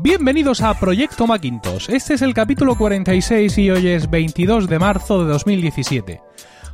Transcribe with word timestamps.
Bienvenidos 0.00 0.62
a 0.62 0.78
Proyecto 0.78 1.26
Macintosh. 1.26 1.90
Este 1.90 2.14
es 2.14 2.22
el 2.22 2.32
capítulo 2.32 2.76
46 2.76 3.58
y 3.58 3.70
hoy 3.72 3.88
es 3.88 4.08
22 4.08 4.68
de 4.68 4.78
marzo 4.78 5.24
de 5.24 5.32
2017. 5.32 6.22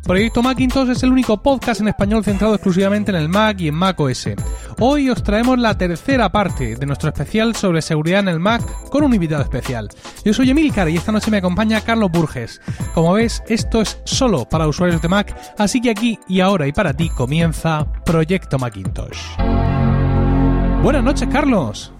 Proyecto 0.02 0.42
Macintosh 0.42 0.90
es 0.90 1.02
el 1.04 1.10
único 1.10 1.42
podcast 1.42 1.80
en 1.80 1.88
español 1.88 2.22
centrado 2.22 2.54
exclusivamente 2.54 3.12
en 3.12 3.16
el 3.16 3.30
Mac 3.30 3.58
y 3.60 3.68
en 3.68 3.76
Mac 3.76 3.98
OS. 3.98 4.28
Hoy 4.78 5.08
os 5.08 5.22
traemos 5.22 5.58
la 5.58 5.78
tercera 5.78 6.30
parte 6.30 6.76
de 6.76 6.84
nuestro 6.84 7.08
especial 7.08 7.56
sobre 7.56 7.80
seguridad 7.80 8.20
en 8.20 8.28
el 8.28 8.40
Mac 8.40 8.62
con 8.90 9.02
un 9.02 9.14
invitado 9.14 9.42
especial. 9.42 9.88
Yo 10.22 10.34
soy 10.34 10.50
Emilcar 10.50 10.90
y 10.90 10.98
esta 10.98 11.10
noche 11.10 11.30
me 11.30 11.38
acompaña 11.38 11.80
Carlos 11.80 12.10
Burges. 12.12 12.60
Como 12.92 13.14
ves, 13.14 13.42
esto 13.48 13.80
es 13.80 14.02
solo 14.04 14.46
para 14.46 14.68
usuarios 14.68 15.00
de 15.00 15.08
Mac, 15.08 15.34
así 15.56 15.80
que 15.80 15.88
aquí 15.88 16.18
y 16.28 16.40
ahora 16.40 16.66
y 16.66 16.72
para 16.72 16.92
ti 16.92 17.08
comienza 17.08 17.86
Proyecto 18.04 18.58
Macintosh. 18.58 19.18
Buenas 20.82 21.02
noches, 21.02 21.26
Carlos. 21.32 21.93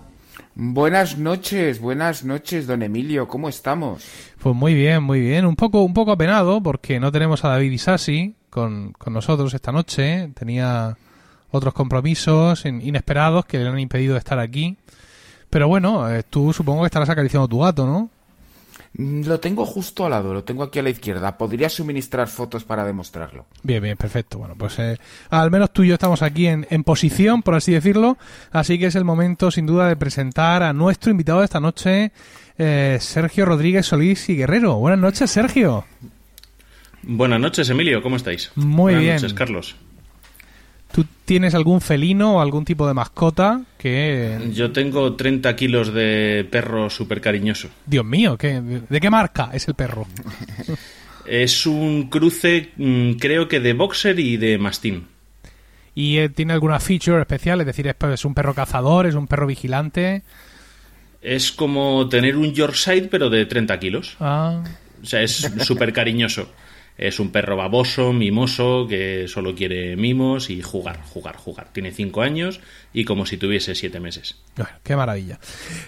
Buenas 0.56 1.18
noches, 1.18 1.80
buenas 1.80 2.24
noches, 2.24 2.68
don 2.68 2.82
Emilio, 2.82 3.26
¿cómo 3.26 3.48
estamos? 3.48 4.04
Pues 4.40 4.54
muy 4.54 4.72
bien, 4.72 5.02
muy 5.02 5.18
bien. 5.18 5.46
Un 5.46 5.56
poco, 5.56 5.82
un 5.82 5.92
poco 5.92 6.12
apenado 6.12 6.62
porque 6.62 7.00
no 7.00 7.10
tenemos 7.10 7.44
a 7.44 7.48
David 7.48 7.72
Isasi 7.72 8.36
con, 8.50 8.92
con 8.92 9.12
nosotros 9.12 9.52
esta 9.52 9.72
noche. 9.72 10.30
Tenía 10.34 10.96
otros 11.50 11.74
compromisos 11.74 12.64
inesperados 12.66 13.46
que 13.46 13.58
le 13.58 13.68
han 13.68 13.80
impedido 13.80 14.16
estar 14.16 14.38
aquí. 14.38 14.76
Pero 15.50 15.66
bueno, 15.66 16.08
eh, 16.08 16.22
tú 16.22 16.52
supongo 16.52 16.82
que 16.82 16.86
estarás 16.86 17.08
acariciando 17.08 17.48
tu 17.48 17.58
gato, 17.58 17.84
¿no? 17.84 18.08
Mm, 18.96 19.26
lo 19.26 19.40
tengo 19.40 19.66
justo 19.66 20.04
al 20.04 20.12
lado, 20.12 20.32
lo 20.32 20.44
tengo 20.44 20.62
aquí 20.62 20.78
a 20.78 20.82
la 20.82 20.90
izquierda. 20.90 21.36
Podría 21.36 21.68
suministrar 21.68 22.28
fotos 22.28 22.64
para 22.64 22.84
demostrarlo. 22.84 23.46
Bien, 23.62 23.82
bien, 23.82 23.96
perfecto. 23.96 24.38
Bueno, 24.38 24.54
pues 24.56 24.78
eh, 24.78 24.98
al 25.30 25.50
menos 25.50 25.72
tú 25.72 25.82
y 25.82 25.88
yo 25.88 25.94
estamos 25.94 26.22
aquí 26.22 26.46
en, 26.46 26.66
en, 26.70 26.84
posición, 26.84 27.42
por 27.42 27.54
así 27.54 27.72
decirlo. 27.72 28.16
Así 28.52 28.78
que 28.78 28.86
es 28.86 28.94
el 28.94 29.04
momento, 29.04 29.50
sin 29.50 29.66
duda, 29.66 29.88
de 29.88 29.96
presentar 29.96 30.62
a 30.62 30.72
nuestro 30.72 31.10
invitado 31.10 31.40
de 31.40 31.46
esta 31.46 31.60
noche, 31.60 32.12
eh, 32.56 32.98
Sergio 33.00 33.46
Rodríguez 33.46 33.86
Solís 33.86 34.28
y 34.28 34.36
Guerrero. 34.36 34.76
Buenas 34.76 35.00
noches, 35.00 35.30
Sergio. 35.30 35.84
Buenas 37.02 37.40
noches, 37.40 37.68
Emilio. 37.68 38.02
¿Cómo 38.02 38.16
estáis? 38.16 38.52
Muy 38.54 38.94
Buenas 38.94 39.00
bien. 39.02 39.14
noches, 39.16 39.34
Carlos. 39.34 39.76
¿Tú 40.94 41.04
tienes 41.24 41.56
algún 41.56 41.80
felino 41.80 42.36
o 42.36 42.40
algún 42.40 42.64
tipo 42.64 42.86
de 42.86 42.94
mascota 42.94 43.62
que...? 43.78 44.38
Yo 44.52 44.70
tengo 44.70 45.14
30 45.14 45.56
kilos 45.56 45.92
de 45.92 46.46
perro 46.48 46.88
súper 46.88 47.20
cariñoso. 47.20 47.68
Dios 47.84 48.04
mío, 48.04 48.38
¿qué, 48.38 48.60
¿de 48.60 49.00
qué 49.00 49.10
marca 49.10 49.50
es 49.52 49.66
el 49.66 49.74
perro? 49.74 50.06
es 51.26 51.66
un 51.66 52.08
cruce, 52.08 52.70
mm, 52.76 53.14
creo 53.14 53.48
que 53.48 53.58
de 53.58 53.72
boxer 53.72 54.20
y 54.20 54.36
de 54.36 54.56
mastín. 54.56 55.08
¿Y 55.96 56.18
eh, 56.18 56.28
tiene 56.28 56.52
alguna 56.52 56.78
feature 56.78 57.22
especial? 57.22 57.58
Es 57.58 57.66
decir, 57.66 57.92
¿es 58.12 58.24
un 58.24 58.34
perro 58.34 58.54
cazador? 58.54 59.08
¿Es 59.08 59.16
un 59.16 59.26
perro 59.26 59.48
vigilante? 59.48 60.22
Es 61.20 61.50
como 61.50 62.08
tener 62.08 62.36
un 62.36 62.52
Yorkshire, 62.52 63.08
pero 63.08 63.30
de 63.30 63.46
30 63.46 63.80
kilos. 63.80 64.16
Ah. 64.20 64.62
O 65.02 65.06
sea, 65.06 65.22
es 65.22 65.50
súper 65.58 65.92
cariñoso. 65.92 66.48
Es 66.96 67.18
un 67.18 67.30
perro 67.30 67.56
baboso, 67.56 68.12
mimoso, 68.12 68.86
que 68.88 69.26
solo 69.26 69.56
quiere 69.56 69.96
mimos 69.96 70.48
y 70.48 70.62
jugar, 70.62 71.00
jugar, 71.02 71.36
jugar. 71.36 71.68
Tiene 71.72 71.90
cinco 71.90 72.22
años 72.22 72.60
y 72.92 73.04
como 73.04 73.26
si 73.26 73.36
tuviese 73.36 73.74
siete 73.74 73.98
meses. 73.98 74.36
Bueno, 74.56 74.70
qué 74.84 74.94
maravilla. 74.94 75.40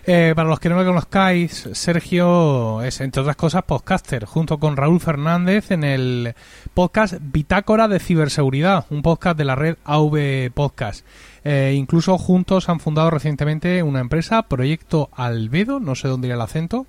Eh, 0.05 0.33
para 0.35 0.49
los 0.49 0.59
que 0.59 0.69
no 0.69 0.75
lo 0.75 0.85
conozcáis, 0.85 1.69
Sergio 1.73 2.83
es, 2.83 3.01
entre 3.01 3.23
otras 3.23 3.37
cosas, 3.37 3.63
podcaster, 3.63 4.25
junto 4.25 4.59
con 4.59 4.77
Raúl 4.77 5.01
Fernández 5.01 5.71
en 5.71 5.85
el 5.85 6.35
podcast 6.75 7.15
Bitácora 7.21 7.87
de 7.87 8.01
Ciberseguridad, 8.01 8.87
un 8.91 9.03
podcast 9.03 9.39
de 9.39 9.45
la 9.45 9.55
red 9.55 9.77
AV 9.85 10.51
Podcast. 10.53 11.07
Eh, 11.45 11.75
incluso 11.77 12.19
juntos 12.19 12.69
han 12.69 12.81
fundado 12.81 13.11
recientemente 13.11 13.85
una 13.85 14.01
empresa, 14.01 14.43
Proyecto 14.49 15.09
Albedo, 15.13 15.79
no 15.79 15.95
sé 15.95 16.09
dónde 16.09 16.27
irá 16.27 16.35
el 16.35 16.41
acento, 16.41 16.87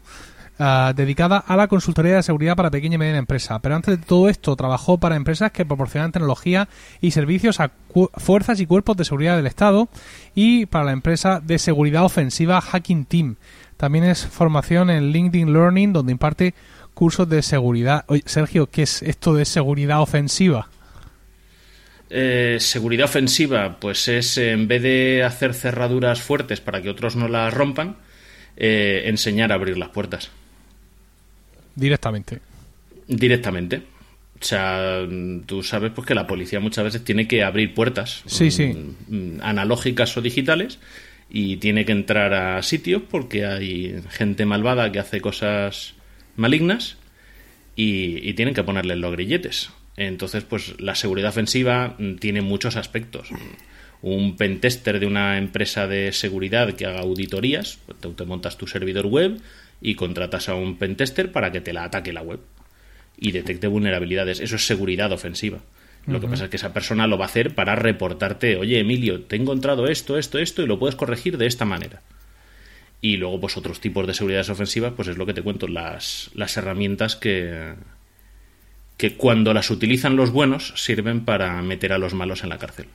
Uh, 0.59 0.91
dedicada 0.95 1.38
a 1.38 1.56
la 1.56 1.68
consultoría 1.68 2.16
de 2.16 2.23
seguridad 2.23 2.56
para 2.56 2.72
pequeña 2.72 2.95
y 2.95 2.97
mediana 2.97 3.19
empresa. 3.19 3.59
Pero 3.59 3.75
antes 3.75 4.00
de 4.00 4.03
todo 4.03 4.28
esto, 4.28 4.56
trabajó 4.56 4.97
para 4.97 5.16
empresas 5.16 5.51
que 5.51 5.68
proporcionan 5.68 6.12
tecnología 6.12 6.68
y 7.00 7.12
servicios 7.12 7.59
a 7.59 7.69
fuerzas 8.16 8.59
y 8.59 8.66
cuerpos 8.66 8.97
de 8.97 9.06
seguridad 9.06 9.38
del 9.38 9.46
Estado 9.46 9.88
y 10.34 10.66
para 10.66 10.85
la 10.85 10.94
empresa 10.94 11.41
de 11.41 11.59
seguridad 11.59 12.06
ofensiva 12.06 12.59
Hacking 12.59 13.06
Team. 13.06 13.35
También 13.78 14.06
es 14.06 14.25
formación 14.25 14.90
en 14.90 15.12
LinkedIn 15.12 15.53
Learning, 15.53 15.94
donde 15.94 16.12
imparte 16.12 16.56
cursos 16.96 17.29
de 17.29 17.44
seguridad. 17.44 18.03
Oye, 18.07 18.23
Sergio, 18.25 18.66
¿qué 18.66 18.81
es 18.81 19.03
esto 19.03 19.35
de 19.35 19.46
seguridad 19.46 20.01
ofensiva? 20.01 20.69
Eh, 22.09 22.57
seguridad 22.59 23.06
ofensiva, 23.06 23.78
pues 23.79 24.07
es 24.07 24.40
en 24.40 24.67
vez 24.67 24.81
de 24.81 25.23
hacer 25.23 25.53
cerraduras 25.53 26.19
fuertes 26.19 26.62
para 26.62 26.81
que 26.81 26.90
otros 26.90 27.16
no 27.16 27.28
las 27.28 27.53
rompan, 27.53 27.97
eh, 28.56 29.03
enseñar 29.06 29.51
a 29.51 29.56
abrir 29.56 29.78
las 29.78 29.90
puertas. 29.90 30.31
Directamente. 31.77 32.39
Directamente. 33.07 33.83
O 34.41 34.43
sea, 34.43 35.07
tú 35.45 35.63
sabes 35.63 35.91
pues 35.93 36.07
que 36.07 36.15
la 36.15 36.27
policía 36.27 36.59
muchas 36.59 36.83
veces 36.83 37.03
tiene 37.03 37.27
que 37.27 37.43
abrir 37.43 37.73
puertas 37.73 38.23
sí, 38.25 38.51
sí. 38.51 38.75
analógicas 39.41 40.17
o 40.17 40.21
digitales 40.21 40.79
y 41.29 41.57
tiene 41.57 41.85
que 41.85 41.91
entrar 41.91 42.33
a 42.33 42.61
sitios 42.63 43.03
porque 43.09 43.45
hay 43.45 44.01
gente 44.09 44.45
malvada 44.45 44.91
que 44.91 44.99
hace 44.99 45.21
cosas 45.21 45.93
malignas 46.35 46.97
y, 47.75 48.27
y 48.27 48.33
tienen 48.33 48.55
que 48.55 48.63
ponerle 48.63 48.95
los 48.95 49.11
grilletes. 49.11 49.69
Entonces, 49.97 50.43
pues 50.43 50.79
la 50.79 50.95
seguridad 50.95 51.29
ofensiva 51.29 51.95
tiene 52.19 52.41
muchos 52.41 52.75
aspectos. 52.75 53.29
Un 54.01 54.35
pentester 54.35 54.99
de 54.99 55.07
una 55.07 55.37
empresa 55.37 55.87
de 55.87 56.11
seguridad 56.11 56.73
que 56.73 56.85
haga 56.85 57.01
auditorías, 57.01 57.79
pues 57.85 58.16
te 58.16 58.25
montas 58.25 58.57
tu 58.57 58.67
servidor 58.67 59.07
web 59.07 59.39
y 59.81 59.95
contratas 59.95 60.49
a 60.49 60.55
un 60.55 60.77
pentester 60.77 61.31
para 61.31 61.51
que 61.51 61.61
te 61.61 61.73
la 61.73 61.83
ataque 61.83 62.13
la 62.13 62.21
web 62.21 62.39
y 63.17 63.31
detecte 63.31 63.67
vulnerabilidades. 63.67 64.39
Eso 64.39 64.55
es 64.55 64.65
seguridad 64.65 65.11
ofensiva. 65.11 65.59
Lo 66.05 66.13
uh 66.13 66.17
-huh. 66.17 66.21
que 66.21 66.27
pasa 66.27 66.43
es 66.45 66.49
que 66.49 66.57
esa 66.57 66.73
persona 66.73 67.07
lo 67.07 67.17
va 67.17 67.25
a 67.25 67.27
hacer 67.27 67.53
para 67.53 67.75
reportarte, 67.75 68.55
oye 68.55 68.79
Emilio, 68.79 69.21
te 69.21 69.35
he 69.35 69.39
encontrado 69.39 69.87
esto, 69.87 70.17
esto, 70.17 70.39
esto 70.39 70.61
y 70.61 70.67
lo 70.67 70.79
puedes 70.79 70.95
corregir 70.95 71.37
de 71.37 71.47
esta 71.47 71.66
manera. 71.66 72.01
Y 73.01 73.17
luego, 73.17 73.39
pues 73.39 73.57
otros 73.57 73.79
tipos 73.79 74.07
de 74.07 74.13
seguridades 74.13 74.49
ofensivas, 74.49 74.93
pues 74.95 75.07
es 75.07 75.17
lo 75.17 75.25
que 75.25 75.33
te 75.33 75.43
cuento, 75.43 75.67
las, 75.67 76.31
las 76.33 76.57
herramientas 76.57 77.16
que, 77.16 77.75
que 78.97 79.16
cuando 79.16 79.53
las 79.53 79.69
utilizan 79.69 80.16
los 80.16 80.31
buenos 80.31 80.73
sirven 80.75 81.23
para 81.23 81.61
meter 81.61 81.93
a 81.93 81.99
los 81.99 82.13
malos 82.13 82.43
en 82.43 82.49
la 82.49 82.57
cárcel. 82.57 82.87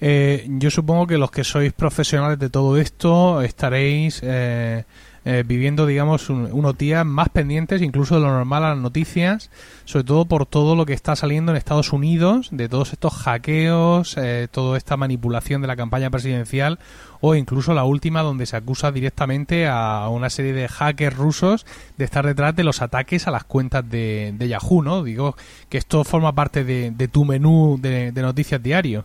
Eh, 0.00 0.46
yo 0.48 0.70
supongo 0.70 1.06
que 1.06 1.18
los 1.18 1.30
que 1.30 1.44
sois 1.44 1.72
profesionales 1.72 2.38
de 2.38 2.50
todo 2.50 2.76
esto 2.76 3.42
estaréis 3.42 4.20
eh, 4.24 4.84
eh, 5.24 5.44
viviendo, 5.46 5.86
digamos, 5.86 6.30
un, 6.30 6.48
unos 6.52 6.76
días 6.76 7.06
más 7.06 7.28
pendientes 7.28 7.82
incluso 7.82 8.16
de 8.16 8.22
lo 8.22 8.28
normal 8.28 8.64
a 8.64 8.70
las 8.70 8.78
noticias, 8.78 9.50
sobre 9.84 10.04
todo 10.04 10.24
por 10.24 10.46
todo 10.46 10.74
lo 10.74 10.86
que 10.86 10.92
está 10.92 11.14
saliendo 11.16 11.52
en 11.52 11.58
Estados 11.58 11.92
Unidos, 11.92 12.48
de 12.50 12.68
todos 12.68 12.92
estos 12.92 13.14
hackeos, 13.14 14.16
eh, 14.16 14.48
toda 14.50 14.76
esta 14.76 14.96
manipulación 14.96 15.62
de 15.62 15.68
la 15.68 15.76
campaña 15.76 16.10
presidencial 16.10 16.78
o 17.20 17.36
incluso 17.36 17.72
la 17.72 17.84
última 17.84 18.22
donde 18.22 18.46
se 18.46 18.56
acusa 18.56 18.90
directamente 18.90 19.68
a 19.68 20.08
una 20.08 20.28
serie 20.28 20.52
de 20.52 20.66
hackers 20.68 21.16
rusos 21.16 21.66
de 21.96 22.04
estar 22.04 22.26
detrás 22.26 22.56
de 22.56 22.64
los 22.64 22.82
ataques 22.82 23.28
a 23.28 23.30
las 23.30 23.44
cuentas 23.44 23.88
de, 23.88 24.34
de 24.36 24.48
Yahoo, 24.48 24.82
¿no? 24.82 25.04
Digo 25.04 25.36
que 25.68 25.78
esto 25.78 26.02
forma 26.02 26.32
parte 26.32 26.64
de, 26.64 26.90
de 26.90 27.08
tu 27.08 27.24
menú 27.24 27.78
de, 27.80 28.10
de 28.10 28.22
noticias 28.22 28.60
diario. 28.60 29.04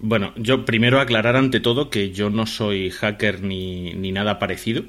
Bueno, 0.00 0.32
yo 0.36 0.64
primero 0.64 1.00
aclarar 1.00 1.36
ante 1.36 1.60
todo 1.60 1.90
que 1.90 2.12
yo 2.12 2.30
no 2.30 2.46
soy 2.46 2.90
hacker 2.90 3.42
ni, 3.42 3.94
ni 3.94 4.12
nada 4.12 4.38
parecido. 4.38 4.84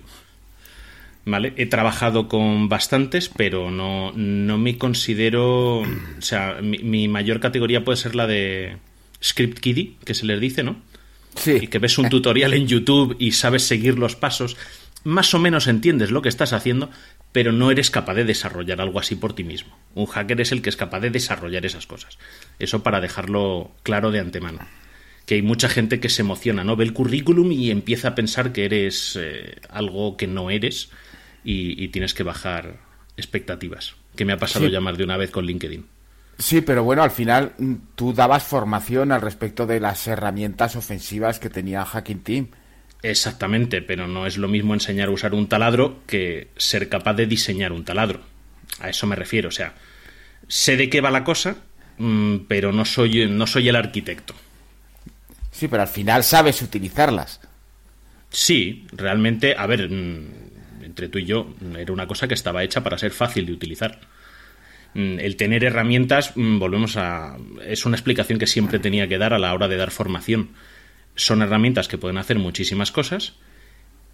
¿Vale? 1.25 1.53
He 1.57 1.65
trabajado 1.65 2.27
con 2.27 2.69
bastantes, 2.69 3.29
pero 3.29 3.71
no, 3.71 4.11
no 4.13 4.57
me 4.57 4.77
considero. 4.77 5.79
O 5.81 6.21
sea, 6.21 6.59
mi, 6.61 6.79
mi, 6.79 7.07
mayor 7.07 7.39
categoría 7.39 7.83
puede 7.83 7.97
ser 7.97 8.15
la 8.15 8.25
de 8.25 8.77
script 9.23 9.59
kiddie, 9.59 9.95
que 10.05 10.13
se 10.13 10.25
les 10.25 10.39
dice, 10.39 10.63
¿no? 10.63 10.77
Sí. 11.35 11.57
Y 11.61 11.67
que 11.67 11.79
ves 11.79 11.97
un 11.97 12.09
tutorial 12.09 12.53
en 12.53 12.67
YouTube 12.67 13.15
y 13.19 13.33
sabes 13.33 13.63
seguir 13.63 13.99
los 13.99 14.15
pasos. 14.15 14.57
Más 15.03 15.33
o 15.33 15.39
menos 15.39 15.67
entiendes 15.67 16.11
lo 16.11 16.21
que 16.21 16.29
estás 16.29 16.53
haciendo, 16.53 16.89
pero 17.31 17.51
no 17.51 17.69
eres 17.71 17.91
capaz 17.91 18.15
de 18.15 18.25
desarrollar 18.25 18.81
algo 18.81 18.99
así 18.99 19.15
por 19.15 19.33
ti 19.33 19.43
mismo. 19.43 19.77
Un 19.95 20.07
hacker 20.07 20.41
es 20.41 20.51
el 20.51 20.61
que 20.61 20.69
es 20.69 20.77
capaz 20.77 20.99
de 20.99 21.09
desarrollar 21.09 21.65
esas 21.65 21.85
cosas. 21.85 22.17
Eso 22.57 22.81
para 22.81 23.01
dejarlo 23.01 23.71
claro 23.83 24.11
de 24.11 24.19
antemano 24.19 24.59
que 25.29 25.35
hay 25.35 25.43
mucha 25.43 25.69
gente 25.69 25.99
que 25.99 26.09
se 26.09 26.23
emociona, 26.23 26.63
¿no? 26.63 26.75
Ve 26.75 26.85
el 26.85 26.91
currículum 26.91 27.51
y 27.51 27.69
empieza 27.69 28.07
a 28.07 28.15
pensar 28.15 28.51
que 28.51 28.65
eres 28.65 29.15
eh, 29.21 29.57
algo 29.69 30.17
que 30.17 30.25
no 30.25 30.49
eres 30.49 30.89
y, 31.43 31.83
y, 31.83 31.89
tienes 31.89 32.15
que 32.15 32.23
bajar 32.23 32.77
expectativas. 33.15 33.93
Que 34.15 34.25
me 34.25 34.33
ha 34.33 34.37
pasado 34.37 34.65
sí. 34.65 34.71
ya 34.71 34.81
más 34.81 34.97
de 34.97 35.03
una 35.03 35.17
vez 35.17 35.29
con 35.29 35.45
LinkedIn. 35.45 35.85
Sí, 36.39 36.61
pero 36.61 36.83
bueno, 36.83 37.03
al 37.03 37.11
final 37.11 37.53
tú 37.93 38.11
dabas 38.11 38.41
formación 38.41 39.11
al 39.11 39.21
respecto 39.21 39.67
de 39.67 39.79
las 39.79 40.07
herramientas 40.07 40.75
ofensivas 40.75 41.37
que 41.37 41.51
tenía 41.51 41.85
Hacking 41.85 42.23
Team. 42.23 42.47
Exactamente, 43.03 43.83
pero 43.83 44.07
no 44.07 44.25
es 44.25 44.35
lo 44.35 44.47
mismo 44.47 44.73
enseñar 44.73 45.09
a 45.09 45.11
usar 45.11 45.35
un 45.35 45.47
taladro 45.47 45.99
que 46.07 46.47
ser 46.57 46.89
capaz 46.89 47.13
de 47.13 47.27
diseñar 47.27 47.71
un 47.71 47.85
taladro. 47.85 48.21
A 48.79 48.89
eso 48.89 49.05
me 49.05 49.15
refiero, 49.15 49.49
o 49.49 49.51
sea, 49.51 49.75
sé 50.47 50.75
de 50.75 50.89
qué 50.89 51.01
va 51.01 51.11
la 51.11 51.23
cosa, 51.23 51.57
mmm, 51.99 52.37
pero 52.47 52.71
no 52.71 52.83
soy, 52.83 53.27
no 53.27 53.45
soy 53.45 53.69
el 53.69 53.75
arquitecto. 53.75 54.33
Sí, 55.59 55.67
pero 55.67 55.81
al 55.81 55.89
final 55.89 56.23
sabes 56.23 56.61
utilizarlas. 56.61 57.41
Sí, 58.29 58.87
realmente, 58.93 59.55
a 59.57 59.65
ver, 59.65 59.89
mm, 59.89 60.85
entre 60.85 61.09
tú 61.09 61.19
y 61.19 61.25
yo, 61.25 61.53
era 61.77 61.91
una 61.91 62.07
cosa 62.07 62.29
que 62.29 62.33
estaba 62.33 62.63
hecha 62.63 62.81
para 62.81 62.97
ser 62.97 63.11
fácil 63.11 63.45
de 63.45 63.51
utilizar. 63.51 63.99
Mm, 64.93 65.19
el 65.19 65.35
tener 65.35 65.65
herramientas, 65.65 66.31
mm, 66.37 66.59
volvemos 66.59 66.95
a. 66.95 67.35
Es 67.65 67.85
una 67.85 67.97
explicación 67.97 68.39
que 68.39 68.47
siempre 68.47 68.79
tenía 68.79 69.09
que 69.09 69.17
dar 69.17 69.33
a 69.33 69.37
la 69.37 69.53
hora 69.53 69.67
de 69.67 69.75
dar 69.75 69.91
formación. 69.91 70.51
Son 71.15 71.41
herramientas 71.41 71.89
que 71.89 71.97
pueden 71.97 72.19
hacer 72.19 72.39
muchísimas 72.39 72.93
cosas. 72.93 73.33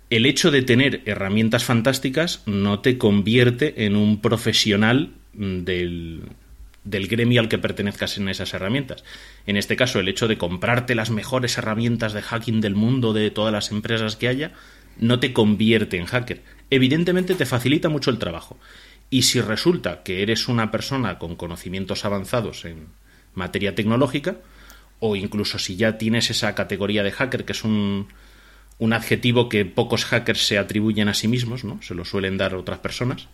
El 0.10 0.26
hecho 0.26 0.50
de 0.50 0.64
tener 0.64 1.04
herramientas 1.06 1.64
fantásticas 1.64 2.42
no 2.48 2.80
te 2.80 2.98
convierte 2.98 3.86
en 3.86 3.96
un 3.96 4.20
profesional 4.20 5.12
del, 5.34 6.24
del 6.86 7.08
gremio 7.08 7.42
al 7.42 7.50
que 7.50 7.58
pertenezcas 7.58 8.18
en 8.18 8.30
esas 8.30 8.54
herramientas. 8.54 9.04
En 9.46 9.58
este 9.58 9.76
caso, 9.76 10.00
el 10.00 10.08
hecho 10.08 10.28
de 10.28 10.38
comprarte 10.38 10.96
las 10.96 11.10
mejores 11.10 11.58
herramientas 11.58 12.14
de 12.14 12.22
hacking 12.22 12.62
del 12.62 12.76
mundo, 12.76 13.12
de 13.12 13.32
todas 13.32 13.52
las 13.52 13.72
empresas 13.72 14.16
que 14.16 14.30
haya, 14.30 14.54
no 14.98 15.20
te 15.20 15.34
convierte 15.34 15.98
en 15.98 16.06
hacker. 16.06 16.44
Evidentemente 16.70 17.36
te 17.36 17.46
facilita 17.46 17.90
mucho 17.90 18.12
el 18.12 18.20
trabajo. 18.20 18.58
Y 19.10 19.24
si 19.24 19.42
resulta 19.42 20.04
que 20.04 20.22
eres 20.22 20.48
una 20.48 20.72
persona 20.72 21.20
con 21.20 21.36
conocimientos 21.36 22.06
avanzados 22.06 22.66
en 22.66 22.88
materia 23.34 23.76
tecnológica, 23.76 24.38
o 25.00 25.16
incluso 25.16 25.60
si 25.60 25.76
ya 25.76 25.98
tienes 25.98 26.30
esa 26.30 26.56
categoría 26.56 27.04
de 27.04 27.12
hacker, 27.12 27.46
que 27.46 27.52
es 27.52 27.64
un, 27.64 28.08
un 28.78 28.94
adjetivo 28.94 29.50
que 29.50 29.66
pocos 29.66 30.06
hackers 30.06 30.46
se 30.46 30.58
atribuyen 30.58 31.10
a 31.10 31.14
sí 31.14 31.28
mismos, 31.28 31.64
¿no? 31.64 31.82
Se 31.82 31.96
lo 31.96 32.06
suelen 32.06 32.38
dar 32.38 32.56
otras 32.56 32.80
personas 32.80 33.28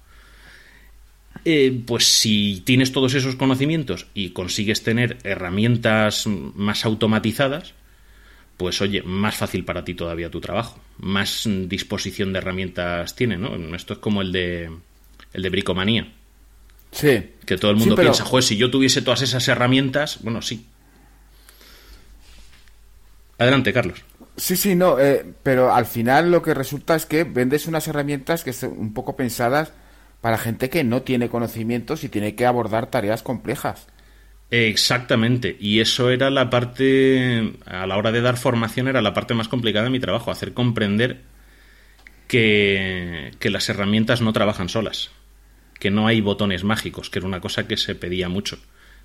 eh, 1.45 1.81
pues 1.85 2.05
si 2.05 2.61
tienes 2.65 2.91
todos 2.91 3.13
esos 3.13 3.35
conocimientos 3.35 4.07
y 4.13 4.29
consigues 4.29 4.83
tener 4.83 5.17
herramientas 5.23 6.27
más 6.27 6.85
automatizadas, 6.85 7.73
pues 8.57 8.81
oye, 8.81 9.01
más 9.01 9.35
fácil 9.35 9.65
para 9.65 9.83
ti 9.83 9.95
todavía 9.95 10.29
tu 10.29 10.39
trabajo, 10.39 10.79
más 10.99 11.49
disposición 11.67 12.31
de 12.31 12.39
herramientas 12.39 13.15
tiene, 13.15 13.37
¿no? 13.37 13.75
Esto 13.75 13.93
es 13.93 13.99
como 13.99 14.21
el 14.21 14.31
de 14.31 14.69
el 15.33 15.41
de 15.41 15.49
bricomanía. 15.49 16.11
Sí. 16.91 17.31
Que 17.45 17.57
todo 17.57 17.71
el 17.71 17.77
mundo 17.77 17.95
piensa, 17.95 18.23
joder, 18.25 18.43
si 18.43 18.57
yo 18.57 18.69
tuviese 18.69 19.01
todas 19.01 19.21
esas 19.21 19.47
herramientas, 19.47 20.19
bueno, 20.21 20.41
sí. 20.41 20.67
Adelante, 23.37 23.73
Carlos. 23.73 24.03
Sí, 24.37 24.55
sí, 24.55 24.75
no, 24.75 24.99
eh, 24.99 25.25
pero 25.41 25.73
al 25.73 25.85
final 25.85 26.31
lo 26.31 26.41
que 26.41 26.53
resulta 26.53 26.95
es 26.95 27.05
que 27.05 27.23
vendes 27.23 27.65
unas 27.67 27.87
herramientas 27.87 28.43
que 28.43 28.53
son 28.53 28.77
un 28.77 28.93
poco 28.93 29.15
pensadas 29.15 29.73
para 30.21 30.37
gente 30.37 30.69
que 30.69 30.83
no 30.83 31.01
tiene 31.01 31.29
conocimientos 31.29 32.03
y 32.03 32.09
tiene 32.09 32.35
que 32.35 32.45
abordar 32.45 32.87
tareas 32.87 33.23
complejas. 33.23 33.87
Exactamente, 34.51 35.55
y 35.59 35.79
eso 35.79 36.09
era 36.09 36.29
la 36.29 36.49
parte, 36.49 37.53
a 37.65 37.87
la 37.87 37.97
hora 37.97 38.11
de 38.11 38.21
dar 38.21 38.37
formación, 38.37 38.87
era 38.87 39.01
la 39.01 39.13
parte 39.13 39.33
más 39.33 39.47
complicada 39.47 39.85
de 39.85 39.91
mi 39.91 39.99
trabajo, 39.99 40.29
hacer 40.29 40.53
comprender 40.53 41.21
que, 42.27 43.31
que 43.39 43.49
las 43.49 43.69
herramientas 43.69 44.21
no 44.21 44.33
trabajan 44.33 44.67
solas, 44.67 45.09
que 45.79 45.89
no 45.89 46.05
hay 46.05 46.19
botones 46.19 46.65
mágicos, 46.65 47.09
que 47.09 47.19
era 47.19 47.27
una 47.27 47.39
cosa 47.39 47.65
que 47.65 47.77
se 47.77 47.95
pedía 47.95 48.27
mucho. 48.27 48.59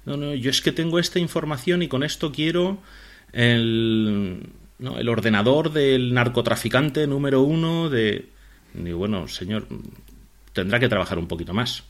No, 0.04 0.16
no, 0.16 0.34
yo 0.34 0.50
es 0.50 0.60
que 0.60 0.72
tengo 0.72 0.98
esta 0.98 1.20
información 1.20 1.82
y 1.82 1.88
con 1.88 2.02
esto 2.02 2.32
quiero 2.32 2.78
el, 3.32 4.48
¿no? 4.78 4.98
el 4.98 5.08
ordenador 5.08 5.72
del 5.72 6.12
narcotraficante 6.12 7.06
número 7.06 7.42
uno 7.42 7.88
de... 7.88 8.26
Y 8.74 8.92
bueno, 8.92 9.26
señor, 9.28 9.66
tendrá 10.56 10.80
que 10.80 10.88
trabajar 10.88 11.18
un 11.18 11.28
poquito 11.28 11.54
más. 11.54 11.84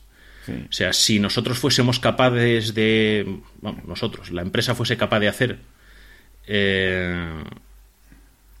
O 0.47 0.71
sea, 0.71 0.93
si 0.93 1.19
nosotros 1.19 1.57
fuésemos 1.57 1.99
capaces 1.99 2.73
de. 2.73 3.39
Bueno, 3.61 3.81
nosotros, 3.85 4.31
la 4.31 4.41
empresa 4.41 4.75
fuese 4.75 4.95
capaz 4.95 5.19
de 5.19 5.27
hacer 5.27 5.59
eh, 6.47 7.43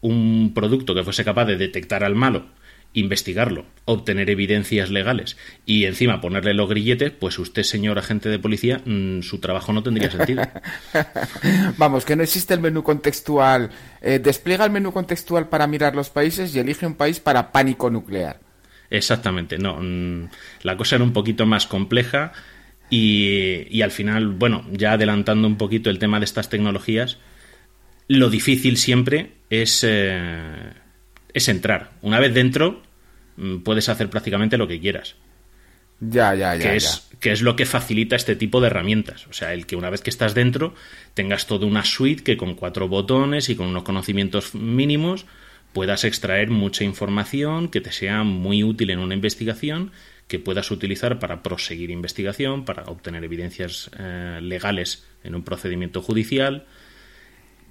un 0.01 0.51
producto 0.53 0.93
que 0.93 1.03
fuese 1.03 1.23
capaz 1.23 1.45
de 1.45 1.55
detectar 1.55 2.03
al 2.03 2.13
malo, 2.13 2.47
investigarlo, 2.91 3.65
obtener 3.85 4.29
evidencias 4.29 4.89
legales 4.89 5.37
y 5.65 5.85
encima 5.85 6.19
ponerle 6.19 6.53
los 6.53 6.67
grilletes, 6.67 7.11
pues 7.11 7.39
usted, 7.39 7.63
señor 7.63 7.99
agente 7.99 8.27
de 8.27 8.39
policía, 8.39 8.81
mm, 8.83 9.21
su 9.21 9.39
trabajo 9.39 9.71
no 9.71 9.81
tendría 9.81 10.11
sentido. 10.11 10.43
Vamos, 11.77 12.03
que 12.03 12.17
no 12.17 12.23
existe 12.23 12.53
el 12.53 12.59
menú 12.59 12.83
contextual. 12.83 13.69
Eh, 14.01 14.19
despliega 14.19 14.65
el 14.65 14.71
menú 14.71 14.91
contextual 14.91 15.47
para 15.47 15.67
mirar 15.67 15.95
los 15.95 16.09
países 16.09 16.53
y 16.53 16.59
elige 16.59 16.85
un 16.85 16.95
país 16.95 17.21
para 17.21 17.53
pánico 17.53 17.89
nuclear. 17.89 18.46
Exactamente, 18.89 19.57
no. 19.57 19.77
Mm, 19.81 20.29
la 20.63 20.77
cosa 20.77 20.95
era 20.95 21.03
un 21.03 21.13
poquito 21.13 21.45
más 21.45 21.67
compleja 21.67 22.31
y, 22.89 23.81
al 23.81 23.91
final, 23.91 24.29
bueno, 24.29 24.65
ya 24.71 24.93
adelantando 24.93 25.47
un 25.47 25.57
poquito 25.57 25.89
el 25.89 25.99
tema 25.99 26.19
de 26.19 26.25
estas 26.25 26.49
tecnologías, 26.49 27.17
lo 28.07 28.29
difícil 28.29 28.77
siempre 28.77 29.31
es, 29.49 29.83
eh, 29.85 30.73
es 31.33 31.49
entrar. 31.49 31.91
Una 32.01 32.19
vez 32.19 32.33
dentro, 32.33 32.81
mm, 33.35 33.57
puedes 33.57 33.89
hacer 33.89 34.09
prácticamente 34.09 34.57
lo 34.57 34.67
que 34.67 34.79
quieras. 34.79 35.15
Ya, 35.99 36.33
ya, 36.35 36.55
ya. 36.55 36.61
Que 36.61 36.75
es, 36.77 37.09
que 37.19 37.31
es 37.31 37.41
lo 37.41 37.55
que 37.55 37.65
facilita 37.65 38.15
este 38.15 38.35
tipo 38.35 38.61
de 38.61 38.67
herramientas. 38.67 39.27
O 39.27 39.33
sea, 39.33 39.53
el 39.53 39.65
que 39.65 39.75
una 39.75 39.89
vez 39.89 40.01
que 40.01 40.11
estás 40.11 40.33
dentro, 40.33 40.75
tengas 41.13 41.47
toda 41.47 41.65
una 41.65 41.83
suite 41.83 42.23
que 42.23 42.37
con 42.37 42.55
cuatro 42.55 42.87
botones 42.87 43.49
y 43.49 43.55
con 43.55 43.67
unos 43.67 43.83
conocimientos 43.83 44.53
mínimos 44.53 45.25
puedas 45.77 46.05
extraer 46.05 46.49
mucha 46.49 46.83
información 46.83 47.67
que 47.67 47.81
te 47.81 47.91
sea 47.91 48.23
muy 48.23 48.63
útil 48.63 48.89
en 48.89 48.97
una 48.97 49.13
investigación, 49.13 49.91
que 50.27 50.39
puedas 50.39 50.71
utilizar 50.71 51.19
para 51.19 51.43
proseguir 51.43 51.91
investigación, 51.91 52.65
para 52.65 52.85
obtener 52.85 53.23
evidencias 53.23 53.91
eh, 53.99 54.39
legales 54.41 55.05
en 55.23 55.35
un 55.35 55.43
procedimiento 55.43 56.01
judicial. 56.01 56.65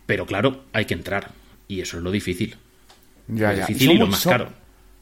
Pero 0.07 0.25
claro, 0.25 0.63
hay 0.73 0.85
que 0.85 0.95
entrar. 0.95 1.33
Y 1.67 1.81
eso 1.81 1.97
es 1.97 2.05
lo 2.05 2.13
difícil. 2.13 2.55
Ya, 3.27 3.51
lo 3.51 3.59
difícil 3.59 3.91
y, 3.91 3.99
lo 3.99 4.07
más 4.07 4.23
caro. 4.23 4.53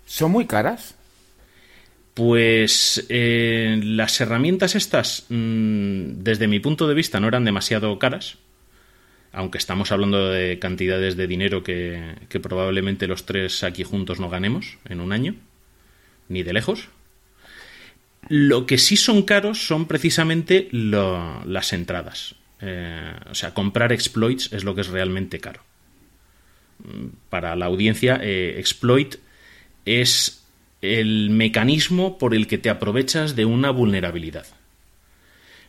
¿Son 0.06 0.30
muy 0.30 0.46
caras? 0.46 0.94
Pues 2.14 3.04
eh, 3.10 3.82
las 3.84 4.18
herramientas 4.22 4.76
estas, 4.76 5.26
mm, 5.28 6.22
desde 6.22 6.48
mi 6.48 6.58
punto 6.58 6.88
de 6.88 6.94
vista, 6.94 7.20
no 7.20 7.28
eran 7.28 7.44
demasiado 7.44 7.98
caras 7.98 8.38
aunque 9.34 9.58
estamos 9.58 9.92
hablando 9.92 10.30
de 10.30 10.58
cantidades 10.58 11.16
de 11.16 11.26
dinero 11.26 11.62
que, 11.62 12.14
probablemente 12.42 13.06
los 13.06 13.26
tres 13.26 13.64
aquí 13.64 13.84
juntos 13.84 14.20
no 14.20 14.30
ganemos 14.30 14.78
en 14.88 15.00
un 15.00 15.12
año, 15.12 15.34
ni 16.28 16.42
de 16.42 16.52
lejos. 16.52 16.88
Lo 18.28 18.66
que 18.66 18.78
sí 18.78 18.96
son 18.96 19.22
caros 19.22 19.66
son 19.66 19.86
precisamente 19.86 20.68
las 20.72 21.72
entradas. 21.72 22.36
Eh, 22.60 23.12
o 23.30 23.34
sea, 23.34 23.52
comprar 23.52 23.92
exploits 23.92 24.52
es 24.52 24.64
lo 24.64 24.74
que 24.74 24.80
es 24.80 24.88
realmente 24.88 25.40
caro. 25.40 25.62
Para 27.28 27.54
la 27.56 27.66
audiencia, 27.66 28.18
eh, 28.22 28.54
exploit 28.58 29.16
es 29.84 30.44
el 30.80 31.30
mecanismo 31.30 32.18
por 32.18 32.34
el 32.34 32.46
que 32.46 32.58
te 32.58 32.70
aprovechas 32.70 33.36
de 33.36 33.44
una 33.44 33.70
vulnerabilidad. 33.70 34.46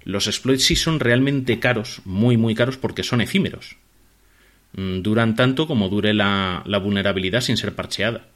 Los 0.06 0.28
exploits 0.28 0.64
sí 0.64 0.76
son 0.76 1.00
realmente 1.00 1.60
caros, 1.60 2.02
muy, 2.06 2.38
muy 2.38 2.54
caros, 2.54 2.78
porque 2.78 3.04
son 3.04 3.22
efímeros. 3.22 3.76
Mm, 4.74 5.02
duran 5.02 5.36
tanto 5.36 5.68
como 5.68 5.90
dure 5.90 6.14
la, 6.14 6.64
vulnerabilidad 6.82 7.42
sin 7.42 7.58
ser 7.58 7.74
parcheada. 7.74 8.28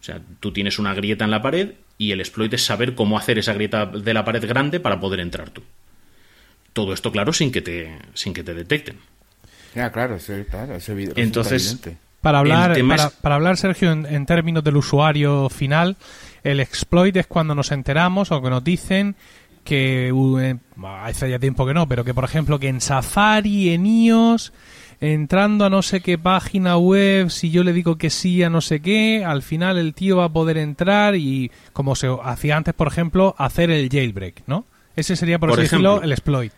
O 0.00 0.04
sea, 0.04 0.20
tú 0.40 0.52
tienes 0.52 0.78
una 0.78 0.94
grieta 0.94 1.24
en 1.24 1.30
la 1.30 1.42
pared 1.42 1.72
y 1.98 2.12
el 2.12 2.20
exploit 2.20 2.52
es 2.54 2.64
saber 2.64 2.94
cómo 2.94 3.18
hacer 3.18 3.38
esa 3.38 3.52
grieta 3.52 3.86
de 3.86 4.14
la 4.14 4.24
pared 4.24 4.46
grande 4.46 4.80
para 4.80 4.98
poder 4.98 5.20
entrar 5.20 5.50
tú. 5.50 5.62
Todo 6.72 6.94
esto, 6.94 7.12
claro, 7.12 7.32
sin 7.32 7.52
que 7.52 7.60
te, 7.60 7.98
sin 8.14 8.32
que 8.32 8.42
te 8.42 8.54
detecten. 8.54 8.96
Ya, 9.74 9.92
claro, 9.92 10.18
claro, 10.50 10.76
es 10.76 10.88
evidente. 10.88 11.20
Entonces, 11.20 11.78
para 12.22 12.38
hablar, 12.38 12.78
para, 13.20 13.34
hablar, 13.34 13.56
Sergio, 13.58 13.92
en, 13.92 14.06
en, 14.06 14.24
términos 14.24 14.64
del 14.64 14.76
usuario 14.76 15.50
final, 15.50 15.96
el 16.44 16.60
exploit 16.60 17.16
es 17.16 17.26
cuando 17.26 17.54
nos 17.54 17.72
enteramos 17.72 18.30
o 18.30 18.40
que 18.40 18.50
nos 18.50 18.64
dicen 18.64 19.16
que 19.66 20.08
eh, 20.08 20.56
hace 21.02 21.28
ya 21.28 21.38
tiempo 21.38 21.66
que 21.66 21.74
no, 21.74 21.86
pero 21.86 22.04
que 22.04 22.14
por 22.14 22.24
ejemplo 22.24 22.58
que 22.58 22.68
en 22.68 22.80
Safari, 22.80 23.68
en 23.68 23.84
iOS, 23.84 24.54
entrando 25.00 25.66
a 25.66 25.70
no 25.70 25.82
sé 25.82 26.00
qué 26.00 26.16
página 26.16 26.78
web, 26.78 27.28
si 27.28 27.50
yo 27.50 27.62
le 27.64 27.74
digo 27.74 27.98
que 27.98 28.08
sí 28.08 28.42
a 28.42 28.48
no 28.48 28.62
sé 28.62 28.80
qué, 28.80 29.24
al 29.24 29.42
final 29.42 29.76
el 29.76 29.92
tío 29.92 30.16
va 30.16 30.24
a 30.24 30.32
poder 30.32 30.56
entrar 30.56 31.16
y 31.16 31.50
como 31.74 31.94
se 31.94 32.08
hacía 32.24 32.56
antes, 32.56 32.72
por 32.72 32.88
ejemplo, 32.88 33.34
hacer 33.36 33.70
el 33.70 33.90
jailbreak, 33.90 34.44
¿no? 34.46 34.64
Ese 34.94 35.14
sería, 35.14 35.38
por, 35.38 35.60
ejemplo, 35.60 36.00
el 36.02 36.12
exploit. 36.12 36.52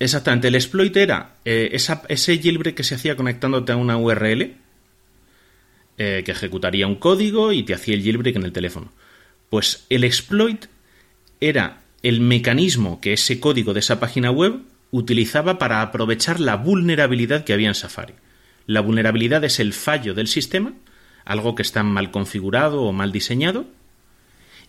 Exactamente, 0.00 0.48
el 0.48 0.56
exploit 0.56 0.96
era 0.96 1.34
eh, 1.44 1.70
ese 1.72 2.38
jailbreak 2.42 2.74
que 2.74 2.82
se 2.82 2.96
hacía 2.96 3.14
conectándote 3.14 3.70
a 3.70 3.76
una 3.76 3.96
URL, 3.96 4.56
eh, 6.00 6.22
que 6.24 6.32
ejecutaría 6.32 6.86
un 6.86 6.96
código 6.96 7.52
y 7.52 7.62
te 7.62 7.74
hacía 7.74 7.94
el 7.94 8.02
jailbreak 8.02 8.36
en 8.36 8.44
el 8.44 8.52
teléfono. 8.52 8.92
Pues 9.50 9.86
el 9.88 10.04
exploit 10.04 10.66
era 11.40 11.78
el 12.02 12.20
mecanismo 12.20 13.00
que 13.00 13.12
ese 13.12 13.40
código 13.40 13.74
de 13.74 13.80
esa 13.80 14.00
página 14.00 14.30
web 14.30 14.60
utilizaba 14.90 15.58
para 15.58 15.82
aprovechar 15.82 16.40
la 16.40 16.56
vulnerabilidad 16.56 17.44
que 17.44 17.52
había 17.52 17.68
en 17.68 17.74
Safari. 17.74 18.14
La 18.66 18.80
vulnerabilidad 18.80 19.44
es 19.44 19.60
el 19.60 19.72
fallo 19.72 20.14
del 20.14 20.28
sistema, 20.28 20.74
algo 21.24 21.54
que 21.54 21.62
está 21.62 21.82
mal 21.82 22.10
configurado 22.10 22.82
o 22.82 22.92
mal 22.92 23.12
diseñado, 23.12 23.66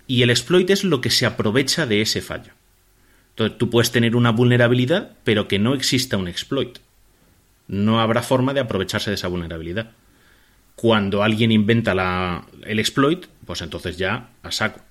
y 0.07 0.23
el 0.23 0.29
exploit 0.29 0.69
es 0.69 0.83
lo 0.83 1.01
que 1.01 1.11
se 1.11 1.25
aprovecha 1.25 1.85
de 1.85 2.01
ese 2.01 2.21
fallo. 2.21 2.53
Entonces 3.31 3.57
tú 3.57 3.69
puedes 3.69 3.91
tener 3.91 4.15
una 4.15 4.31
vulnerabilidad, 4.31 5.11
pero 5.23 5.47
que 5.47 5.59
no 5.59 5.73
exista 5.73 6.17
un 6.17 6.27
exploit. 6.27 6.79
No 7.67 8.01
habrá 8.01 8.23
forma 8.23 8.53
de 8.53 8.59
aprovecharse 8.59 9.11
de 9.11 9.15
esa 9.15 9.27
vulnerabilidad. 9.27 9.91
Cuando 10.75 11.23
alguien 11.23 11.51
inventa 11.51 11.93
la, 11.93 12.45
el 12.65 12.79
exploit, 12.79 13.27
pues 13.45 13.61
entonces 13.61 13.97
ya 13.97 14.31
a 14.41 14.51
saco. 14.51 14.81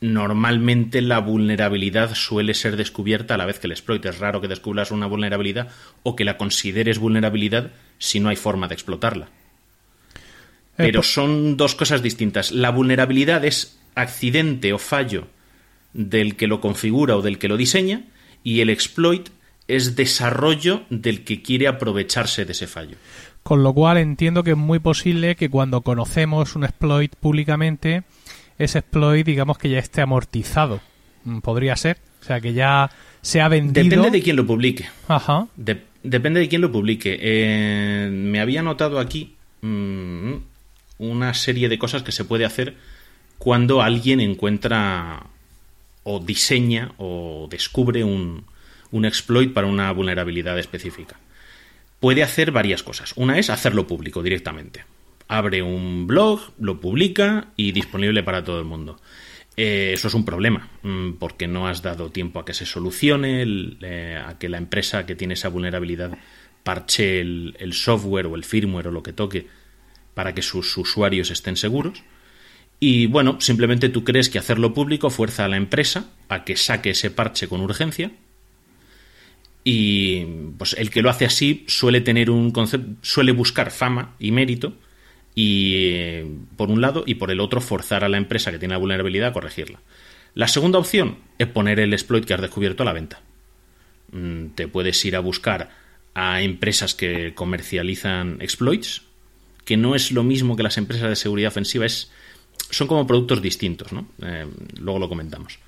Normalmente 0.00 1.00
la 1.00 1.20
vulnerabilidad 1.20 2.14
suele 2.14 2.54
ser 2.54 2.76
descubierta 2.76 3.34
a 3.34 3.38
la 3.38 3.46
vez 3.46 3.58
que 3.58 3.66
el 3.66 3.72
exploit. 3.72 4.04
Es 4.04 4.18
raro 4.18 4.40
que 4.40 4.48
descubras 4.48 4.90
una 4.90 5.06
vulnerabilidad 5.06 5.68
o 6.02 6.16
que 6.16 6.24
la 6.24 6.36
consideres 6.36 6.98
vulnerabilidad 6.98 7.70
si 7.98 8.20
no 8.20 8.28
hay 8.28 8.36
forma 8.36 8.68
de 8.68 8.74
explotarla. 8.74 9.26
Eh, 9.26 10.18
Pero 10.76 11.02
son 11.02 11.56
dos 11.56 11.74
cosas 11.74 12.02
distintas. 12.02 12.52
La 12.52 12.70
vulnerabilidad 12.70 13.44
es 13.44 13.78
accidente 13.94 14.72
o 14.72 14.78
fallo 14.78 15.28
del 15.92 16.36
que 16.36 16.48
lo 16.48 16.60
configura 16.60 17.16
o 17.16 17.22
del 17.22 17.38
que 17.38 17.48
lo 17.48 17.56
diseña 17.56 18.02
y 18.42 18.60
el 18.60 18.70
exploit 18.70 19.30
es 19.68 19.96
desarrollo 19.96 20.82
del 20.90 21.24
que 21.24 21.40
quiere 21.40 21.68
aprovecharse 21.68 22.44
de 22.44 22.52
ese 22.52 22.66
fallo. 22.66 22.96
Con 23.42 23.62
lo 23.62 23.72
cual 23.72 23.98
entiendo 23.98 24.42
que 24.42 24.52
es 24.52 24.56
muy 24.56 24.78
posible 24.78 25.36
que 25.36 25.48
cuando 25.48 25.82
conocemos 25.82 26.56
un 26.56 26.64
exploit 26.64 27.14
públicamente, 27.14 28.02
ese 28.58 28.78
exploit 28.78 29.24
digamos 29.26 29.58
que 29.58 29.68
ya 29.70 29.78
esté 29.78 30.00
amortizado. 30.00 30.80
Mm, 31.24 31.38
Podría 31.40 31.76
ser. 31.76 31.98
O 32.20 32.24
sea, 32.26 32.40
que 32.40 32.52
ya 32.54 32.90
se 33.20 33.40
ha 33.42 33.48
vendido. 33.48 33.84
Depende 33.84 34.10
de 34.10 34.22
quién 34.22 34.36
lo 34.36 34.46
publique. 34.46 34.86
Ajá. 35.08 35.46
De- 35.56 35.82
depende 36.02 36.40
de 36.40 36.48
quién 36.48 36.62
lo 36.62 36.72
publique. 36.72 37.18
Eh, 37.20 38.08
me 38.10 38.40
había 38.40 38.62
notado 38.62 38.98
aquí 38.98 39.34
mm, 39.60 40.32
una 40.98 41.34
serie 41.34 41.68
de 41.68 41.78
cosas 41.78 42.02
que 42.02 42.12
se 42.12 42.24
puede 42.24 42.44
hacer 42.46 42.76
cuando 43.38 43.82
alguien 43.82 44.20
encuentra 44.20 45.24
o 46.02 46.20
diseña 46.20 46.92
o 46.98 47.46
descubre 47.50 48.04
un, 48.04 48.44
un 48.90 49.04
exploit 49.04 49.52
para 49.52 49.66
una 49.66 49.90
vulnerabilidad 49.92 50.58
específica. 50.58 51.16
Puede 52.00 52.22
hacer 52.22 52.52
varias 52.52 52.82
cosas. 52.82 53.12
Una 53.16 53.38
es 53.38 53.50
hacerlo 53.50 53.86
público 53.86 54.22
directamente. 54.22 54.84
Abre 55.28 55.62
un 55.62 56.06
blog, 56.06 56.40
lo 56.58 56.80
publica 56.80 57.48
y 57.56 57.72
disponible 57.72 58.22
para 58.22 58.44
todo 58.44 58.58
el 58.58 58.64
mundo. 58.64 59.00
Eh, 59.56 59.92
eso 59.94 60.08
es 60.08 60.14
un 60.14 60.24
problema, 60.24 60.68
mm, 60.82 61.12
porque 61.12 61.46
no 61.46 61.68
has 61.68 61.82
dado 61.82 62.10
tiempo 62.10 62.40
a 62.40 62.44
que 62.44 62.54
se 62.54 62.66
solucione, 62.66 63.44
eh, 63.82 64.20
a 64.24 64.38
que 64.38 64.48
la 64.48 64.58
empresa 64.58 65.06
que 65.06 65.14
tiene 65.14 65.34
esa 65.34 65.48
vulnerabilidad 65.48 66.18
parche 66.62 67.20
el, 67.20 67.56
el 67.58 67.72
software 67.72 68.26
o 68.26 68.34
el 68.34 68.44
firmware 68.44 68.88
o 68.88 68.90
lo 68.90 69.02
que 69.02 69.12
toque 69.12 69.46
para 70.14 70.34
que 70.34 70.42
sus 70.42 70.76
usuarios 70.76 71.30
estén 71.30 71.56
seguros. 71.56 72.02
Y 72.80 73.06
bueno, 73.06 73.40
simplemente 73.40 73.88
tú 73.88 74.04
crees 74.04 74.28
que 74.28 74.38
hacerlo 74.38 74.74
público 74.74 75.10
fuerza 75.10 75.44
a 75.44 75.48
la 75.48 75.56
empresa 75.56 76.10
a 76.28 76.44
que 76.44 76.56
saque 76.56 76.90
ese 76.90 77.10
parche 77.10 77.48
con 77.48 77.60
urgencia. 77.60 78.10
Y 79.62 80.24
pues 80.58 80.74
el 80.74 80.90
que 80.90 81.00
lo 81.00 81.08
hace 81.08 81.24
así 81.24 81.64
suele 81.66 82.00
tener 82.00 82.30
un 82.30 82.50
concepto, 82.50 82.96
suele 83.00 83.32
buscar 83.32 83.70
fama 83.70 84.14
y 84.18 84.30
mérito 84.30 84.74
y 85.34 86.22
por 86.56 86.70
un 86.70 86.80
lado 86.80 87.02
y 87.06 87.14
por 87.14 87.30
el 87.30 87.40
otro 87.40 87.60
forzar 87.60 88.04
a 88.04 88.08
la 88.08 88.18
empresa 88.18 88.52
que 88.52 88.58
tiene 88.58 88.74
la 88.74 88.78
vulnerabilidad 88.78 89.28
a 89.28 89.32
corregirla. 89.32 89.80
La 90.34 90.48
segunda 90.48 90.78
opción 90.78 91.18
es 91.38 91.46
poner 91.46 91.80
el 91.80 91.92
exploit 91.92 92.24
que 92.24 92.34
has 92.34 92.40
descubierto 92.40 92.82
a 92.82 92.86
la 92.86 92.92
venta. 92.92 93.20
Mm, 94.12 94.48
Te 94.54 94.68
puedes 94.68 95.04
ir 95.04 95.16
a 95.16 95.20
buscar 95.20 95.70
a 96.14 96.42
empresas 96.42 96.94
que 96.94 97.34
comercializan 97.34 98.38
exploits, 98.40 99.02
que 99.64 99.76
no 99.76 99.94
es 99.94 100.12
lo 100.12 100.22
mismo 100.22 100.56
que 100.56 100.62
las 100.62 100.78
empresas 100.78 101.08
de 101.08 101.16
seguridad 101.16 101.48
ofensiva, 101.48 101.86
es, 101.86 102.10
son 102.70 102.86
como 102.86 103.06
productos 103.06 103.42
distintos, 103.42 103.92
¿no? 103.92 104.08
Eh, 104.22 104.46
luego 104.78 105.00
lo 105.00 105.08
comentamos. 105.08 105.58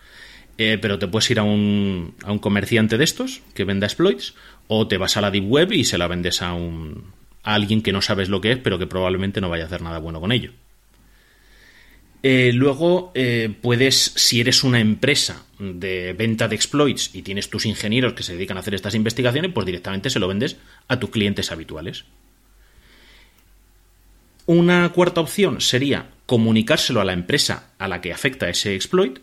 Eh, 0.59 0.79
pero 0.81 0.99
te 0.99 1.09
puedes 1.09 1.31
ir 1.31 1.39
a 1.39 1.43
un, 1.43 2.15
a 2.23 2.33
un 2.33 2.39
comerciante 2.39 2.97
de 2.97 3.05
estos 3.05 3.43
que 3.55 3.65
venda 3.65 3.87
exploits, 3.87 4.35
o 4.69 4.87
te 4.87 4.99
vas 4.99 5.17
a 5.17 5.21
la 5.21 5.31
Deep 5.31 5.45
Web 5.47 5.73
y 5.73 5.85
se 5.85 5.99
la 5.99 6.07
vendes 6.07 6.43
a, 6.43 6.55
un, 6.55 7.05
a 7.47 7.55
alguien 7.55 7.81
que 7.81 7.93
no 7.93 8.03
sabes 8.03 8.29
lo 8.29 8.41
que 8.43 8.53
es, 8.53 8.59
pero 8.59 8.79
que 8.79 8.87
probablemente 8.87 9.41
no 9.41 9.49
vaya 9.49 9.63
a 9.65 9.67
hacer 9.67 9.81
nada 9.81 9.99
bueno 9.99 10.21
con 10.21 10.33
ello. 10.33 10.51
Eh, 12.23 12.53
luego 12.53 13.13
eh, 13.15 13.55
puedes, 13.63 13.95
si 14.17 14.41
eres 14.41 14.65
una 14.65 14.81
empresa 14.81 15.47
de 15.61 16.13
venta 16.13 16.49
de 16.49 16.57
exploits 16.57 17.15
y 17.15 17.23
tienes 17.23 17.49
tus 17.49 17.65
ingenieros 17.65 18.15
que 18.15 18.25
se 18.25 18.33
dedican 18.33 18.57
a 18.57 18.61
hacer 18.61 18.75
estas 18.75 18.97
investigaciones, 18.97 19.53
pues 19.53 19.65
directamente 19.65 20.11
se 20.11 20.19
lo 20.19 20.27
vendes 20.27 20.57
a 20.89 20.99
tus 20.99 21.11
clientes 21.11 21.53
habituales. 21.53 22.05
Una 24.47 24.89
cuarta 24.89 25.21
opción 25.21 25.61
sería 25.61 26.11
comunicárselo 26.27 27.01
a 27.01 27.05
la 27.05 27.13
empresa 27.13 27.71
a 27.79 27.87
la 27.87 28.01
que 28.01 28.13
afecta 28.13 28.49
ese 28.49 28.75
exploit. 28.75 29.21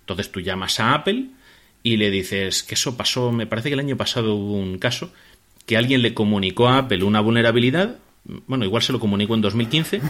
Entonces 0.00 0.30
tú 0.30 0.40
llamas 0.40 0.78
a 0.78 0.92
Apple 0.92 1.28
y 1.82 1.96
le 1.96 2.10
dices 2.10 2.62
que 2.62 2.74
eso 2.74 2.98
pasó, 2.98 3.32
me 3.32 3.46
parece 3.46 3.70
que 3.70 3.74
el 3.74 3.80
año 3.80 3.96
pasado 3.96 4.34
hubo 4.34 4.58
un 4.58 4.76
caso, 4.78 5.10
que 5.66 5.76
alguien 5.76 6.02
le 6.02 6.14
comunicó 6.14 6.68
a 6.68 6.78
Apple 6.78 7.04
una 7.04 7.20
vulnerabilidad, 7.20 7.96
bueno, 8.46 8.64
igual 8.64 8.82
se 8.82 8.92
lo 8.92 9.00
comunicó 9.00 9.34
en 9.34 9.40
2015, 9.42 10.00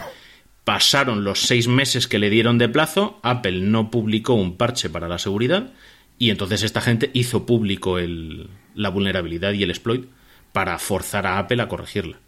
pasaron 0.65 1.25
los 1.25 1.41
seis 1.41 1.69
meses 1.69 2.07
que 2.09 2.19
le 2.19 2.31
dieron 2.31 2.59
de 2.59 2.69
plazo, 2.69 3.19
Apple 3.23 3.61
no 3.61 3.91
publicó 3.91 4.35
un 4.35 4.57
parche 4.57 4.91
para 4.91 5.09
la 5.09 5.19
seguridad 5.19 5.73
y 6.19 6.31
entonces 6.31 6.63
esta 6.63 6.81
gente 6.81 7.11
hizo 7.15 7.47
público 7.47 7.99
el- 7.99 8.49
la 8.75 8.89
vulnerabilidad 8.91 9.53
y 9.53 9.63
el 9.63 9.71
exploit 9.71 10.07
para 10.53 10.79
forzar 10.79 11.27
a 11.27 11.39
Apple 11.39 11.63
a 11.63 11.69
corregirla. 11.69 12.19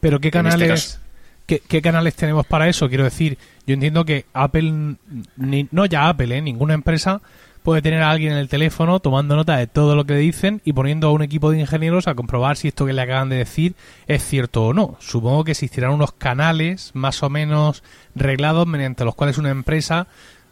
Pero 0.00 0.20
¿qué 0.20 0.28
este 0.28 0.38
canales. 0.38 1.00
¿qué, 1.46 1.60
qué 1.60 1.82
canales 1.82 2.14
tenemos 2.14 2.46
para 2.46 2.68
eso? 2.68 2.88
Quiero 2.88 3.04
decir, 3.04 3.38
yo 3.66 3.74
entiendo 3.74 4.04
que 4.04 4.24
Apple, 4.32 4.96
ni- 5.36 5.68
no 5.70 5.86
ya 5.86 6.08
Apple, 6.08 6.36
¿eh? 6.36 6.42
ninguna 6.42 6.74
empresa 6.74 7.20
puede 7.62 7.82
tener 7.82 8.02
a 8.02 8.10
alguien 8.10 8.32
en 8.32 8.38
el 8.38 8.48
teléfono 8.48 9.00
tomando 9.00 9.36
nota 9.36 9.56
de 9.56 9.66
todo 9.66 9.94
lo 9.96 10.04
que 10.04 10.16
dicen 10.16 10.60
y 10.64 10.72
poniendo 10.72 11.08
a 11.08 11.12
un 11.12 11.22
equipo 11.22 11.50
de 11.50 11.60
ingenieros 11.60 12.08
a 12.08 12.14
comprobar 12.14 12.56
si 12.56 12.68
esto 12.68 12.86
que 12.86 12.92
le 12.92 13.02
acaban 13.02 13.28
de 13.28 13.36
decir 13.36 13.74
es 14.06 14.24
cierto 14.24 14.66
o 14.66 14.74
no. 14.74 14.96
Supongo 15.00 15.44
que 15.44 15.52
existirán 15.52 15.92
unos 15.92 16.12
canales 16.12 16.90
más 16.94 17.22
o 17.22 17.30
menos 17.30 17.82
reglados 18.14 18.66
mediante 18.66 19.04
los 19.04 19.14
cuales 19.14 19.38
una 19.38 19.50
empresa 19.50 20.08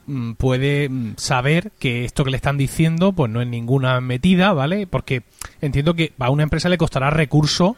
mm, 0.07 0.33
puede 0.33 0.89
mm, 0.89 1.15
saber 1.17 1.73
que 1.79 2.05
esto 2.05 2.25
que 2.25 2.31
le 2.31 2.37
están 2.37 2.57
diciendo 2.57 3.13
pues 3.13 3.31
no 3.31 3.43
es 3.43 3.49
ninguna 3.49 4.01
metida, 4.01 4.53
¿vale? 4.53 4.87
Porque 4.87 5.23
entiendo 5.61 5.95
que 5.95 6.13
a 6.19 6.31
una 6.31 6.45
empresa 6.45 6.69
le 6.69 6.79
costará 6.79 7.11
recurso 7.11 7.77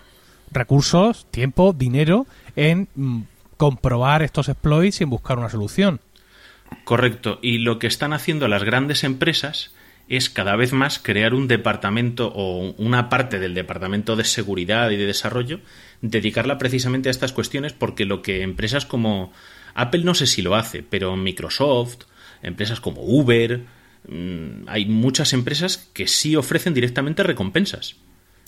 recursos, 0.53 1.27
tiempo, 1.31 1.73
dinero 1.73 2.27
en 2.57 2.89
mm, 2.95 3.21
comprobar 3.57 4.23
estos 4.23 4.49
exploits 4.49 5.01
y 5.01 5.05
en 5.05 5.11
buscar 5.11 5.39
una 5.39 5.49
solución. 5.49 6.01
Correcto. 6.85 7.39
Y 7.43 7.59
lo 7.59 7.79
que 7.79 7.87
están 7.87 8.13
haciendo 8.13 8.49
las 8.49 8.65
grandes 8.65 9.05
empresas 9.05 9.73
es 10.09 10.29
cada 10.29 10.57
vez 10.57 10.73
más 10.73 10.99
crear 10.99 11.35
un 11.35 11.49
departamento 11.49 12.33
o 12.35 12.75
una 12.77 13.09
parte 13.09 13.39
del 13.39 13.55
departamento 13.55 14.17
de 14.17 14.25
seguridad 14.25 14.91
y 14.91 14.97
de 14.97 15.07
desarrollo, 15.07 15.61
dedicarla 16.01 16.59
precisamente 16.59 17.09
a 17.09 17.13
estas 17.13 17.33
cuestiones, 17.33 17.73
porque 17.73 18.05
lo 18.05 18.21
que 18.21 18.43
empresas 18.43 18.85
como 18.85 19.33
Apple 19.75 20.05
no 20.05 20.15
sé 20.15 20.27
si 20.27 20.43
lo 20.43 20.55
hace, 20.55 20.83
pero 20.83 21.17
Microsoft, 21.17 22.05
empresas 22.43 22.81
como 22.81 23.03
Uber, 23.03 23.63
mm, 24.09 24.67
hay 24.69 24.87
muchas 24.87 25.33
empresas 25.33 25.91
que 25.93 26.07
sí 26.07 26.37
ofrecen 26.37 26.75
directamente 26.75 27.23
recompensas. 27.23 27.97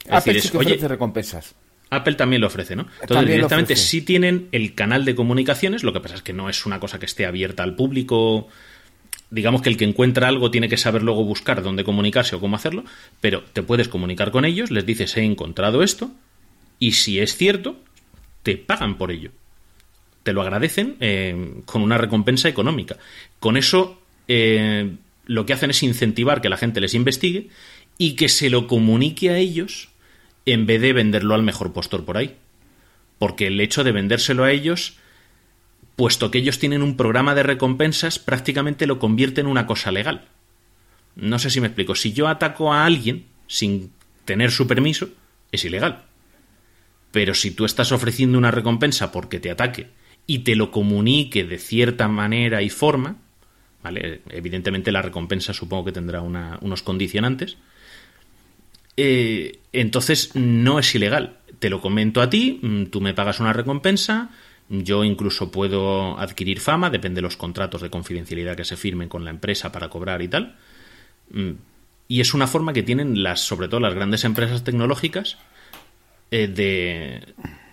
Es 0.04 0.12
Apple 0.12 0.35
decir, 0.35 0.43
sí 0.43 0.50
que 0.50 0.59
oye, 0.59 0.73
ofrece 0.73 0.88
recompensas. 0.88 1.54
Apple 1.96 2.14
también 2.14 2.40
lo 2.40 2.48
ofrece, 2.48 2.76
¿no? 2.76 2.82
Entonces, 2.82 3.08
También 3.08 3.36
directamente 3.36 3.76
sí 3.76 4.02
tienen 4.02 4.48
el 4.52 4.74
canal 4.74 5.04
de 5.04 5.14
comunicaciones, 5.14 5.82
lo 5.82 5.92
que 5.92 6.00
pasa 6.00 6.16
es 6.16 6.22
que 6.22 6.32
no 6.32 6.48
es 6.48 6.66
una 6.66 6.80
cosa 6.80 6.98
que 6.98 7.06
esté 7.06 7.26
abierta 7.26 7.62
al 7.62 7.74
público. 7.74 8.48
Digamos 9.30 9.62
que 9.62 9.68
el 9.68 9.76
que 9.76 9.84
encuentra 9.84 10.28
algo 10.28 10.50
tiene 10.50 10.68
que 10.68 10.76
saber 10.76 11.02
luego 11.02 11.24
buscar 11.24 11.62
dónde 11.62 11.84
comunicarse 11.84 12.36
o 12.36 12.40
cómo 12.40 12.56
hacerlo, 12.56 12.84
pero 13.20 13.42
te 13.52 13.62
puedes 13.62 13.88
comunicar 13.88 14.30
con 14.30 14.44
ellos, 14.44 14.70
les 14.70 14.86
dices 14.86 15.16
he 15.16 15.22
encontrado 15.22 15.82
esto, 15.82 16.10
y 16.78 16.92
si 16.92 17.18
es 17.18 17.36
cierto, 17.36 17.76
te 18.42 18.56
pagan 18.56 18.96
por 18.96 19.10
ello. 19.10 19.30
Te 20.22 20.32
lo 20.32 20.42
agradecen 20.42 20.96
eh, 21.00 21.62
con 21.64 21.82
una 21.82 21.98
recompensa 21.98 22.48
económica. 22.48 22.96
Con 23.40 23.56
eso 23.56 24.00
eh, 24.28 24.90
lo 25.26 25.46
que 25.46 25.52
hacen 25.52 25.70
es 25.70 25.82
incentivar 25.82 26.40
que 26.40 26.48
la 26.48 26.56
gente 26.56 26.80
les 26.80 26.94
investigue 26.94 27.48
y 27.98 28.14
que 28.16 28.28
se 28.28 28.50
lo 28.50 28.66
comunique 28.66 29.30
a 29.30 29.38
ellos 29.38 29.88
en 30.46 30.66
vez 30.66 30.80
de 30.80 30.92
venderlo 30.92 31.34
al 31.34 31.42
mejor 31.42 31.72
postor 31.72 32.04
por 32.04 32.16
ahí. 32.16 32.36
Porque 33.18 33.46
el 33.46 33.60
hecho 33.60 33.84
de 33.84 33.92
vendérselo 33.92 34.44
a 34.44 34.50
ellos, 34.52 34.98
puesto 35.96 36.30
que 36.30 36.38
ellos 36.38 36.58
tienen 36.58 36.82
un 36.82 36.96
programa 36.96 37.34
de 37.34 37.42
recompensas, 37.42 38.18
prácticamente 38.18 38.86
lo 38.86 38.98
convierte 38.98 39.40
en 39.40 39.46
una 39.46 39.66
cosa 39.66 39.92
legal. 39.92 40.26
No 41.16 41.38
sé 41.38 41.50
si 41.50 41.60
me 41.60 41.68
explico. 41.68 41.94
Si 41.94 42.12
yo 42.12 42.28
ataco 42.28 42.72
a 42.72 42.84
alguien 42.84 43.26
sin 43.46 43.92
tener 44.24 44.50
su 44.50 44.66
permiso, 44.66 45.08
es 45.52 45.64
ilegal. 45.64 46.04
Pero 47.12 47.34
si 47.34 47.52
tú 47.52 47.64
estás 47.64 47.92
ofreciendo 47.92 48.36
una 48.36 48.50
recompensa 48.50 49.12
porque 49.12 49.38
te 49.38 49.50
ataque 49.50 49.88
y 50.26 50.40
te 50.40 50.56
lo 50.56 50.70
comunique 50.72 51.44
de 51.44 51.58
cierta 51.58 52.08
manera 52.08 52.62
y 52.62 52.70
forma, 52.70 53.16
¿vale? 53.82 54.22
Evidentemente 54.30 54.90
la 54.90 55.02
recompensa 55.02 55.54
supongo 55.54 55.84
que 55.84 55.92
tendrá 55.92 56.22
una- 56.22 56.58
unos 56.62 56.82
condicionantes. 56.82 57.56
Eh, 58.96 59.58
entonces 59.72 60.34
no 60.34 60.78
es 60.78 60.94
ilegal. 60.94 61.38
Te 61.58 61.70
lo 61.70 61.80
comento 61.80 62.20
a 62.20 62.30
ti, 62.30 62.60
mm, 62.62 62.84
tú 62.86 63.00
me 63.00 63.14
pagas 63.14 63.40
una 63.40 63.52
recompensa, 63.52 64.30
yo 64.68 65.04
incluso 65.04 65.50
puedo 65.50 66.18
adquirir 66.18 66.60
fama, 66.60 66.90
depende 66.90 67.18
de 67.18 67.22
los 67.22 67.36
contratos 67.36 67.82
de 67.82 67.90
confidencialidad 67.90 68.56
que 68.56 68.64
se 68.64 68.76
firmen 68.76 69.08
con 69.08 69.24
la 69.24 69.30
empresa 69.30 69.72
para 69.72 69.88
cobrar 69.88 70.22
y 70.22 70.28
tal. 70.28 70.56
Mm, 71.30 71.52
Y 72.06 72.20
es 72.20 72.34
una 72.34 72.46
forma 72.46 72.74
que 72.74 72.82
tienen 72.82 73.22
las, 73.22 73.40
sobre 73.40 73.66
todo 73.66 73.80
las 73.80 73.94
grandes 73.94 74.24
empresas 74.24 74.62
tecnológicas, 74.62 75.38
eh, 76.30 76.48
de, 76.48 77.22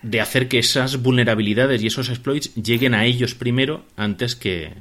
de 0.04 0.22
hacer 0.22 0.48
que 0.48 0.58
esas 0.60 1.02
vulnerabilidades 1.02 1.84
y 1.84 1.88
esos 1.88 2.08
exploits 2.10 2.56
lleguen 2.56 2.94
a 2.94 3.04
ellos 3.06 3.36
primero 3.36 3.84
antes 3.98 4.36
que, 4.38 4.74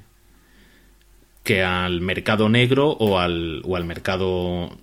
que 1.43 1.63
al 1.65 2.01
mercado 2.01 2.49
negro 2.49 2.91
o 2.91 3.19
al, 3.19 3.63
o 3.65 3.75
al 3.77 3.85
mercado 3.85 4.79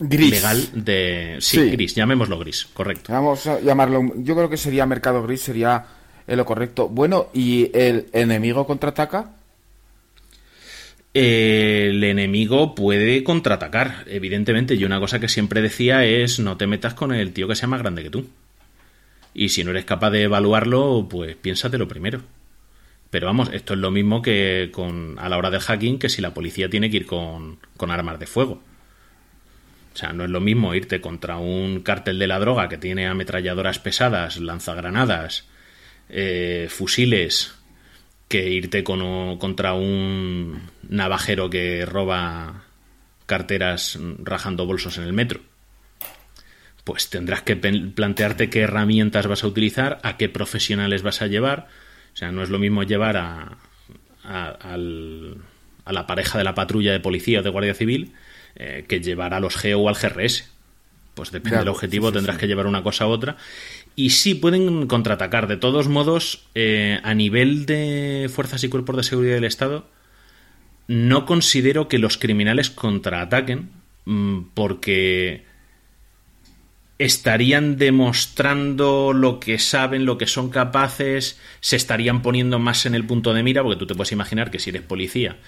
Gris. 0.00 0.30
legal 0.30 0.84
de... 0.84 1.36
Sí, 1.40 1.58
Sí. 1.58 1.70
gris, 1.70 1.94
llamémoslo 1.94 2.38
gris, 2.38 2.66
correcto. 2.72 3.12
Vamos 3.12 3.46
a 3.46 3.60
llamarlo. 3.60 4.02
Yo 4.16 4.34
creo 4.34 4.48
que 4.48 4.56
sería 4.56 4.86
mercado 4.86 5.22
gris, 5.22 5.42
sería 5.42 5.84
eh, 6.26 6.36
lo 6.36 6.44
correcto. 6.44 6.88
Bueno, 6.88 7.28
¿y 7.34 7.70
el 7.78 8.06
enemigo 8.12 8.66
contraataca? 8.66 9.32
El 11.12 12.04
enemigo 12.04 12.74
puede 12.74 13.24
contraatacar, 13.24 14.04
evidentemente. 14.06 14.74
Y 14.74 14.84
una 14.84 15.00
cosa 15.00 15.18
que 15.18 15.28
siempre 15.28 15.60
decía 15.60 16.04
es 16.04 16.38
no 16.38 16.56
te 16.56 16.66
metas 16.66 16.94
con 16.94 17.12
el 17.12 17.32
tío 17.32 17.48
que 17.48 17.56
sea 17.56 17.68
más 17.68 17.80
grande 17.80 18.02
que 18.02 18.10
tú. 18.10 18.26
Y 19.34 19.48
si 19.50 19.64
no 19.64 19.70
eres 19.70 19.84
capaz 19.84 20.10
de 20.10 20.22
evaluarlo, 20.22 21.06
pues 21.10 21.36
piénsatelo 21.36 21.88
primero. 21.88 22.20
Pero 23.10 23.26
vamos, 23.26 23.50
esto 23.52 23.74
es 23.74 23.80
lo 23.80 23.90
mismo 23.90 24.22
que 24.22 24.70
con 24.72 25.18
a 25.18 25.28
la 25.28 25.36
hora 25.36 25.50
del 25.50 25.60
hacking 25.60 25.98
que 25.98 26.08
si 26.08 26.22
la 26.22 26.32
policía 26.32 26.70
tiene 26.70 26.90
que 26.90 26.98
ir 26.98 27.06
con, 27.06 27.58
con 27.76 27.90
armas 27.90 28.20
de 28.20 28.26
fuego. 28.26 28.60
Sea, 30.00 30.12
no 30.14 30.24
es 30.24 30.30
lo 30.30 30.40
mismo 30.40 30.74
irte 30.74 31.00
contra 31.02 31.36
un 31.36 31.80
cártel 31.82 32.18
de 32.18 32.26
la 32.26 32.38
droga 32.38 32.68
que 32.70 32.78
tiene 32.78 33.06
ametralladoras 33.06 33.78
pesadas, 33.78 34.38
lanzagranadas, 34.40 35.44
eh, 36.08 36.68
fusiles, 36.70 37.54
que 38.28 38.48
irte 38.48 38.82
con, 38.82 39.02
o- 39.02 39.38
contra 39.38 39.74
un 39.74 40.62
navajero 40.88 41.50
que 41.50 41.84
roba 41.84 42.64
carteras 43.26 43.98
rajando 44.22 44.64
bolsos 44.66 44.96
en 44.96 45.04
el 45.04 45.12
metro. 45.12 45.40
Pues 46.84 47.10
tendrás 47.10 47.42
que 47.42 47.56
plantearte 47.56 48.48
qué 48.48 48.60
herramientas 48.60 49.26
vas 49.26 49.44
a 49.44 49.48
utilizar, 49.48 49.98
a 50.02 50.16
qué 50.16 50.28
profesionales 50.28 51.02
vas 51.02 51.20
a 51.20 51.26
llevar. 51.26 51.68
O 52.14 52.16
sea, 52.16 52.32
no 52.32 52.42
es 52.42 52.48
lo 52.48 52.58
mismo 52.58 52.82
llevar 52.84 53.16
a, 53.18 53.58
a, 54.24 54.56
a 55.84 55.92
la 55.92 56.06
pareja 56.06 56.38
de 56.38 56.44
la 56.44 56.54
patrulla 56.54 56.92
de 56.92 57.00
policía 57.00 57.40
o 57.40 57.42
de 57.42 57.50
guardia 57.50 57.74
civil 57.74 58.12
eh, 58.56 58.84
que 58.88 59.00
llevar 59.00 59.34
a 59.34 59.40
los 59.40 59.56
GEO 59.56 59.80
o 59.80 59.88
al 59.88 59.94
GRS. 59.94 60.50
Pues 61.14 61.32
depende 61.32 61.58
del 61.58 61.68
objetivo, 61.68 62.08
sí, 62.08 62.12
sí, 62.12 62.16
tendrás 62.16 62.36
sí. 62.36 62.40
que 62.40 62.46
llevar 62.46 62.66
una 62.66 62.82
cosa 62.82 63.06
u 63.06 63.10
otra. 63.10 63.36
Y 63.96 64.10
sí 64.10 64.34
pueden 64.34 64.86
contraatacar. 64.86 65.46
De 65.48 65.56
todos 65.56 65.88
modos, 65.88 66.46
eh, 66.54 67.00
a 67.02 67.14
nivel 67.14 67.66
de 67.66 68.30
fuerzas 68.32 68.62
y 68.64 68.68
cuerpos 68.68 68.96
de 68.96 69.02
seguridad 69.02 69.34
del 69.34 69.44
Estado, 69.44 69.86
no 70.86 71.26
considero 71.26 71.88
que 71.88 71.98
los 71.98 72.16
criminales 72.16 72.70
contraataquen 72.70 73.70
mm, 74.06 74.40
porque 74.54 75.44
estarían 77.00 77.78
demostrando 77.78 79.14
lo 79.14 79.40
que 79.40 79.58
saben, 79.58 80.04
lo 80.04 80.18
que 80.18 80.26
son 80.26 80.50
capaces, 80.50 81.40
se 81.60 81.76
estarían 81.76 82.20
poniendo 82.20 82.58
más 82.58 82.84
en 82.84 82.94
el 82.94 83.06
punto 83.06 83.32
de 83.32 83.42
mira, 83.42 83.62
porque 83.62 83.78
tú 83.78 83.86
te 83.86 83.94
puedes 83.94 84.12
imaginar 84.12 84.50
que 84.50 84.58
si 84.58 84.68
eres 84.68 84.82
policía, 84.82 85.38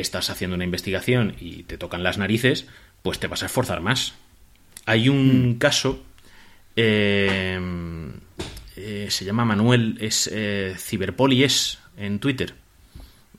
estás 0.00 0.30
haciendo 0.30 0.54
una 0.54 0.64
investigación 0.64 1.34
y 1.40 1.62
te 1.64 1.78
tocan 1.78 2.02
las 2.02 2.18
narices, 2.18 2.66
pues 3.02 3.18
te 3.18 3.26
vas 3.26 3.42
a 3.42 3.46
esforzar 3.46 3.80
más. 3.80 4.14
Hay 4.84 5.08
un 5.08 5.56
caso, 5.58 6.04
eh, 6.76 7.58
eh, 8.76 9.06
se 9.10 9.24
llama 9.24 9.44
Manuel, 9.44 9.96
es 10.00 10.30
eh, 10.32 10.76
en 11.96 12.18
Twitter. 12.18 12.54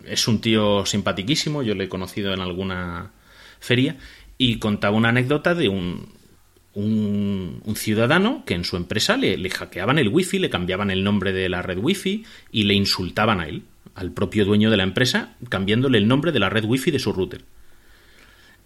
Es 0.06 0.28
un 0.28 0.42
tío 0.42 0.86
simpatiquísimo, 0.86 1.64
yo 1.64 1.76
lo 1.76 1.84
he 1.84 1.90
conocido 1.90 2.34
en 2.34 2.42
alguna 2.42 3.12
feria, 3.60 3.98
y 4.38 4.60
contaba 4.60 4.96
una 4.96 5.10
anécdota 5.10 5.56
de 5.56 5.70
un, 5.70 6.14
un, 6.74 7.62
un 7.64 7.76
ciudadano 7.76 8.44
que 8.46 8.54
en 8.54 8.64
su 8.64 8.78
empresa 8.78 9.18
le, 9.18 9.38
le 9.38 9.50
hackeaban 9.50 10.00
el 10.00 10.10
wifi, 10.10 10.40
le 10.40 10.50
cambiaban 10.50 10.92
el 10.92 11.04
nombre 11.04 11.34
de 11.34 11.50
la 11.50 11.62
red 11.62 11.78
wifi 11.78 12.24
y 12.52 12.64
le 12.64 12.74
insultaban 12.74 13.40
a 13.40 13.48
él, 13.48 13.64
al 13.98 14.12
propio 14.12 14.46
dueño 14.46 14.70
de 14.70 14.78
la 14.78 14.84
empresa, 14.84 15.36
cambiándole 15.50 15.98
el 15.98 16.08
nombre 16.08 16.32
de 16.32 16.40
la 16.40 16.50
red 16.50 16.64
wifi 16.64 16.92
de 16.92 17.00
su 17.00 17.12
router. 17.12 17.44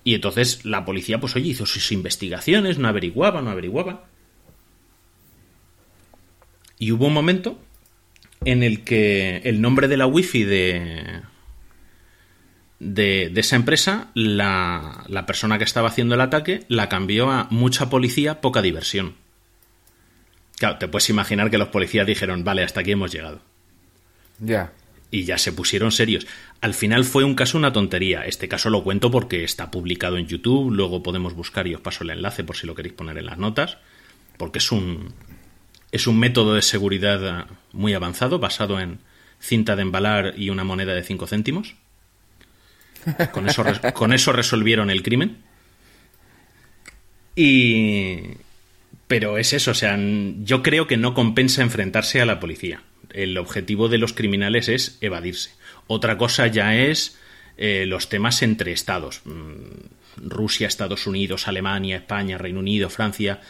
Y 0.04 0.14
entonces 0.14 0.66
la 0.66 0.84
policía, 0.84 1.20
pues 1.20 1.36
oye, 1.36 1.50
hizo 1.50 1.66
sus 1.66 1.92
investigaciones, 1.92 2.78
no 2.78 2.88
averiguaba, 2.88 3.42
no 3.42 3.50
averiguaba. 3.50 4.06
Y 6.80 6.92
hubo 6.92 7.08
un 7.08 7.14
momento 7.14 7.60
en 8.44 8.62
el 8.62 8.84
que 8.84 9.38
el 9.46 9.62
nombre 9.62 9.88
de 9.88 9.98
la 9.98 10.06
wifi 10.08 10.44
de, 10.44 11.22
de, 12.80 13.32
esa 13.36 13.56
empresa, 13.56 14.10
la, 14.16 15.06
la 15.08 15.26
persona 15.26 15.58
que 15.58 15.64
estaba 15.64 15.88
haciendo 15.88 16.16
el 16.16 16.22
ataque 16.22 16.66
la 16.68 16.90
cambió 16.90 17.30
a 17.30 17.48
mucha 17.52 17.90
policía, 17.90 18.42
poca 18.42 18.62
diversión. 18.62 19.16
Claro, 20.58 20.78
te 20.78 20.90
puedes 20.90 21.10
imaginar 21.10 21.50
que 21.50 21.58
los 21.58 21.70
policías 21.70 22.06
dijeron, 22.06 22.44
vale, 22.44 22.64
hasta 22.64 22.82
aquí 22.82 22.92
hemos 22.92 23.12
llegado. 23.12 23.42
Ya. 24.40 24.74
Y 25.12 25.26
ya 25.26 25.38
se 25.38 25.52
pusieron 25.52 25.92
serios. 25.92 26.26
Al 26.62 26.74
final 26.74 27.04
fue 27.04 27.26
un 27.26 27.36
caso 27.36 27.58
una 27.58 27.74
tontería. 27.74 28.26
Este 28.26 28.48
caso 28.48 28.70
lo 28.70 28.84
cuento 28.84 29.12
porque 29.12 29.44
está 29.44 29.70
publicado 29.70 30.18
en 30.18 30.28
YouTube, 30.28 30.72
luego 30.72 31.04
podemos 31.04 31.34
buscar 31.34 31.68
y 31.68 31.76
os 31.76 31.82
paso 31.82 32.04
el 32.04 32.12
enlace 32.12 32.46
por 32.46 32.56
si 32.56 32.66
lo 32.66 32.76
queréis 32.76 32.96
poner 32.96 33.18
en 33.18 33.26
las 33.26 33.38
notas, 33.38 33.78
porque 34.38 34.60
es 34.60 34.72
un, 34.72 35.14
es 35.92 36.08
un 36.08 36.18
método 36.18 36.54
de 36.54 36.62
seguridad 36.62 37.48
muy 37.74 37.94
avanzado 37.94 38.40
basado 38.40 38.80
en 38.80 39.00
cinta 39.40 39.76
de 39.76 39.82
embalar 39.82 40.36
y 40.38 40.50
una 40.50 40.64
moneda 40.64 40.94
de 40.94 41.04
5 41.04 41.28
céntimos. 41.28 41.76
Con 43.32 43.50
eso, 43.50 43.66
con 43.94 44.14
eso 44.14 44.32
resolvieron 44.32 44.90
el 44.90 45.04
crimen. 45.04 45.38
Y. 47.36 48.20
Pero 49.08 49.38
es 49.38 49.52
eso, 49.52 49.72
o 49.72 49.74
sea, 49.74 49.98
yo 50.00 50.64
creo 50.64 50.88
que 50.88 50.96
no 50.96 51.14
compensa 51.14 51.62
enfrentarse 51.62 52.22
a 52.22 52.26
la 52.26 52.40
policía. 52.40 52.82
El 53.14 53.38
objetivo 53.38 53.90
de 53.90 53.98
los 53.98 54.14
criminales 54.14 54.68
es 54.70 54.98
evadirse. 55.02 55.52
Otra 55.88 56.18
cosa 56.18 56.48
ya 56.48 56.76
es 56.76 57.18
eh, 57.58 57.86
los 57.88 58.10
temas 58.10 58.42
entre 58.42 58.72
estados. 58.72 59.22
Mm, 59.26 60.28
Rusia, 60.28 60.68
Estados 60.68 61.08
Unidos, 61.08 61.48
Alemania, 61.48 61.98
España, 61.98 62.38
Reino 62.38 62.60
Unido, 62.60 62.90
Francia. 62.90 63.42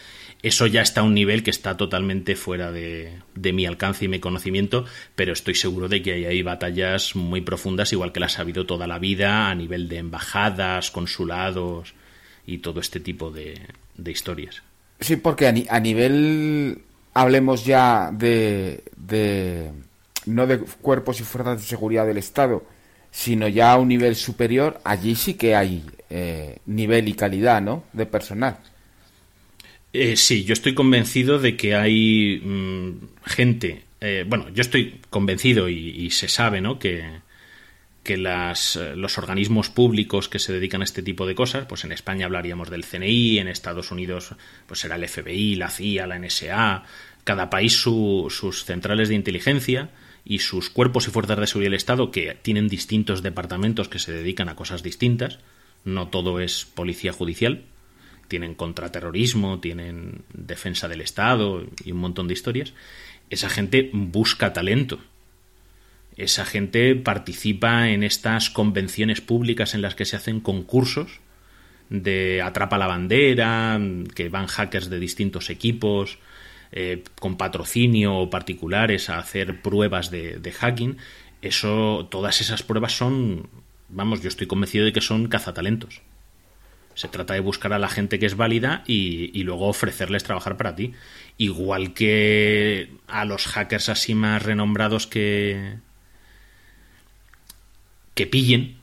Eso 0.43 0.65
ya 0.65 0.81
está 0.81 1.01
a 1.01 1.03
un 1.03 1.13
nivel 1.13 1.43
que 1.43 1.51
está 1.51 1.77
totalmente 1.77 2.35
fuera 2.35 2.71
de, 2.71 3.13
de 3.35 3.53
mi 3.53 3.67
alcance 3.67 4.05
y 4.05 4.07
mi 4.07 4.19
conocimiento, 4.19 4.85
pero 5.15 5.33
estoy 5.33 5.53
seguro 5.53 5.87
de 5.87 6.01
que 6.01 6.13
hay, 6.13 6.25
hay 6.25 6.41
batallas 6.41 7.15
muy 7.15 7.41
profundas, 7.41 7.93
igual 7.93 8.11
que 8.11 8.19
las 8.19 8.39
ha 8.39 8.41
habido 8.41 8.65
toda 8.65 8.87
la 8.87 8.97
vida, 8.97 9.49
a 9.51 9.55
nivel 9.55 9.87
de 9.87 9.97
embajadas, 9.97 10.89
consulados 10.89 11.93
y 12.47 12.57
todo 12.59 12.79
este 12.79 12.99
tipo 12.99 13.29
de, 13.29 13.59
de 13.97 14.11
historias. 14.11 14.63
Sí, 14.99 15.15
porque 15.17 15.45
a, 15.47 15.51
ni- 15.51 15.67
a 15.69 15.79
nivel, 15.79 16.79
hablemos 17.13 17.65
ya 17.65 18.11
de, 18.11 18.83
no 20.25 20.47
de 20.47 20.59
cuerpos 20.59 21.19
y 21.19 21.23
fuerzas 21.23 21.61
de 21.61 21.67
seguridad 21.67 22.05
del 22.05 22.17
Estado, 22.17 22.63
sino 23.11 23.47
ya 23.47 23.73
a 23.73 23.77
un 23.77 23.89
nivel 23.89 24.15
superior, 24.15 24.79
allí 24.83 25.15
sí 25.15 25.33
que 25.33 25.55
hay 25.55 25.83
eh, 26.09 26.57
nivel 26.65 27.07
y 27.07 27.13
calidad, 27.13 27.61
¿no? 27.61 27.83
De 27.93 28.05
personal. 28.05 28.57
Eh, 29.93 30.15
sí, 30.15 30.45
yo 30.45 30.53
estoy 30.53 30.73
convencido 30.73 31.39
de 31.39 31.57
que 31.57 31.75
hay 31.75 32.39
mm, 32.43 32.91
gente. 33.25 33.83
eh, 33.99 34.25
bueno, 34.27 34.49
yo 34.49 34.61
estoy 34.61 35.01
convencido 35.09 35.69
y 35.69 36.09
se 36.11 36.27
sabe, 36.27 36.61
¿no? 36.61 36.79
Que, 36.79 37.03
que 38.03 38.17
las, 38.17 38.75
eh, 38.75 38.95
los 38.95 39.17
organismos 39.17 39.69
públicos 39.69 40.27
que 40.27 40.39
se 40.39 40.53
dedican 40.53 40.81
a 40.81 40.85
este 40.85 41.03
tipo 41.03 41.25
de 41.27 41.35
cosas, 41.35 41.65
pues 41.67 41.83
en 41.83 41.91
España 41.91 42.25
hablaríamos 42.25 42.69
del 42.69 42.83
CNI, 42.83 43.37
en 43.39 43.47
Estados 43.47 43.91
Unidos 43.91 44.35
pues 44.67 44.79
será 44.79 44.95
el 44.95 45.07
FBI, 45.07 45.55
la 45.55 45.69
CIA, 45.69 46.07
la 46.07 46.17
NSA, 46.17 46.83
cada 47.23 47.49
país 47.49 47.73
su- 47.73 48.27
sus 48.31 48.65
centrales 48.65 49.09
de 49.09 49.15
inteligencia 49.15 49.89
y 50.25 50.39
sus 50.39 50.69
cuerpos 50.69 51.07
y 51.07 51.11
fuerzas 51.11 51.39
de 51.39 51.47
seguridad 51.47 51.67
del 51.71 51.77
Estado 51.77 52.09
que 52.11 52.35
tienen 52.41 52.67
distintos 52.67 53.21
departamentos 53.21 53.87
que 53.87 53.99
se 53.99 54.11
dedican 54.13 54.49
a 54.49 54.55
cosas 54.55 54.81
distintas, 54.83 55.39
no 55.85 56.07
todo 56.09 56.39
es 56.39 56.65
policía 56.65 57.13
judicial, 57.13 57.63
tienen 58.27 58.55
contraterrorismo, 58.55 59.59
tienen 59.59 60.23
defensa 60.33 60.87
del 60.87 61.01
Estado 61.01 61.65
y 61.83 61.91
un 61.91 61.97
montón 61.99 62.27
de 62.27 62.33
historias. 62.33 62.73
Esa 63.29 63.49
gente 63.49 63.89
busca 63.93 64.53
talento. 64.53 64.99
Esa 66.17 66.45
gente 66.45 66.95
participa 66.95 67.89
en 67.89 68.03
estas 68.03 68.49
convenciones 68.49 69.21
públicas 69.21 69.73
en 69.73 69.81
las 69.81 69.95
que 69.95 70.05
se 70.05 70.15
hacen 70.15 70.39
concursos 70.39 71.21
de 71.89 72.41
atrapa 72.41 72.77
la 72.77 72.87
bandera, 72.87 73.79
que 74.15 74.29
van 74.29 74.47
hackers 74.47 74.89
de 74.89 74.99
distintos 74.99 75.49
equipos, 75.49 76.19
eh, 76.71 77.03
con 77.19 77.35
patrocinio 77.35 78.15
o 78.15 78.29
particulares 78.29 79.09
a 79.09 79.19
hacer 79.19 79.61
pruebas 79.61 80.09
de, 80.09 80.39
de 80.39 80.51
hacking. 80.51 80.97
Eso, 81.41 82.07
todas 82.09 82.39
esas 82.39 82.63
pruebas 82.63 82.93
son, 82.93 83.49
vamos, 83.89 84.21
yo 84.21 84.29
estoy 84.29 84.47
convencido 84.47 84.85
de 84.85 84.93
que 84.93 85.01
son 85.01 85.27
cazatalentos. 85.27 86.01
Se 86.93 87.07
trata 87.07 87.33
de 87.33 87.39
buscar 87.39 87.73
a 87.73 87.79
la 87.79 87.89
gente 87.89 88.19
que 88.19 88.25
es 88.25 88.35
válida 88.35 88.83
y, 88.85 89.37
y 89.37 89.43
luego 89.43 89.67
ofrecerles 89.67 90.23
trabajar 90.23 90.55
para 90.57 90.75
ti. 90.75 90.93
Igual 91.37 91.93
que 91.93 92.91
a 93.07 93.25
los 93.25 93.47
hackers 93.47 93.89
así 93.89 94.13
más 94.13 94.43
renombrados 94.43 95.07
que. 95.07 95.77
Que 98.13 98.27
pillen. 98.27 98.77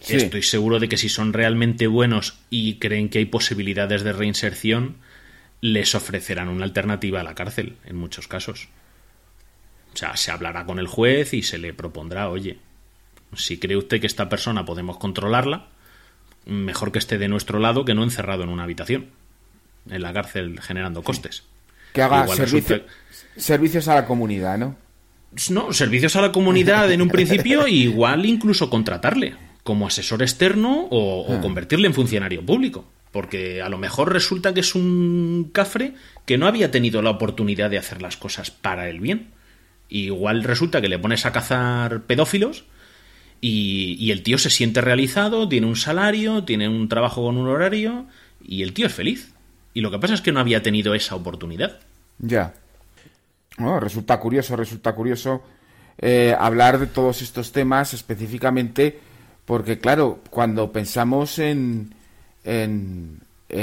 Sí. 0.00 0.16
Estoy 0.16 0.42
seguro 0.42 0.80
de 0.80 0.88
que 0.88 0.96
si 0.96 1.08
son 1.08 1.32
realmente 1.32 1.86
buenos 1.86 2.38
y 2.50 2.74
creen 2.74 3.08
que 3.08 3.18
hay 3.18 3.24
posibilidades 3.24 4.04
de 4.04 4.12
reinserción, 4.12 4.96
les 5.60 5.94
ofrecerán 5.94 6.48
una 6.48 6.64
alternativa 6.64 7.20
a 7.20 7.24
la 7.24 7.34
cárcel, 7.34 7.76
en 7.84 7.96
muchos 7.96 8.28
casos. 8.28 8.68
O 9.94 9.96
sea, 9.96 10.16
se 10.16 10.30
hablará 10.30 10.66
con 10.66 10.78
el 10.78 10.88
juez 10.88 11.32
y 11.32 11.42
se 11.42 11.56
le 11.56 11.72
propondrá, 11.72 12.28
oye, 12.28 12.58
si 13.34 13.58
cree 13.58 13.76
usted 13.76 14.00
que 14.00 14.06
esta 14.06 14.28
persona 14.28 14.64
podemos 14.64 14.98
controlarla, 14.98 15.68
mejor 16.44 16.92
que 16.92 16.98
esté 16.98 17.16
de 17.16 17.28
nuestro 17.28 17.58
lado 17.58 17.84
que 17.84 17.94
no 17.94 18.02
encerrado 18.02 18.42
en 18.42 18.48
una 18.48 18.64
habitación, 18.64 19.06
en 19.88 20.02
la 20.02 20.12
cárcel 20.12 20.60
generando 20.60 21.02
costes. 21.02 21.44
Que 21.92 22.02
haga 22.02 22.26
servicios 23.36 23.88
a 23.88 23.94
la 23.94 24.06
comunidad, 24.06 24.58
¿no? 24.58 24.76
No, 25.50 25.72
servicios 25.72 26.16
a 26.16 26.20
la 26.20 26.32
comunidad 26.32 26.90
en 26.92 27.02
un 27.02 27.08
principio, 27.08 27.66
igual 27.68 28.26
incluso 28.26 28.70
contratarle 28.70 29.34
como 29.62 29.86
asesor 29.86 30.22
externo 30.22 30.86
o, 30.90 31.26
ah. 31.28 31.40
convertirle 31.40 31.86
en 31.86 31.94
funcionario 31.94 32.44
público. 32.44 32.84
Porque 33.10 33.62
a 33.62 33.68
lo 33.68 33.78
mejor 33.78 34.12
resulta 34.12 34.52
que 34.52 34.60
es 34.60 34.74
un 34.74 35.50
cafre 35.52 35.94
que 36.26 36.36
no 36.36 36.46
había 36.46 36.70
tenido 36.70 37.00
la 37.00 37.10
oportunidad 37.10 37.70
de 37.70 37.78
hacer 37.78 38.02
las 38.02 38.16
cosas 38.16 38.50
para 38.50 38.88
el 38.88 39.00
bien. 39.00 39.28
igual 39.88 40.42
resulta 40.42 40.80
que 40.80 40.88
le 40.88 40.98
pones 40.98 41.24
a 41.24 41.32
cazar 41.32 42.02
pedófilos 42.02 42.64
y, 43.40 43.96
y, 44.00 44.10
el 44.10 44.22
tío 44.22 44.38
se 44.38 44.50
siente 44.50 44.80
realizado, 44.80 45.48
tiene 45.48 45.66
un 45.66 45.76
salario, 45.76 46.44
tiene 46.44 46.68
un 46.68 46.88
trabajo 46.88 47.22
con 47.24 47.36
un 47.36 47.46
horario 47.46 48.06
y 48.42 48.62
el 48.62 48.72
tío 48.72 48.86
es 48.86 48.94
feliz. 48.94 49.32
Y 49.74 49.80
lo 49.80 49.90
que 49.90 49.98
pasa 49.98 50.14
es 50.14 50.20
que 50.20 50.32
no 50.32 50.40
había 50.40 50.62
tenido 50.62 50.94
esa 50.94 51.14
oportunidad. 51.14 51.80
Ya. 52.18 52.54
Resulta 53.80 54.18
curioso, 54.18 54.56
resulta 54.56 54.94
curioso 54.94 55.42
eh, 55.98 56.34
hablar 56.38 56.78
de 56.78 56.86
todos 56.86 57.22
estos 57.22 57.52
temas 57.52 57.94
específicamente 57.94 58.98
porque, 59.44 59.78
claro, 59.78 60.20
cuando 60.30 60.72
pensamos 60.72 61.38
en, 61.38 61.94
en, 62.44 63.20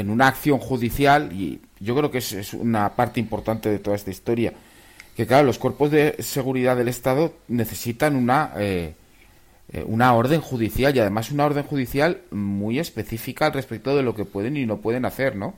una 0.10 0.28
acción 0.28 0.60
judicial, 0.60 1.34
y 1.34 1.60
yo 1.80 1.96
creo 1.96 2.12
que 2.12 2.20
es, 2.20 2.54
una 2.54 2.96
parte 2.96 3.20
importante 3.20 3.70
de 3.70 3.80
toda 3.80 3.96
esta 3.96 4.12
historia, 4.12 4.54
que, 5.16 5.26
claro, 5.26 5.46
los 5.46 5.58
cuerpos 5.58 5.92
de 5.92 6.16
seguridad 6.20 6.78
del 6.78 6.88
Estado 6.88 7.34
necesitan 7.48 8.16
una, 8.16 8.52
eh, 8.58 8.94
eh, 9.74 9.84
una 9.88 10.14
orden 10.14 10.40
judicial 10.40 10.96
y 10.96 11.00
además 11.00 11.32
una 11.32 11.46
orden 11.46 11.64
judicial 11.64 12.22
muy 12.30 12.80
específica 12.80 13.48
al 13.48 13.54
respecto 13.54 13.96
de 13.96 14.04
lo 14.04 14.16
que 14.16 14.26
pueden 14.26 14.56
y 14.56 14.66
no 14.66 14.78
pueden 14.78 15.06
hacer, 15.06 15.36
¿no? 15.36 15.56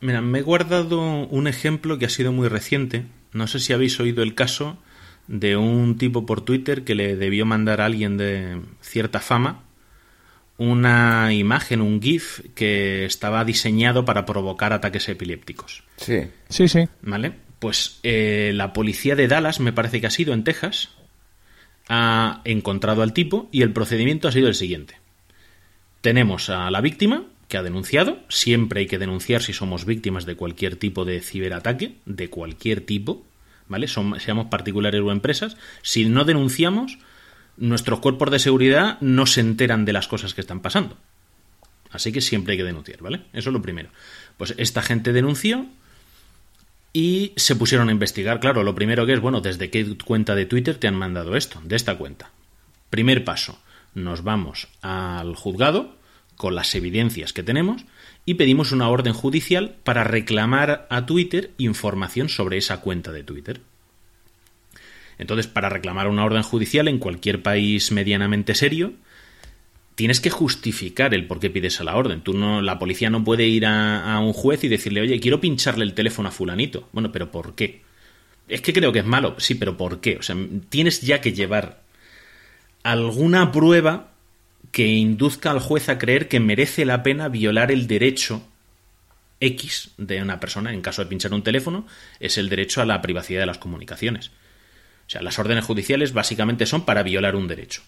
Mira, 0.00 0.20
me 0.20 0.38
he 0.38 0.42
guardado 0.42 1.26
un 1.26 1.48
ejemplo 1.48 1.98
que 1.98 2.06
ha 2.06 2.10
sido 2.10 2.30
muy 2.30 2.46
reciente. 2.46 3.04
No 3.32 3.46
sé 3.46 3.58
si 3.58 3.72
habéis 3.72 3.98
oído 4.00 4.22
el 4.22 4.34
caso 4.34 4.78
de 5.26 5.56
un 5.56 5.98
tipo 5.98 6.26
por 6.26 6.40
Twitter 6.40 6.84
que 6.84 6.94
le 6.94 7.16
debió 7.16 7.44
mandar 7.46 7.80
a 7.80 7.86
alguien 7.86 8.16
de 8.16 8.60
cierta 8.80 9.20
fama 9.20 9.62
una 10.58 11.32
imagen, 11.32 11.80
un 11.80 12.02
GIF 12.02 12.40
que 12.54 13.04
estaba 13.04 13.44
diseñado 13.44 14.04
para 14.04 14.26
provocar 14.26 14.72
ataques 14.72 15.08
epilépticos. 15.08 15.84
Sí, 15.96 16.24
sí, 16.48 16.66
sí. 16.66 16.88
¿Vale? 17.00 17.32
Pues 17.60 18.00
eh, 18.02 18.50
la 18.54 18.72
policía 18.72 19.14
de 19.14 19.28
Dallas, 19.28 19.60
me 19.60 19.72
parece 19.72 20.00
que 20.00 20.08
ha 20.08 20.10
sido 20.10 20.34
en 20.34 20.42
Texas, 20.44 20.90
ha 21.88 22.42
encontrado 22.44 23.02
al 23.02 23.12
tipo 23.12 23.48
y 23.52 23.62
el 23.62 23.72
procedimiento 23.72 24.26
ha 24.26 24.32
sido 24.32 24.48
el 24.48 24.54
siguiente. 24.54 24.96
Tenemos 26.00 26.50
a 26.50 26.70
la 26.70 26.80
víctima, 26.80 27.24
que 27.48 27.56
ha 27.56 27.62
denunciado. 27.62 28.18
Siempre 28.28 28.80
hay 28.80 28.86
que 28.86 28.98
denunciar 28.98 29.42
si 29.42 29.52
somos 29.52 29.84
víctimas 29.84 30.26
de 30.26 30.36
cualquier 30.36 30.76
tipo 30.76 31.04
de 31.04 31.20
ciberataque, 31.20 31.96
de 32.04 32.30
cualquier 32.30 32.82
tipo, 32.82 33.24
¿vale? 33.66 33.88
seamos 33.88 34.46
particulares 34.50 35.00
o 35.00 35.10
empresas. 35.10 35.56
Si 35.82 36.04
no 36.04 36.24
denunciamos, 36.24 36.98
nuestros 37.56 38.00
cuerpos 38.00 38.30
de 38.30 38.38
seguridad 38.38 38.98
no 39.00 39.26
se 39.26 39.40
enteran 39.40 39.84
de 39.84 39.94
las 39.94 40.08
cosas 40.08 40.34
que 40.34 40.42
están 40.42 40.60
pasando. 40.60 40.96
Así 41.90 42.12
que 42.12 42.20
siempre 42.20 42.52
hay 42.52 42.58
que 42.58 42.64
denunciar, 42.64 43.00
¿vale? 43.00 43.22
Eso 43.32 43.48
es 43.48 43.54
lo 43.54 43.62
primero. 43.62 43.88
Pues 44.36 44.54
esta 44.58 44.82
gente 44.82 45.12
denunció 45.14 45.66
y 46.92 47.32
se 47.36 47.56
pusieron 47.56 47.88
a 47.88 47.92
investigar. 47.92 48.40
Claro, 48.40 48.62
lo 48.62 48.74
primero 48.74 49.06
que 49.06 49.14
es, 49.14 49.20
bueno, 49.20 49.40
¿desde 49.40 49.70
qué 49.70 49.96
cuenta 50.04 50.34
de 50.34 50.44
Twitter 50.44 50.76
te 50.76 50.86
han 50.86 50.94
mandado 50.94 51.34
esto? 51.34 51.60
De 51.64 51.76
esta 51.76 51.96
cuenta. 51.96 52.30
Primer 52.90 53.24
paso, 53.24 53.58
nos 53.94 54.22
vamos 54.22 54.68
al 54.82 55.34
juzgado 55.34 55.97
con 56.38 56.54
las 56.54 56.74
evidencias 56.74 57.34
que 57.34 57.42
tenemos 57.42 57.84
y 58.24 58.34
pedimos 58.34 58.72
una 58.72 58.88
orden 58.88 59.12
judicial 59.12 59.76
para 59.84 60.04
reclamar 60.04 60.86
a 60.88 61.04
Twitter 61.04 61.50
información 61.58 62.30
sobre 62.30 62.56
esa 62.56 62.80
cuenta 62.80 63.12
de 63.12 63.24
Twitter. 63.24 63.60
Entonces, 65.18 65.48
para 65.48 65.68
reclamar 65.68 66.06
una 66.06 66.24
orden 66.24 66.42
judicial 66.42 66.86
en 66.86 66.98
cualquier 66.98 67.42
país 67.42 67.90
medianamente 67.90 68.54
serio, 68.54 68.92
tienes 69.96 70.20
que 70.20 70.30
justificar 70.30 71.12
el 71.12 71.26
por 71.26 71.40
qué 71.40 71.50
pides 71.50 71.80
a 71.80 71.84
la 71.84 71.96
orden. 71.96 72.20
Tú 72.20 72.34
no, 72.34 72.62
la 72.62 72.78
policía 72.78 73.10
no 73.10 73.24
puede 73.24 73.48
ir 73.48 73.66
a, 73.66 74.14
a, 74.14 74.20
un 74.20 74.32
juez 74.32 74.62
y 74.62 74.68
decirle, 74.68 75.00
oye, 75.00 75.18
quiero 75.18 75.40
pincharle 75.40 75.84
el 75.84 75.94
teléfono 75.94 76.28
a 76.28 76.32
fulanito. 76.32 76.88
Bueno, 76.92 77.10
pero 77.10 77.32
¿por 77.32 77.56
qué? 77.56 77.82
Es 78.46 78.60
que 78.60 78.72
creo 78.72 78.92
que 78.92 79.00
es 79.00 79.04
malo, 79.04 79.34
sí, 79.38 79.56
pero 79.56 79.76
¿por 79.76 80.00
qué? 80.00 80.16
O 80.16 80.22
sea, 80.22 80.36
tienes 80.68 81.00
ya 81.00 81.20
que 81.20 81.32
llevar 81.32 81.82
alguna 82.84 83.50
prueba 83.50 84.12
que 84.70 84.86
induzca 84.86 85.50
al 85.50 85.60
juez 85.60 85.88
a 85.88 85.98
creer 85.98 86.28
que 86.28 86.40
merece 86.40 86.84
la 86.84 87.02
pena 87.02 87.28
violar 87.28 87.72
el 87.72 87.86
derecho 87.86 88.42
X 89.40 89.92
de 89.96 90.22
una 90.22 90.40
persona, 90.40 90.72
en 90.72 90.82
caso 90.82 91.02
de 91.02 91.08
pinchar 91.08 91.32
un 91.32 91.42
teléfono, 91.42 91.86
es 92.20 92.38
el 92.38 92.48
derecho 92.48 92.82
a 92.82 92.86
la 92.86 93.00
privacidad 93.00 93.40
de 93.40 93.46
las 93.46 93.58
comunicaciones. 93.58 94.28
O 95.06 95.10
sea, 95.10 95.22
las 95.22 95.38
órdenes 95.38 95.64
judiciales 95.64 96.12
básicamente 96.12 96.66
son 96.66 96.84
para 96.84 97.02
violar 97.02 97.36
un 97.36 97.48
derecho. 97.48 97.82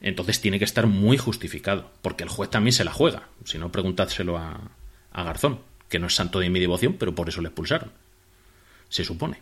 Entonces 0.00 0.40
tiene 0.40 0.58
que 0.58 0.64
estar 0.64 0.86
muy 0.86 1.18
justificado, 1.18 1.90
porque 2.02 2.22
el 2.22 2.30
juez 2.30 2.50
también 2.50 2.72
se 2.72 2.84
la 2.84 2.92
juega. 2.92 3.28
Si 3.44 3.58
no, 3.58 3.72
preguntádselo 3.72 4.38
a, 4.38 4.70
a 5.12 5.24
Garzón, 5.24 5.60
que 5.88 5.98
no 5.98 6.06
es 6.06 6.14
santo 6.14 6.38
de 6.38 6.50
mi 6.50 6.60
devoción, 6.60 6.94
pero 6.98 7.14
por 7.14 7.28
eso 7.28 7.40
le 7.40 7.48
expulsaron. 7.48 7.90
Se 8.88 9.04
supone. 9.04 9.40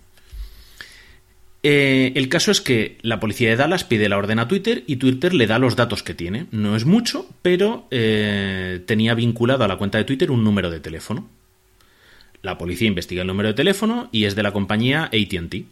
Eh, 1.68 2.12
el 2.14 2.29
caso 2.29 2.52
es 2.52 2.61
que 2.61 2.96
la 3.02 3.18
policía 3.18 3.50
de 3.50 3.57
Dallas 3.57 3.83
pide 3.83 4.09
la 4.09 4.18
orden 4.18 4.38
a 4.38 4.46
Twitter 4.46 4.85
y 4.87 4.98
Twitter 4.98 5.35
le 5.35 5.48
da 5.48 5.59
los 5.59 5.74
datos 5.74 6.05
que 6.05 6.14
tiene. 6.14 6.46
No 6.52 6.76
es 6.76 6.85
mucho, 6.85 7.29
pero 7.42 7.88
eh, 7.90 8.85
tenía 8.87 9.14
vinculado 9.14 9.64
a 9.64 9.68
la 9.68 9.76
cuenta 9.76 9.98
de 9.98 10.05
Twitter 10.05 10.31
un 10.31 10.44
número 10.44 10.70
de 10.70 10.79
teléfono. 10.79 11.29
La 12.40 12.57
policía 12.57 12.87
investiga 12.87 13.22
el 13.22 13.26
número 13.26 13.48
de 13.48 13.55
teléfono 13.55 14.09
y 14.12 14.26
es 14.26 14.37
de 14.37 14.44
la 14.44 14.52
compañía 14.52 15.07
ATT. 15.07 15.64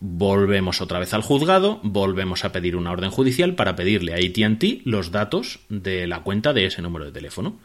Volvemos 0.00 0.82
otra 0.82 0.98
vez 0.98 1.14
al 1.14 1.22
juzgado, 1.22 1.80
volvemos 1.82 2.44
a 2.44 2.52
pedir 2.52 2.76
una 2.76 2.90
orden 2.90 3.10
judicial 3.10 3.54
para 3.54 3.76
pedirle 3.76 4.12
a 4.12 4.16
ATT 4.16 4.84
los 4.84 5.10
datos 5.10 5.60
de 5.70 6.06
la 6.06 6.20
cuenta 6.20 6.52
de 6.52 6.66
ese 6.66 6.82
número 6.82 7.06
de 7.06 7.12
teléfono 7.12 7.58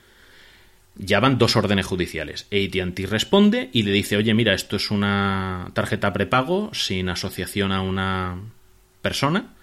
ya 0.97 1.19
van 1.19 1.37
dos 1.37 1.55
órdenes 1.55 1.85
judiciales. 1.85 2.47
ATT 2.51 2.99
responde 3.09 3.69
y 3.73 3.83
le 3.83 3.91
dice, 3.91 4.17
oye, 4.17 4.33
mira, 4.33 4.53
esto 4.53 4.75
es 4.75 4.91
una 4.91 5.71
tarjeta 5.73 6.13
prepago 6.13 6.71
sin 6.73 7.09
asociación 7.09 7.71
a 7.71 7.81
una 7.81 8.39
persona. 9.01 9.53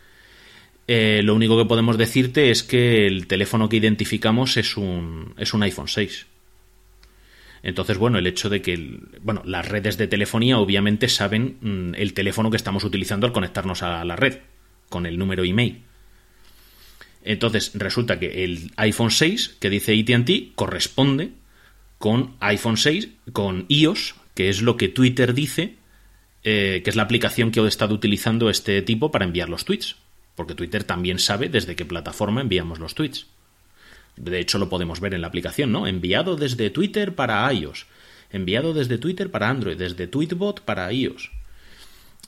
Eh, 0.89 1.23
lo 1.23 1.35
único 1.35 1.57
que 1.57 1.65
podemos 1.65 1.97
decirte 1.97 2.51
es 2.51 2.63
que 2.63 3.07
el 3.07 3.27
teléfono 3.27 3.69
que 3.69 3.77
identificamos 3.77 4.57
es 4.57 4.77
un, 4.77 5.35
es 5.39 5.55
un 5.55 5.63
iPhone 5.63 5.89
6. 5.89 6.27
Entonces, 7.63 7.97
bueno, 7.97 8.19
el 8.19 8.27
hecho 8.27 8.51
de 8.51 8.61
que 8.61 9.01
bueno, 9.23 9.43
las 9.47 9.69
redes 9.69 9.97
de 9.97 10.09
telefonía 10.09 10.59
obviamente 10.59 11.09
saben 11.09 11.57
mm, 11.61 11.95
el 11.95 12.13
teléfono 12.13 12.51
que 12.51 12.57
estamos 12.57 12.85
utilizando 12.85 13.27
al 13.27 13.33
conectarnos 13.33 13.83
a 13.83 14.05
la 14.05 14.17
red, 14.17 14.41
con 14.89 15.07
el 15.07 15.17
número 15.17 15.45
email. 15.45 15.83
Entonces 17.25 17.73
resulta 17.75 18.19
que 18.19 18.45
el 18.45 18.71
iPhone 18.77 19.11
6 19.11 19.57
que 19.61 19.71
dice 19.71 19.99
ATT 19.99 20.55
corresponde 20.55 21.33
con 21.99 22.35
iPhone 22.41 22.77
6, 22.77 23.09
con 23.33 23.65
iOS, 23.69 24.17
que 24.35 24.49
es 24.49 24.61
lo 24.61 24.77
que 24.77 24.89
Twitter 24.89 25.35
dice, 25.35 25.77
eh, 26.43 26.81
que 26.83 26.91
es 26.91 26.97
la 26.97 27.05
aplicación 27.05 27.53
que 27.53 27.61
ha 27.61 27.69
estado 27.69 27.95
utilizando 27.95 28.51
este 28.51 28.83
tipo 28.83 29.13
para 29.13 29.25
enviar 29.25 29.49
los 29.49 29.65
tweets. 29.65 29.97
Porque 30.35 30.55
Twitter 30.55 30.83
también 30.83 31.19
sabe 31.19 31.49
desde 31.49 31.77
qué 31.77 31.85
plataforma 31.85 32.41
enviamos 32.41 32.79
los 32.81 32.95
tweets. 32.95 33.27
De 34.17 34.41
hecho, 34.41 34.59
lo 34.59 34.69
podemos 34.69 35.01
ver 35.01 35.15
en 35.15 35.21
la 35.21 35.29
aplicación, 35.29 35.73
¿no? 35.73 35.87
Enviado 35.87 36.37
desde 36.37 36.71
Twitter 36.71 37.15
para 37.15 37.53
iOS. 37.53 37.87
Enviado 38.31 38.75
desde 38.75 38.99
Twitter 38.99 39.31
para 39.31 39.49
Android. 39.49 39.77
Desde 39.77 40.07
Tweetbot 40.07 40.63
para 40.63 40.93
iOS. 40.93 41.31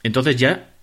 Entonces 0.02 0.37
ya 0.37 0.74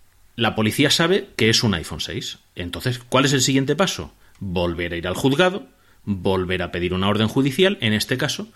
la 0.42 0.56
policía 0.56 0.90
sabe 0.90 1.28
que 1.36 1.52
es 1.52 1.62
un 1.62 1.76
iPhone 1.76 2.02
6. 2.02 2.40
Entonces, 2.56 2.98
¿cuál 2.98 3.26
es 3.26 3.34
el 3.34 3.42
siguiente 3.42 3.76
paso? 3.76 4.12
Volver 4.40 4.92
a 4.92 4.98
ir 4.98 5.08
al 5.08 5.14
juzgado, 5.14 5.68
volver 6.04 6.64
a 6.64 6.72
pedir 6.72 6.96
una 6.96 7.10
orden 7.10 7.28
judicial, 7.28 7.78
en 7.80 7.94
este 7.94 8.18
caso, 8.18 8.48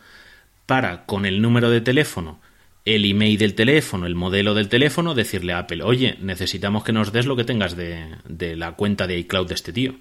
para 0.65 1.05
con 1.05 1.27
el 1.27 1.43
número 1.43 1.69
de 1.69 1.81
teléfono, 1.81 2.39
el 2.85 3.05
email 3.05 3.37
del 3.37 3.53
teléfono, 3.53 4.07
el 4.07 4.15
modelo 4.15 4.55
del 4.55 4.67
teléfono, 4.67 5.13
decirle 5.13 5.53
a 5.53 5.59
Apple, 5.59 5.83
oye, 5.83 6.17
necesitamos 6.21 6.83
que 6.83 6.91
nos 6.91 7.11
des 7.11 7.27
lo 7.27 7.35
que 7.35 7.43
tengas 7.43 7.75
de, 7.75 8.55
la 8.55 8.71
cuenta 8.71 9.05
de 9.05 9.19
iCloud 9.19 9.47
de 9.47 9.53
este 9.53 9.71
tío. 9.71 9.93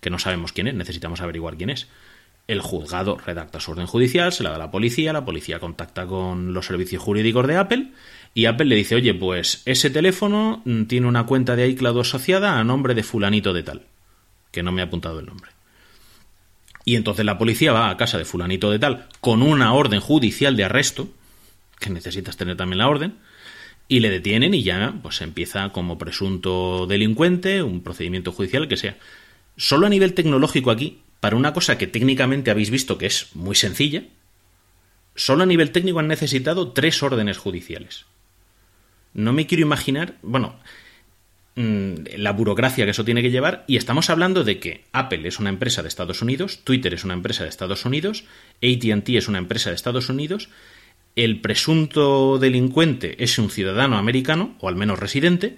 Que 0.00 0.10
no 0.10 0.18
sabemos 0.18 0.50
quién 0.50 0.66
es, 0.66 0.74
necesitamos 0.74 1.20
averiguar 1.20 1.56
quién 1.56 1.70
es. 1.70 1.86
El 2.48 2.60
juzgado 2.60 3.18
redacta 3.24 3.60
su 3.60 3.70
orden 3.70 3.86
judicial, 3.86 4.32
se 4.32 4.42
la 4.42 4.50
da 4.50 4.56
a 4.56 4.58
la 4.58 4.72
policía, 4.72 5.12
la 5.12 5.24
policía 5.24 5.60
contacta 5.60 6.08
con 6.08 6.52
los 6.54 6.66
servicios 6.66 7.04
jurídicos 7.04 7.46
de 7.46 7.56
Apple 7.56 7.92
y 8.34 8.46
Apple 8.46 8.66
le 8.66 8.74
dice, 8.74 8.96
oye, 8.96 9.14
pues 9.14 9.62
ese 9.64 9.90
teléfono 9.90 10.60
mm, 10.64 10.84
tiene 10.84 11.06
una 11.06 11.24
cuenta 11.24 11.54
de 11.54 11.68
iCloud 11.68 12.00
asociada 12.00 12.58
a 12.58 12.64
nombre 12.64 12.94
de 12.94 13.04
fulanito 13.04 13.52
de 13.52 13.62
tal, 13.62 13.86
que 14.50 14.64
no 14.64 14.72
me 14.72 14.82
ha 14.82 14.86
apuntado 14.86 15.20
el 15.20 15.26
nombre. 15.26 15.52
Y 16.84 16.96
entonces 16.96 17.24
la 17.24 17.38
policía 17.38 17.72
va 17.72 17.88
a 17.88 17.96
casa 17.96 18.18
de 18.18 18.24
fulanito 18.24 18.70
de 18.72 18.80
tal 18.80 19.08
con 19.20 19.40
una 19.42 19.72
orden 19.72 20.00
judicial 20.00 20.56
de 20.56 20.64
arresto, 20.64 21.08
que 21.78 21.90
necesitas 21.90 22.36
tener 22.36 22.56
también 22.56 22.78
la 22.78 22.88
orden, 22.88 23.14
y 23.86 24.00
le 24.00 24.10
detienen 24.10 24.52
y 24.52 24.64
ya 24.64 24.94
pues 25.00 25.20
empieza 25.20 25.70
como 25.70 25.96
presunto 25.96 26.86
delincuente, 26.86 27.62
un 27.62 27.82
procedimiento 27.82 28.32
judicial 28.32 28.66
que 28.66 28.76
sea. 28.76 28.98
Solo 29.56 29.86
a 29.86 29.90
nivel 29.90 30.14
tecnológico 30.14 30.72
aquí, 30.72 31.02
para 31.20 31.36
una 31.36 31.52
cosa 31.52 31.78
que 31.78 31.86
técnicamente 31.86 32.50
habéis 32.50 32.70
visto 32.70 32.98
que 32.98 33.06
es 33.06 33.28
muy 33.34 33.54
sencilla, 33.54 34.02
solo 35.14 35.44
a 35.44 35.46
nivel 35.46 35.70
técnico 35.70 36.00
han 36.00 36.08
necesitado 36.08 36.72
tres 36.72 37.00
órdenes 37.02 37.38
judiciales. 37.38 38.06
No 39.14 39.32
me 39.32 39.46
quiero 39.46 39.62
imaginar, 39.62 40.16
bueno, 40.22 40.56
mm, 41.56 41.94
la 42.16 42.32
burocracia 42.32 42.84
que 42.84 42.90
eso 42.90 43.04
tiene 43.04 43.22
que 43.22 43.30
llevar 43.30 43.64
y 43.66 43.76
estamos 43.76 44.10
hablando 44.10 44.44
de 44.44 44.58
que 44.58 44.84
Apple 44.92 45.26
es 45.26 45.38
una 45.38 45.50
empresa 45.50 45.82
de 45.82 45.88
Estados 45.88 46.20
Unidos, 46.20 46.60
Twitter 46.64 46.92
es 46.92 47.04
una 47.04 47.14
empresa 47.14 47.44
de 47.44 47.48
Estados 47.48 47.84
Unidos, 47.84 48.24
ATT 48.62 49.08
es 49.10 49.28
una 49.28 49.38
empresa 49.38 49.70
de 49.70 49.76
Estados 49.76 50.08
Unidos 50.08 50.48
el 51.16 51.40
presunto 51.40 52.38
delincuente 52.38 53.22
es 53.22 53.38
un 53.38 53.50
ciudadano 53.50 53.98
americano, 53.98 54.56
o 54.60 54.68
al 54.68 54.76
menos 54.76 54.98
residente, 54.98 55.56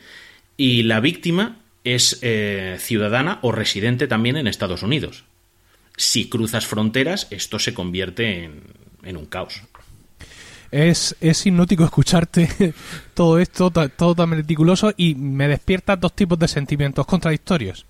y 0.57 0.83
la 0.83 1.01
víctima 1.01 1.61
es 1.85 2.19
eh, 2.23 2.77
ciudadana 2.79 3.39
o 3.43 3.53
residente 3.53 4.07
también 4.07 4.37
en 4.37 4.49
Estados 4.49 4.83
Unidos. 4.83 5.25
Si 5.97 6.29
cruzas 6.29 6.67
fronteras, 6.67 7.27
esto 7.31 7.59
se 7.59 7.73
convierte 7.73 8.45
en, 8.45 8.63
en 9.03 9.17
un 9.17 9.25
caos. 9.25 9.63
Es, 10.71 11.17
es 11.21 11.47
hipnótico 11.47 11.85
escucharte 11.85 12.75
todo 13.15 13.39
esto, 13.39 13.71
todo 13.71 14.15
tan 14.15 14.31
meticuloso, 14.31 14.93
y 14.97 15.15
me 15.15 15.49
despierta 15.49 15.97
dos 15.97 16.15
tipos 16.15 16.39
de 16.39 16.49
sentimientos 16.49 17.07
contradictorios. 17.07 17.87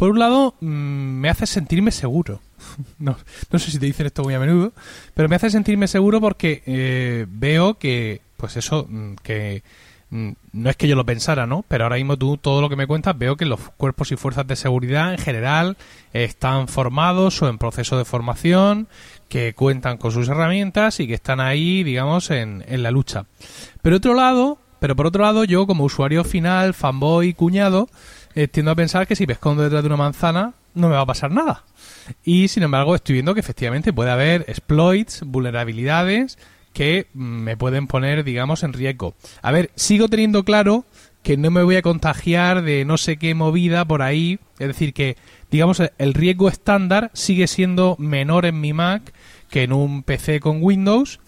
Por 0.00 0.12
un 0.12 0.18
lado, 0.18 0.54
mm, 0.60 0.66
me 0.66 1.28
hace 1.28 1.46
sentirme 1.46 1.90
seguro. 1.90 2.40
No, 2.98 3.18
no 3.50 3.58
sé 3.58 3.70
si 3.70 3.78
te 3.78 3.84
dicen 3.84 4.06
esto 4.06 4.22
muy 4.22 4.32
a 4.32 4.38
menudo, 4.38 4.72
pero 5.12 5.28
me 5.28 5.36
hace 5.36 5.50
sentirme 5.50 5.88
seguro 5.88 6.22
porque 6.22 6.62
eh, 6.64 7.26
veo 7.28 7.74
que, 7.74 8.22
pues 8.38 8.56
eso, 8.56 8.86
mm, 8.88 9.14
que 9.22 9.62
mm, 10.08 10.30
no 10.52 10.70
es 10.70 10.76
que 10.76 10.88
yo 10.88 10.96
lo 10.96 11.04
pensara, 11.04 11.46
¿no? 11.46 11.66
Pero 11.68 11.84
ahora 11.84 11.96
mismo 11.96 12.16
tú, 12.16 12.38
todo 12.38 12.62
lo 12.62 12.70
que 12.70 12.76
me 12.76 12.86
cuentas, 12.86 13.18
veo 13.18 13.36
que 13.36 13.44
los 13.44 13.60
cuerpos 13.76 14.10
y 14.10 14.16
fuerzas 14.16 14.46
de 14.46 14.56
seguridad 14.56 15.12
en 15.12 15.18
general 15.18 15.76
están 16.14 16.68
formados 16.68 17.42
o 17.42 17.48
en 17.50 17.58
proceso 17.58 17.98
de 17.98 18.06
formación, 18.06 18.88
que 19.30 19.54
cuentan 19.54 19.96
con 19.96 20.12
sus 20.12 20.28
herramientas 20.28 21.00
y 21.00 21.06
que 21.06 21.14
están 21.14 21.40
ahí, 21.40 21.82
digamos, 21.84 22.30
en, 22.30 22.64
en 22.68 22.82
la 22.82 22.90
lucha. 22.90 23.24
Pero 23.80 23.96
otro 23.96 24.12
lado, 24.12 24.58
pero 24.80 24.96
por 24.96 25.06
otro 25.06 25.22
lado, 25.22 25.44
yo 25.44 25.66
como 25.66 25.84
usuario 25.84 26.24
final, 26.24 26.74
fanboy, 26.74 27.32
cuñado, 27.32 27.88
eh, 28.34 28.48
tiendo 28.48 28.72
a 28.72 28.74
pensar 28.74 29.06
que 29.06 29.16
si 29.16 29.26
me 29.26 29.34
escondo 29.34 29.62
detrás 29.62 29.82
de 29.82 29.86
una 29.86 29.96
manzana 29.96 30.52
no 30.74 30.88
me 30.88 30.96
va 30.96 31.02
a 31.02 31.06
pasar 31.06 31.30
nada. 31.30 31.64
Y 32.24 32.48
sin 32.48 32.64
embargo 32.64 32.94
estoy 32.94 33.14
viendo 33.14 33.34
que 33.34 33.40
efectivamente 33.40 33.92
puede 33.92 34.10
haber 34.10 34.44
exploits, 34.48 35.22
vulnerabilidades 35.24 36.36
que 36.72 37.06
mm, 37.14 37.20
me 37.20 37.56
pueden 37.56 37.86
poner, 37.86 38.24
digamos, 38.24 38.62
en 38.62 38.72
riesgo. 38.72 39.14
A 39.42 39.52
ver, 39.52 39.70
sigo 39.76 40.08
teniendo 40.08 40.44
claro 40.44 40.84
que 41.22 41.36
no 41.36 41.50
me 41.50 41.62
voy 41.62 41.76
a 41.76 41.82
contagiar 41.82 42.62
de 42.62 42.84
no 42.84 42.96
sé 42.96 43.16
qué 43.16 43.34
movida 43.34 43.84
por 43.84 44.02
ahí. 44.02 44.38
Es 44.58 44.68
decir, 44.68 44.94
que, 44.94 45.16
digamos, 45.50 45.82
el 45.98 46.14
riesgo 46.14 46.48
estándar 46.48 47.10
sigue 47.12 47.46
siendo 47.46 47.96
menor 47.98 48.46
en 48.46 48.60
mi 48.60 48.72
Mac 48.72 49.12
que 49.50 49.64
en 49.64 49.72
un 49.72 50.02
PC 50.02 50.40
con 50.40 50.62
Windows 50.62 51.20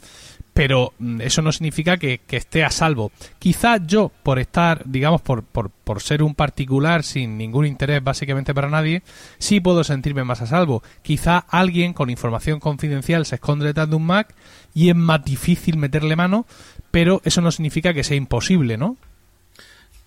pero 0.55 0.93
mm, 0.99 1.21
eso 1.23 1.43
no 1.43 1.53
significa 1.53 1.97
que, 1.97 2.21
esté 2.29 2.65
a 2.65 2.71
salvo. 2.71 3.13
Quizá 3.39 3.79
yo, 3.85 4.13
por 4.23 4.39
estar, 4.39 4.83
digamos, 4.85 5.21
por, 5.21 5.45
por, 5.45 5.71
por, 5.71 6.03
ser 6.03 6.23
un 6.23 6.35
particular 6.35 7.05
sin 7.05 7.39
ningún 7.39 7.67
interés 7.67 8.03
básicamente 8.03 8.55
para 8.55 8.69
nadie, 8.69 9.03
sí 9.39 9.61
puedo 9.61 9.85
sentirme 9.85 10.25
más 10.25 10.43
a 10.43 10.47
salvo. 10.47 10.83
Quizá 11.03 11.39
alguien 11.39 11.93
con 11.93 12.11
información 12.11 12.61
confidencial 12.61 13.27
se 13.27 13.37
esconde 13.37 13.67
detrás 13.67 13.89
de 13.89 13.97
un 13.97 14.07
Mac 14.07 14.35
y 14.75 14.91
es 14.91 14.97
más 14.97 15.25
difícil 15.25 15.77
meterle 15.77 16.17
mano, 16.17 16.47
pero 16.91 17.21
eso 17.25 17.41
no 17.41 17.51
significa 17.51 17.95
que 17.95 18.05
sea 18.05 18.17
imposible, 18.17 18.77
¿no? 18.77 18.97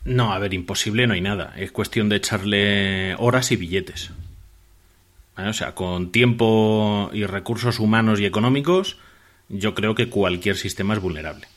No, 0.04 0.34
a 0.34 0.40
ver, 0.40 0.54
imposible 0.54 1.08
no 1.08 1.16
hay 1.16 1.22
nada. 1.22 1.54
Es 1.58 1.72
cuestión 1.72 2.10
de 2.10 2.18
echarle 2.18 3.16
horas 3.16 3.52
y 3.52 3.56
billetes. 3.56 4.12
O 5.38 5.54
sea, 5.54 5.76
con 5.76 6.12
tiempo 6.12 7.10
y 7.14 7.26
recursos 7.26 7.80
humanos 7.80 8.20
y 8.20 8.26
económicos 8.26 8.98
yo 9.50 9.76
creo 9.76 9.96
que 9.96 10.10
cualquier 10.10 10.56
sistema 10.56 10.94
es 10.94 11.00
vulnerable. 11.00 11.48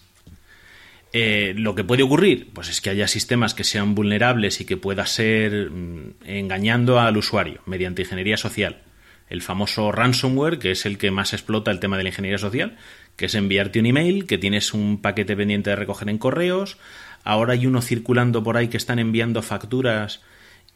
Eh, 1.12 1.54
lo 1.56 1.74
que 1.74 1.84
puede 1.84 2.02
ocurrir, 2.02 2.50
pues 2.52 2.68
es 2.68 2.80
que 2.80 2.90
haya 2.90 3.08
sistemas 3.08 3.54
que 3.54 3.64
sean 3.64 3.94
vulnerables 3.94 4.60
y 4.60 4.66
que 4.66 4.76
pueda 4.76 5.06
ser 5.06 5.70
mm, 5.70 6.14
engañando 6.26 7.00
al 7.00 7.16
usuario 7.16 7.62
mediante 7.64 8.02
ingeniería 8.02 8.36
social. 8.36 8.82
El 9.30 9.42
famoso 9.42 9.90
ransomware, 9.92 10.58
que 10.58 10.70
es 10.70 10.84
el 10.84 10.98
que 10.98 11.10
más 11.10 11.32
explota 11.32 11.70
el 11.70 11.80
tema 11.80 11.96
de 11.96 12.02
la 12.02 12.10
ingeniería 12.10 12.38
social, 12.38 12.76
que 13.16 13.26
es 13.26 13.34
enviarte 13.34 13.80
un 13.80 13.86
email, 13.86 14.26
que 14.26 14.38
tienes 14.38 14.74
un 14.74 15.00
paquete 15.00 15.36
pendiente 15.36 15.70
de 15.70 15.76
recoger 15.76 16.08
en 16.08 16.18
correos. 16.18 16.78
Ahora 17.24 17.54
hay 17.54 17.66
uno 17.66 17.80
circulando 17.82 18.42
por 18.42 18.56
ahí 18.56 18.68
que 18.68 18.76
están 18.76 18.98
enviando 18.98 19.42
facturas 19.42 20.20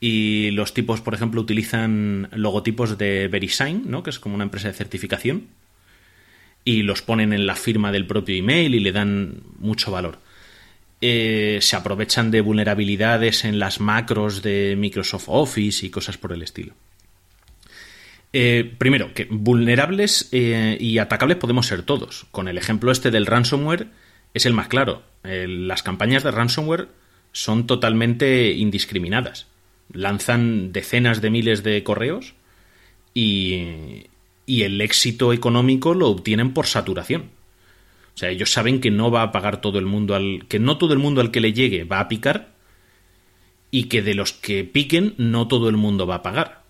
y 0.04 0.50
los 0.50 0.74
tipos, 0.74 1.00
por 1.00 1.14
ejemplo, 1.14 1.40
utilizan 1.40 2.28
logotipos 2.32 2.98
de 2.98 3.28
VeriSign, 3.28 3.84
¿no? 3.86 4.02
que 4.02 4.10
es 4.10 4.18
como 4.18 4.34
una 4.34 4.42
empresa 4.42 4.66
de 4.66 4.74
certificación 4.74 5.46
y 6.64 6.82
los 6.82 7.02
ponen 7.02 7.32
en 7.32 7.46
la 7.46 7.54
firma 7.54 7.92
del 7.92 8.08
propio 8.08 8.34
email 8.34 8.74
y 8.74 8.80
le 8.80 8.90
dan 8.90 9.44
mucho 9.60 9.92
valor. 9.92 10.18
Eh, 11.00 11.58
se 11.60 11.76
aprovechan 11.76 12.32
de 12.32 12.40
vulnerabilidades 12.40 13.44
en 13.44 13.60
las 13.60 13.78
macros 13.78 14.42
de 14.42 14.74
Microsoft 14.76 15.26
Office 15.28 15.86
y 15.86 15.90
cosas 15.90 16.18
por 16.18 16.32
el 16.32 16.42
estilo. 16.42 16.74
Eh, 18.32 18.74
primero, 18.78 19.14
que 19.14 19.28
vulnerables 19.30 20.28
eh, 20.32 20.78
y 20.80 20.98
atacables 20.98 21.36
podemos 21.36 21.68
ser 21.68 21.84
todos. 21.84 22.26
Con 22.32 22.48
el 22.48 22.58
ejemplo 22.58 22.90
este 22.90 23.12
del 23.12 23.26
ransomware 23.26 23.86
es 24.34 24.46
el 24.46 24.52
más 24.52 24.66
claro. 24.66 25.04
las 25.22 25.84
campañas 25.84 26.24
de 26.24 26.32
ransomware 26.32 26.88
son 27.30 27.68
totalmente 27.68 28.50
indiscriminadas. 28.50 29.46
Lanzan 29.92 30.72
decenas 30.72 31.20
de 31.20 31.31
miles 31.31 31.62
de 31.62 31.83
correos 31.83 32.35
y, 33.14 34.07
y 34.46 34.62
el 34.62 34.81
éxito 34.81 35.33
económico 35.33 35.94
lo 35.94 36.09
obtienen 36.09 36.55
por 36.55 36.66
saturación. 36.66 37.31
O 38.14 38.18
sea, 38.18 38.28
ellos 38.28 38.52
saben 38.52 38.81
que 38.81 38.90
no 38.90 39.11
va 39.11 39.22
a 39.22 39.33
pagar 39.33 39.61
todo 39.61 39.78
el 39.78 39.87
mundo 39.87 40.14
al 40.14 40.44
que 40.48 40.59
no 40.59 40.76
todo 40.76 40.92
el 40.92 40.98
mundo 40.98 41.20
al 41.20 41.31
que 41.31 41.40
le 41.40 41.52
llegue 41.52 41.85
va 41.85 42.00
a 42.00 42.09
picar 42.09 42.52
y 43.70 43.85
que 43.85 44.02
de 44.02 44.14
los 44.14 44.33
que 44.33 44.64
piquen 44.64 45.14
no 45.16 45.48
todo 45.48 45.68
el 45.68 45.76
mundo 45.76 46.07
va 46.07 46.16
a 46.16 46.22
pagar. 46.22 46.62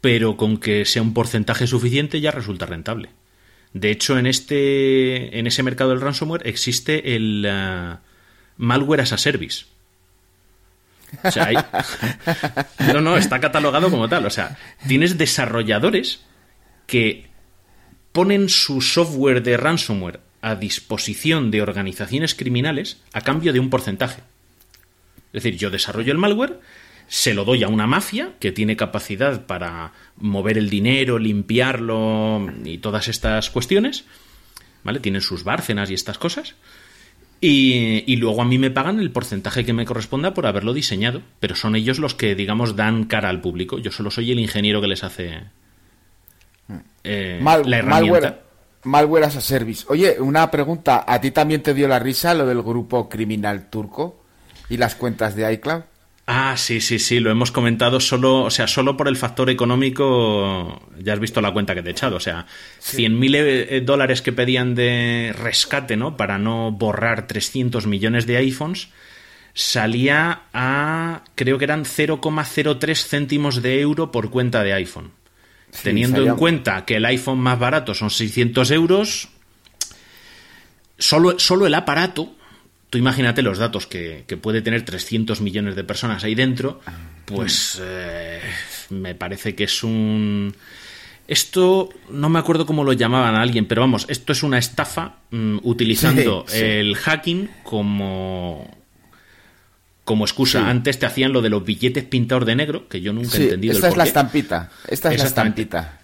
Pero 0.00 0.36
con 0.36 0.58
que 0.58 0.84
sea 0.84 1.02
un 1.02 1.14
porcentaje 1.14 1.66
suficiente 1.66 2.20
ya 2.20 2.30
resulta 2.30 2.66
rentable. 2.66 3.08
De 3.72 3.90
hecho, 3.90 4.18
en 4.18 4.26
este 4.26 5.38
en 5.38 5.46
ese 5.46 5.62
mercado 5.62 5.90
del 5.90 6.00
ransomware 6.00 6.46
existe 6.46 7.16
el 7.16 7.46
uh, 7.46 7.96
malware 8.58 9.02
as 9.02 9.12
a 9.12 9.18
service. 9.18 9.64
O 11.22 11.30
sea, 11.30 11.50
no, 12.92 13.00
no, 13.00 13.16
está 13.16 13.40
catalogado 13.40 13.90
como 13.90 14.08
tal. 14.08 14.26
O 14.26 14.30
sea, 14.30 14.56
tienes 14.86 15.18
desarrolladores 15.18 16.20
que 16.86 17.26
ponen 18.12 18.48
su 18.48 18.80
software 18.80 19.42
de 19.42 19.56
ransomware 19.56 20.20
a 20.40 20.54
disposición 20.54 21.50
de 21.50 21.62
organizaciones 21.62 22.34
criminales 22.34 23.02
a 23.12 23.20
cambio 23.20 23.52
de 23.52 23.60
un 23.60 23.70
porcentaje. 23.70 24.22
Es 25.32 25.42
decir, 25.42 25.58
yo 25.58 25.70
desarrollo 25.70 26.12
el 26.12 26.18
malware, 26.18 26.60
se 27.08 27.34
lo 27.34 27.44
doy 27.44 27.62
a 27.62 27.68
una 27.68 27.86
mafia 27.86 28.32
que 28.40 28.52
tiene 28.52 28.76
capacidad 28.76 29.46
para 29.46 29.92
mover 30.16 30.58
el 30.58 30.70
dinero, 30.70 31.18
limpiarlo 31.18 32.46
y 32.64 32.78
todas 32.78 33.08
estas 33.08 33.50
cuestiones, 33.50 34.04
¿vale? 34.82 35.00
Tienen 35.00 35.20
sus 35.20 35.44
bárcenas 35.44 35.90
y 35.90 35.94
estas 35.94 36.18
cosas. 36.18 36.54
Y, 37.48 38.02
y, 38.12 38.16
luego 38.16 38.42
a 38.42 38.44
mí 38.44 38.58
me 38.58 38.72
pagan 38.72 38.98
el 38.98 39.12
porcentaje 39.12 39.64
que 39.64 39.72
me 39.72 39.84
corresponda 39.84 40.34
por 40.34 40.48
haberlo 40.48 40.72
diseñado, 40.72 41.22
pero 41.38 41.54
son 41.54 41.76
ellos 41.76 42.00
los 42.00 42.12
que, 42.12 42.34
digamos, 42.34 42.74
dan 42.74 43.04
cara 43.04 43.28
al 43.28 43.40
público. 43.40 43.78
Yo 43.78 43.92
solo 43.92 44.10
soy 44.10 44.32
el 44.32 44.40
ingeniero 44.40 44.80
que 44.80 44.88
les 44.88 45.04
hace, 45.04 45.42
eh, 47.04 47.40
la 47.40 47.76
herramienta. 47.78 48.40
Malware, 48.82 49.26
as 49.26 49.36
a 49.36 49.40
service. 49.40 49.84
Oye, 49.88 50.20
una 50.20 50.50
pregunta. 50.50 51.04
¿A 51.06 51.20
ti 51.20 51.30
también 51.30 51.62
te 51.62 51.72
dio 51.72 51.86
la 51.86 52.00
risa 52.00 52.34
lo 52.34 52.46
del 52.46 52.62
grupo 52.62 53.08
criminal 53.08 53.70
turco 53.70 54.24
y 54.68 54.76
las 54.76 54.96
cuentas 54.96 55.36
de 55.36 55.52
iCloud? 55.54 55.82
Ah, 56.28 56.56
sí, 56.56 56.80
sí, 56.80 56.98
sí, 56.98 57.20
lo 57.20 57.30
hemos 57.30 57.52
comentado 57.52 58.00
solo, 58.00 58.42
o 58.42 58.50
sea, 58.50 58.66
solo 58.66 58.96
por 58.96 59.06
el 59.06 59.16
factor 59.16 59.48
económico, 59.48 60.82
ya 60.98 61.12
has 61.12 61.20
visto 61.20 61.40
la 61.40 61.52
cuenta 61.52 61.72
que 61.72 61.82
te 61.82 61.90
he 61.90 61.92
echado, 61.92 62.16
o 62.16 62.20
sea, 62.20 62.46
100.000 62.82 63.36
eh, 63.36 63.80
dólares 63.82 64.22
que 64.22 64.32
pedían 64.32 64.74
de 64.74 65.32
rescate, 65.38 65.96
¿no? 65.96 66.16
Para 66.16 66.36
no 66.38 66.72
borrar 66.72 67.28
300 67.28 67.86
millones 67.86 68.26
de 68.26 68.38
iPhones, 68.38 68.88
salía 69.54 70.42
a, 70.52 71.22
creo 71.36 71.58
que 71.58 71.64
eran 71.64 71.84
0,03 71.84 73.06
céntimos 73.06 73.62
de 73.62 73.80
euro 73.80 74.10
por 74.10 74.30
cuenta 74.30 74.64
de 74.64 74.72
iPhone. 74.72 75.12
Teniendo 75.82 76.26
en 76.26 76.34
cuenta 76.34 76.84
que 76.84 76.96
el 76.96 77.04
iPhone 77.04 77.38
más 77.38 77.58
barato 77.58 77.94
son 77.94 78.10
600 78.10 78.70
euros, 78.72 79.28
solo, 80.98 81.38
solo 81.38 81.66
el 81.66 81.74
aparato, 81.74 82.35
tú 82.96 83.00
imagínate 83.00 83.42
los 83.42 83.58
datos 83.58 83.86
que, 83.86 84.24
puede 84.40 84.62
tener 84.62 84.82
300 84.82 85.42
millones 85.42 85.76
de 85.76 85.84
personas 85.84 86.24
ahí 86.24 86.34
dentro, 86.34 86.80
pues 87.26 87.80
eh, 87.84 88.40
me 88.88 89.14
parece 89.14 89.54
que 89.54 89.64
es 89.64 89.82
un... 89.82 90.54
Esto 91.28 91.90
no 92.08 92.30
me 92.30 92.38
acuerdo 92.38 92.64
cómo 92.64 92.84
lo 92.84 92.94
llamaban 92.94 93.34
a 93.34 93.42
alguien, 93.42 93.66
pero 93.66 93.82
vamos, 93.82 94.06
esto 94.08 94.32
es 94.32 94.42
una 94.42 94.58
estafa 94.58 95.16
mm, 95.30 95.58
utilizando 95.64 96.44
Sí, 96.48 96.58
sí. 96.58 96.64
el 96.64 96.96
hacking 96.96 97.50
como 97.64 98.74
como 100.04 100.24
excusa. 100.24 100.60
Sí. 100.60 100.66
Antes 100.66 101.00
te 101.00 101.06
hacían 101.06 101.32
lo 101.32 101.42
de 101.42 101.50
los 101.50 101.64
billetes 101.64 102.04
pintados 102.04 102.46
de 102.46 102.54
negro, 102.54 102.88
que 102.88 103.00
yo 103.00 103.12
nunca 103.12 103.36
he 103.36 103.42
entendido 103.42 103.74
esta 103.74 103.88
el 103.88 103.92
es 103.92 103.96
la 103.98 104.04
estampita. 104.04 104.70
Esta 104.88 105.12
es 105.12 105.18
la 105.18 105.26
estampita. 105.26 105.98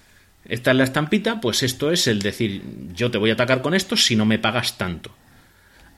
Esta 0.44 0.72
es 0.72 0.76
la 0.76 0.84
estampita, 0.84 1.40
pues 1.40 1.62
esto 1.62 1.92
es 1.92 2.08
el 2.08 2.20
decir, 2.20 2.62
yo 2.94 3.12
te 3.12 3.18
voy 3.18 3.30
a 3.30 3.34
atacar 3.34 3.62
con 3.62 3.74
esto 3.74 3.96
si 3.96 4.16
no 4.16 4.26
me 4.26 4.40
pagas 4.40 4.76
tanto. 4.76 5.12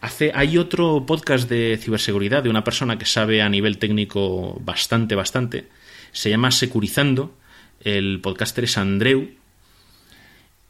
Hace, 0.05 0.33
hay 0.35 0.59
otro 0.59 1.07
podcast 1.07 1.49
de 1.49 1.79
ciberseguridad 1.81 2.43
de 2.43 2.51
una 2.51 2.63
persona 2.63 2.99
que 2.99 3.07
sabe 3.07 3.41
a 3.41 3.49
nivel 3.49 3.79
técnico 3.79 4.61
bastante, 4.61 5.15
bastante. 5.15 5.69
Se 6.13 6.29
llama 6.29 6.51
Securizando. 6.51 7.35
El 7.81 8.21
podcaster 8.21 8.65
es 8.65 8.77
Andreu. 8.77 9.31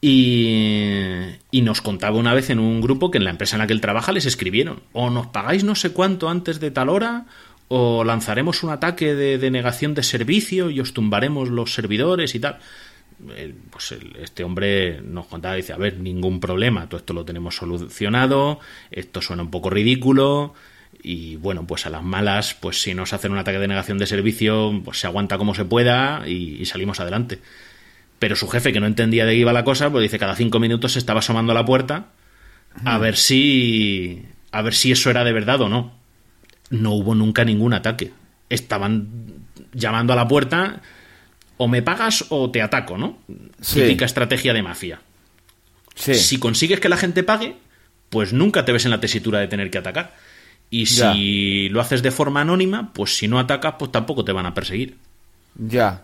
Y, 0.00 1.24
y 1.50 1.62
nos 1.62 1.80
contaba 1.80 2.16
una 2.16 2.32
vez 2.32 2.50
en 2.50 2.60
un 2.60 2.80
grupo 2.80 3.10
que 3.10 3.18
en 3.18 3.24
la 3.24 3.30
empresa 3.30 3.56
en 3.56 3.62
la 3.62 3.66
que 3.66 3.72
él 3.72 3.80
trabaja 3.80 4.12
les 4.12 4.24
escribieron, 4.24 4.84
o 4.92 5.10
nos 5.10 5.26
pagáis 5.26 5.64
no 5.64 5.74
sé 5.74 5.90
cuánto 5.90 6.28
antes 6.28 6.60
de 6.60 6.70
tal 6.70 6.88
hora, 6.88 7.26
o 7.66 8.04
lanzaremos 8.04 8.62
un 8.62 8.70
ataque 8.70 9.16
de 9.16 9.38
denegación 9.38 9.94
de 9.94 10.04
servicio 10.04 10.70
y 10.70 10.78
os 10.78 10.92
tumbaremos 10.92 11.48
los 11.48 11.74
servidores 11.74 12.36
y 12.36 12.38
tal. 12.38 12.60
El- 13.36 13.54
pues 13.54 13.92
el- 13.92 14.16
este 14.16 14.44
hombre 14.44 15.00
nos 15.02 15.26
contaba, 15.26 15.54
dice, 15.54 15.72
a 15.72 15.76
ver, 15.76 15.98
ningún 15.98 16.40
problema, 16.40 16.88
todo 16.88 16.98
esto 16.98 17.12
lo 17.14 17.24
tenemos 17.24 17.56
solucionado, 17.56 18.60
esto 18.90 19.22
suena 19.22 19.42
un 19.42 19.50
poco 19.50 19.70
ridículo, 19.70 20.54
y 21.02 21.36
bueno, 21.36 21.66
pues 21.66 21.86
a 21.86 21.90
las 21.90 22.02
malas, 22.02 22.54
pues 22.54 22.80
si 22.82 22.94
nos 22.94 23.12
hacen 23.12 23.32
un 23.32 23.38
ataque 23.38 23.58
de 23.58 23.68
negación 23.68 23.98
de 23.98 24.06
servicio, 24.06 24.80
pues 24.84 24.98
se 25.00 25.06
aguanta 25.06 25.38
como 25.38 25.54
se 25.54 25.64
pueda 25.64 26.22
y, 26.26 26.56
y 26.60 26.64
salimos 26.66 26.98
adelante. 27.00 27.40
Pero 28.18 28.36
su 28.36 28.48
jefe, 28.48 28.72
que 28.72 28.80
no 28.80 28.86
entendía 28.86 29.26
de 29.26 29.32
qué 29.32 29.38
iba 29.38 29.52
la 29.52 29.64
cosa, 29.64 29.90
pues 29.90 30.02
dice 30.02 30.18
cada 30.18 30.34
cinco 30.36 30.58
minutos 30.60 30.92
se 30.92 30.98
estaba 30.98 31.18
asomando 31.18 31.52
a 31.52 31.54
la 31.54 31.64
puerta 31.64 32.06
a 32.84 32.98
ver 32.98 33.16
si. 33.16 34.22
a 34.50 34.62
ver 34.62 34.74
si 34.74 34.92
eso 34.92 35.10
era 35.10 35.24
de 35.24 35.32
verdad 35.32 35.60
o 35.60 35.68
no. 35.68 35.92
No 36.70 36.92
hubo 36.92 37.14
nunca 37.14 37.44
ningún 37.44 37.74
ataque. 37.74 38.12
Estaban 38.48 39.08
llamando 39.72 40.12
a 40.12 40.16
la 40.16 40.26
puerta. 40.26 40.80
O 41.56 41.68
me 41.68 41.82
pagas 41.82 42.24
o 42.30 42.50
te 42.50 42.60
ataco, 42.62 42.98
¿no? 42.98 43.18
Sí. 43.60 43.80
Típica 43.80 44.04
estrategia 44.04 44.52
de 44.52 44.62
mafia. 44.62 45.00
Sí. 45.94 46.14
Si 46.14 46.38
consigues 46.38 46.80
que 46.80 46.88
la 46.88 46.96
gente 46.96 47.22
pague, 47.22 47.56
pues 48.10 48.32
nunca 48.32 48.64
te 48.64 48.72
ves 48.72 48.84
en 48.84 48.90
la 48.90 49.00
tesitura 49.00 49.38
de 49.40 49.46
tener 49.48 49.70
que 49.70 49.78
atacar. 49.78 50.14
Y 50.70 50.84
Ya. 50.86 51.12
si 51.12 51.68
lo 51.68 51.80
haces 51.80 52.02
de 52.02 52.10
forma 52.10 52.40
anónima, 52.40 52.92
pues 52.92 53.16
si 53.16 53.28
no 53.28 53.38
atacas, 53.38 53.74
pues 53.78 53.92
tampoco 53.92 54.24
te 54.24 54.32
van 54.32 54.46
a 54.46 54.54
perseguir. 54.54 54.96
Ya. 55.56 56.02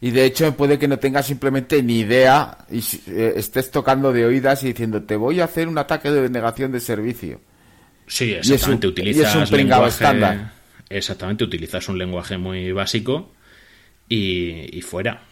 Y 0.00 0.10
de 0.10 0.24
hecho 0.24 0.54
puede 0.56 0.78
que 0.78 0.88
no 0.88 0.98
tengas 0.98 1.26
simplemente 1.26 1.82
ni 1.82 2.00
idea 2.00 2.58
y 2.70 2.80
eh, 3.06 3.34
estés 3.36 3.70
tocando 3.70 4.12
de 4.12 4.26
oídas 4.26 4.62
y 4.64 4.68
diciendo 4.68 5.02
te 5.04 5.16
voy 5.16 5.40
a 5.40 5.44
hacer 5.44 5.68
un 5.68 5.78
ataque 5.78 6.10
de 6.10 6.22
denegación 6.22 6.72
de 6.72 6.80
servicio. 6.80 7.40
Sí, 8.06 8.32
es 8.34 8.46
un- 8.48 8.54
exactamente. 8.54 8.86
y 8.86 8.90
utilizas 8.90 9.34
es 9.36 9.50
un 9.50 9.56
lenguaje- 9.56 9.88
estándar. 9.88 10.52
Exactamente, 10.90 11.44
utilizas 11.44 11.88
un 11.88 11.98
lenguaje 11.98 12.36
muy 12.38 12.72
básico 12.72 13.32
y, 14.08 14.76
y 14.78 14.82
fuera. 14.82 15.22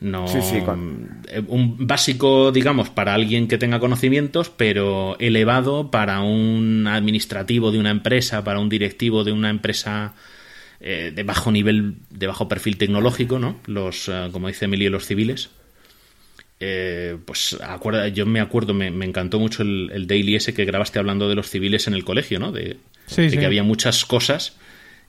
No, 0.00 0.26
Sí, 0.26 0.38
sí, 0.42 0.60
con- 0.62 1.22
eh, 1.28 1.42
un 1.46 1.86
básico, 1.86 2.50
digamos, 2.50 2.90
para 2.90 3.14
alguien 3.14 3.46
que 3.46 3.56
tenga 3.56 3.78
conocimientos, 3.78 4.50
pero 4.50 5.16
elevado 5.20 5.92
para 5.92 6.22
un 6.22 6.88
administrativo 6.88 7.70
de 7.70 7.78
una 7.78 7.90
empresa, 7.90 8.42
para 8.42 8.58
un 8.58 8.68
directivo 8.68 9.22
de 9.22 9.30
una 9.30 9.48
empresa 9.48 10.14
eh, 10.80 11.12
de 11.14 11.22
bajo 11.22 11.52
nivel, 11.52 11.94
de 12.10 12.26
bajo 12.26 12.48
perfil 12.48 12.78
tecnológico, 12.78 13.38
¿no? 13.38 13.60
Los, 13.66 14.08
eh, 14.08 14.28
como 14.32 14.48
dice 14.48 14.64
Emilio, 14.64 14.90
los 14.90 15.06
civiles. 15.06 15.50
Eh, 16.58 17.16
pues 17.24 17.56
acuerda, 17.60 18.08
yo 18.08 18.26
me 18.26 18.40
acuerdo, 18.40 18.72
me, 18.74 18.90
me 18.90 19.04
encantó 19.04 19.38
mucho 19.40 19.62
el, 19.62 19.90
el 19.92 20.06
daily 20.08 20.36
ese 20.36 20.54
que 20.54 20.64
grabaste 20.64 20.98
hablando 20.98 21.28
de 21.28 21.34
los 21.36 21.48
civiles 21.48 21.86
en 21.88 21.94
el 21.94 22.04
colegio, 22.04 22.40
¿no? 22.40 22.50
De, 22.52 22.76
Sí, 23.06 23.22
de 23.22 23.30
sí. 23.30 23.38
que 23.38 23.46
había 23.46 23.62
muchas 23.64 24.04
cosas 24.04 24.56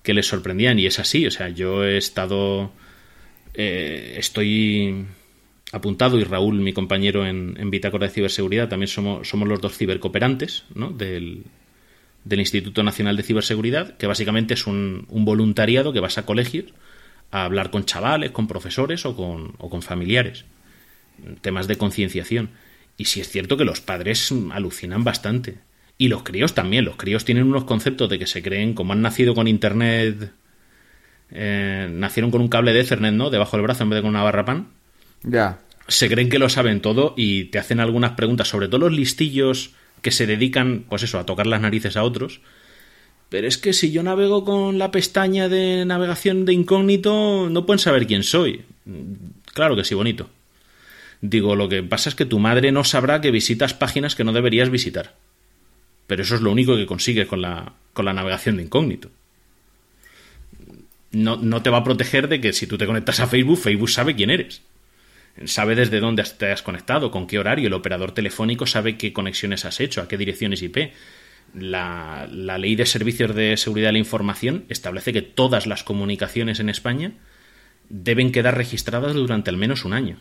que 0.04 0.14
les 0.14 0.28
sorprendían 0.28 0.78
y 0.80 0.86
es 0.86 1.00
así, 1.00 1.26
o 1.26 1.32
sea, 1.32 1.50
yo 1.50 1.84
he 1.84 1.98
estado, 1.98 2.72
eh, 3.54 4.16
estoy 4.18 5.06
apuntado 5.72 6.20
y 6.20 6.24
Raúl, 6.24 6.60
mi 6.60 6.74
compañero 6.74 7.26
en, 7.26 7.56
en 7.58 7.72
de 7.72 8.10
Ciberseguridad, 8.10 8.70
también 8.70 8.90
somos, 8.90 9.28
somos 9.28 9.48
los 9.48 9.60
dos 9.60 9.76
cibercooperantes, 9.76 10.66
¿no? 10.76 10.92
Del, 10.92 11.46
del 12.26 12.40
Instituto 12.40 12.84
Nacional 12.84 13.18
de 13.18 13.24
Ciberseguridad, 13.24 13.98
que 13.98 14.06
básicamente 14.06 14.54
es 14.54 14.68
un, 14.68 15.08
un 15.10 15.26
voluntariado 15.26 15.94
que 15.94 16.00
vas 16.00 16.18
a 16.18 16.26
colegios 16.26 16.74
a 17.32 17.46
hablar 17.46 17.72
con 17.72 17.86
chavales, 17.86 18.32
con 18.32 18.48
profesores 18.48 19.06
o 19.06 19.16
con, 19.16 19.56
o 19.58 19.70
con 19.70 19.82
familiares. 19.82 20.46
Temas 21.42 21.68
de 21.68 21.78
concienciación. 21.78 22.52
Y 22.98 23.06
sí 23.06 23.22
es 23.22 23.30
cierto 23.30 23.58
que 23.58 23.66
los 23.66 23.82
padres 23.82 24.32
alucinan 24.52 25.04
bastante. 25.04 25.58
Y 25.98 26.08
los 26.08 26.24
críos 26.24 26.54
también. 26.54 26.86
Los 26.86 26.96
críos 26.98 27.24
tienen 27.26 27.46
unos 27.46 27.64
conceptos 27.66 28.10
de 28.10 28.20
que 28.20 28.28
se 28.28 28.42
creen, 28.42 28.74
como 28.74 28.94
han 28.94 29.02
nacido 29.02 29.36
con 29.36 29.48
internet, 29.48 30.32
eh, 31.32 31.88
nacieron 31.92 32.32
con 32.32 32.42
un 32.42 32.48
cable 32.48 32.74
de 32.74 32.82
Ethernet, 32.82 33.14
¿no? 33.14 33.30
Debajo 33.30 33.58
del 33.58 33.64
brazo 33.64 33.84
en 33.84 33.90
vez 33.90 33.98
de 33.98 34.02
con 34.02 34.10
una 34.10 34.24
barra 34.24 34.46
pan 34.46 34.68
Ya. 35.24 35.60
se 35.88 36.10
creen 36.10 36.30
que 36.30 36.40
lo 36.40 36.50
saben 36.50 36.82
todo 36.82 37.14
y 37.18 37.46
te 37.46 37.60
hacen 37.60 37.80
algunas 37.80 38.12
preguntas, 38.12 38.48
sobre 38.48 38.68
todo 38.68 38.80
los 38.82 38.92
listillos 38.94 39.72
que 40.02 40.12
se 40.12 40.26
dedican, 40.28 40.86
pues 40.90 41.04
eso, 41.04 41.18
a 41.20 41.26
tocar 41.26 41.48
las 41.48 41.62
narices 41.62 41.96
a 41.98 42.04
otros. 42.04 42.42
Pero 43.30 43.48
es 43.48 43.58
que 43.58 43.74
si 43.74 43.92
yo 43.92 44.04
navego 44.04 44.44
con 44.46 44.78
la 44.78 44.92
pestaña 44.92 45.50
de 45.50 45.86
navegación 45.86 46.46
de 46.46 46.54
incógnito, 46.54 47.50
no 47.50 47.66
pueden 47.66 47.80
saber 47.80 48.06
quién 48.06 48.22
soy. 48.24 48.64
Claro 49.54 49.76
que 49.76 49.84
sí, 49.84 49.96
bonito. 49.96 50.30
Digo, 51.22 51.56
lo 51.56 51.70
que 51.70 51.82
pasa 51.82 52.10
es 52.10 52.16
que 52.16 52.26
tu 52.26 52.38
madre 52.38 52.72
no 52.72 52.84
sabrá 52.84 53.22
que 53.22 53.32
visitas 53.32 53.74
páginas 53.74 54.16
que 54.16 54.24
no 54.24 54.34
deberías 54.34 54.70
visitar. 54.70 55.16
Pero 56.14 56.22
eso 56.22 56.36
es 56.36 56.42
lo 56.42 56.52
único 56.52 56.76
que 56.76 56.86
consigues 56.86 57.26
con 57.26 57.42
la, 57.42 57.74
con 57.92 58.06
la 58.06 58.14
navegación 58.14 58.58
de 58.58 58.62
incógnito. 58.62 59.10
No, 61.10 61.38
no 61.38 61.64
te 61.64 61.72
va 61.72 61.80
a 61.80 61.84
proteger 61.84 62.28
de 62.28 62.40
que 62.40 62.54
si 62.54 62.68
tú 62.68 62.78
te 62.78 62.86
conectas 62.86 63.20
a 63.20 63.26
Facebook, 63.26 63.58
Facebook 63.58 63.90
sabe 63.90 64.16
quién 64.16 64.30
eres 64.30 64.62
sabe 65.46 65.74
desde 65.74 66.00
dónde 66.00 66.24
te 66.38 66.52
has 66.52 66.62
conectado, 66.62 67.10
con 67.10 67.26
qué 67.26 67.40
horario, 67.40 67.66
el 67.66 67.74
operador 67.74 68.12
telefónico 68.12 68.68
sabe 68.68 68.96
qué 68.96 69.12
conexiones 69.12 69.66
has 69.66 69.80
hecho, 69.80 70.02
a 70.02 70.08
qué 70.08 70.20
direcciones 70.20 70.62
IP. 70.62 70.94
La, 71.56 72.28
la 72.32 72.60
ley 72.60 72.76
de 72.76 72.86
servicios 72.86 73.34
de 73.34 73.58
seguridad 73.58 73.88
de 73.88 73.94
la 73.94 73.98
información 73.98 74.66
establece 74.70 75.14
que 75.14 75.24
todas 75.24 75.66
las 75.66 75.84
comunicaciones 75.84 76.60
en 76.60 76.70
España 76.70 77.14
deben 77.90 78.32
quedar 78.32 78.56
registradas 78.56 79.16
durante 79.16 79.50
al 79.50 79.58
menos 79.58 79.84
un 79.84 79.94
año. 79.94 80.18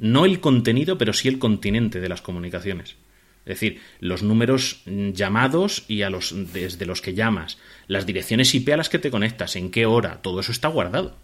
No 0.00 0.24
el 0.24 0.40
contenido, 0.40 0.98
pero 0.98 1.12
sí 1.12 1.28
el 1.28 1.38
continente 1.38 2.00
de 2.00 2.08
las 2.08 2.20
comunicaciones. 2.20 2.96
Es 3.46 3.60
decir, 3.60 3.80
los 4.00 4.22
números 4.22 4.82
mm, 4.86 5.10
llamados 5.10 5.84
y 5.88 6.02
a 6.02 6.10
los 6.10 6.34
desde 6.52 6.86
los 6.86 7.00
que 7.00 7.14
llamas, 7.14 7.58
las 7.88 8.06
direcciones 8.06 8.54
IP 8.54 8.68
a 8.70 8.76
las 8.76 8.88
que 8.88 8.98
te 8.98 9.10
conectas, 9.10 9.56
en 9.56 9.70
qué 9.70 9.86
hora, 9.86 10.20
todo 10.22 10.40
eso 10.40 10.52
está 10.52 10.68
guardado. 10.68 11.16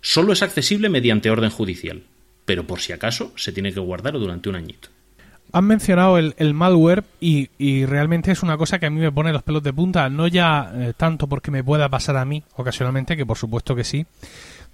Solo 0.00 0.32
es 0.32 0.42
accesible 0.42 0.88
mediante 0.88 1.30
orden 1.30 1.50
judicial, 1.50 2.02
pero 2.44 2.66
por 2.66 2.80
si 2.80 2.92
acaso 2.92 3.32
se 3.36 3.52
tiene 3.52 3.72
que 3.72 3.80
guardar 3.80 4.14
durante 4.14 4.48
un 4.48 4.56
añito. 4.56 4.88
Han 5.52 5.66
mencionado 5.66 6.18
el, 6.18 6.34
el 6.36 6.52
malware 6.52 7.04
y, 7.20 7.48
y 7.58 7.86
realmente 7.86 8.32
es 8.32 8.42
una 8.42 8.58
cosa 8.58 8.80
que 8.80 8.86
a 8.86 8.90
mí 8.90 8.98
me 8.98 9.12
pone 9.12 9.32
los 9.32 9.44
pelos 9.44 9.62
de 9.62 9.72
punta, 9.72 10.08
no 10.10 10.26
ya 10.26 10.72
eh, 10.74 10.92
tanto 10.96 11.28
porque 11.28 11.52
me 11.52 11.62
pueda 11.62 11.88
pasar 11.88 12.16
a 12.16 12.24
mí 12.24 12.42
ocasionalmente, 12.56 13.16
que 13.16 13.24
por 13.24 13.38
supuesto 13.38 13.76
que 13.76 13.84
sí, 13.84 14.04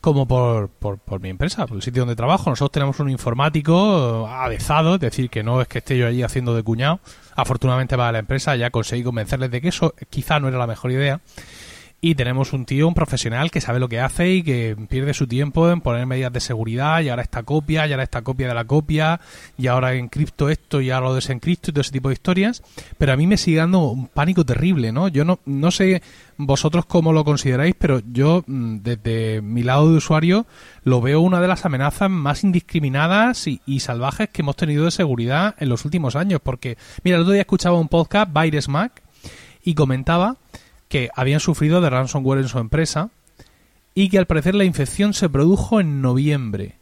como 0.00 0.26
por, 0.26 0.70
por, 0.70 1.20
mi 1.20 1.28
empresa, 1.28 1.66
por 1.66 1.76
el 1.76 1.82
sitio 1.82 2.02
donde 2.02 2.16
trabajo. 2.16 2.50
Nosotros 2.50 2.72
tenemos 2.72 3.00
un 3.00 3.10
informático 3.10 4.26
eh, 4.26 4.32
avezado, 4.32 4.94
es 4.94 5.00
decir, 5.00 5.30
que 5.30 5.42
no 5.42 5.60
es 5.60 5.68
que 5.68 5.78
esté 5.78 5.98
yo 5.98 6.06
allí 6.06 6.22
haciendo 6.22 6.54
de 6.54 6.62
cuñado. 6.62 7.00
Afortunadamente 7.36 7.96
para 7.96 8.12
la 8.12 8.18
empresa 8.18 8.56
ya 8.56 8.70
conseguí 8.70 9.02
convencerles 9.02 9.50
de 9.50 9.60
que 9.60 9.68
eso 9.68 9.94
quizá 10.08 10.40
no 10.40 10.48
era 10.48 10.58
la 10.58 10.66
mejor 10.66 10.90
idea. 10.90 11.20
Y 12.02 12.14
tenemos 12.14 12.54
un 12.54 12.64
tío, 12.64 12.88
un 12.88 12.94
profesional 12.94 13.50
que 13.50 13.60
sabe 13.60 13.78
lo 13.78 13.88
que 13.88 14.00
hace 14.00 14.30
y 14.30 14.42
que 14.42 14.74
pierde 14.88 15.12
su 15.12 15.26
tiempo 15.26 15.70
en 15.70 15.82
poner 15.82 16.06
medidas 16.06 16.32
de 16.32 16.40
seguridad 16.40 17.02
y 17.02 17.10
ahora 17.10 17.22
esta 17.22 17.42
copia, 17.42 17.86
y 17.86 17.92
ahora 17.92 18.04
esta 18.04 18.22
copia 18.22 18.48
de 18.48 18.54
la 18.54 18.64
copia, 18.64 19.20
y 19.58 19.66
ahora 19.66 19.92
encripto 19.94 20.48
esto 20.48 20.80
y 20.80 20.90
ahora 20.90 21.08
lo 21.08 21.14
desencripto 21.14 21.70
y 21.70 21.74
todo 21.74 21.82
ese 21.82 21.92
tipo 21.92 22.08
de 22.08 22.14
historias. 22.14 22.62
Pero 22.96 23.12
a 23.12 23.16
mí 23.18 23.26
me 23.26 23.36
sigue 23.36 23.58
dando 23.58 23.80
un 23.90 24.06
pánico 24.06 24.46
terrible, 24.46 24.92
¿no? 24.92 25.08
Yo 25.08 25.26
no, 25.26 25.40
no 25.44 25.70
sé 25.70 26.00
vosotros 26.38 26.86
cómo 26.86 27.12
lo 27.12 27.22
consideráis, 27.22 27.74
pero 27.78 28.00
yo 28.10 28.44
mm, 28.46 28.78
desde 28.78 29.42
mi 29.42 29.62
lado 29.62 29.90
de 29.90 29.98
usuario 29.98 30.46
lo 30.84 31.02
veo 31.02 31.20
una 31.20 31.38
de 31.42 31.48
las 31.48 31.66
amenazas 31.66 32.08
más 32.08 32.44
indiscriminadas 32.44 33.46
y, 33.46 33.60
y 33.66 33.80
salvajes 33.80 34.30
que 34.30 34.40
hemos 34.40 34.56
tenido 34.56 34.86
de 34.86 34.90
seguridad 34.90 35.54
en 35.58 35.68
los 35.68 35.84
últimos 35.84 36.16
años. 36.16 36.40
Porque, 36.42 36.78
mira, 37.04 37.18
el 37.18 37.24
otro 37.24 37.34
día 37.34 37.42
escuchaba 37.42 37.78
un 37.78 37.88
podcast, 37.88 38.32
Virus 38.32 38.70
Mac, 38.70 39.02
y 39.62 39.74
comentaba 39.74 40.38
que 40.90 41.08
habían 41.14 41.40
sufrido 41.40 41.80
de 41.80 41.88
ransomware 41.88 42.40
en 42.40 42.48
su 42.48 42.58
empresa 42.58 43.08
y 43.94 44.10
que 44.10 44.18
al 44.18 44.26
parecer 44.26 44.54
la 44.54 44.64
infección 44.64 45.14
se 45.14 45.30
produjo 45.30 45.80
en 45.80 46.02
noviembre. 46.02 46.74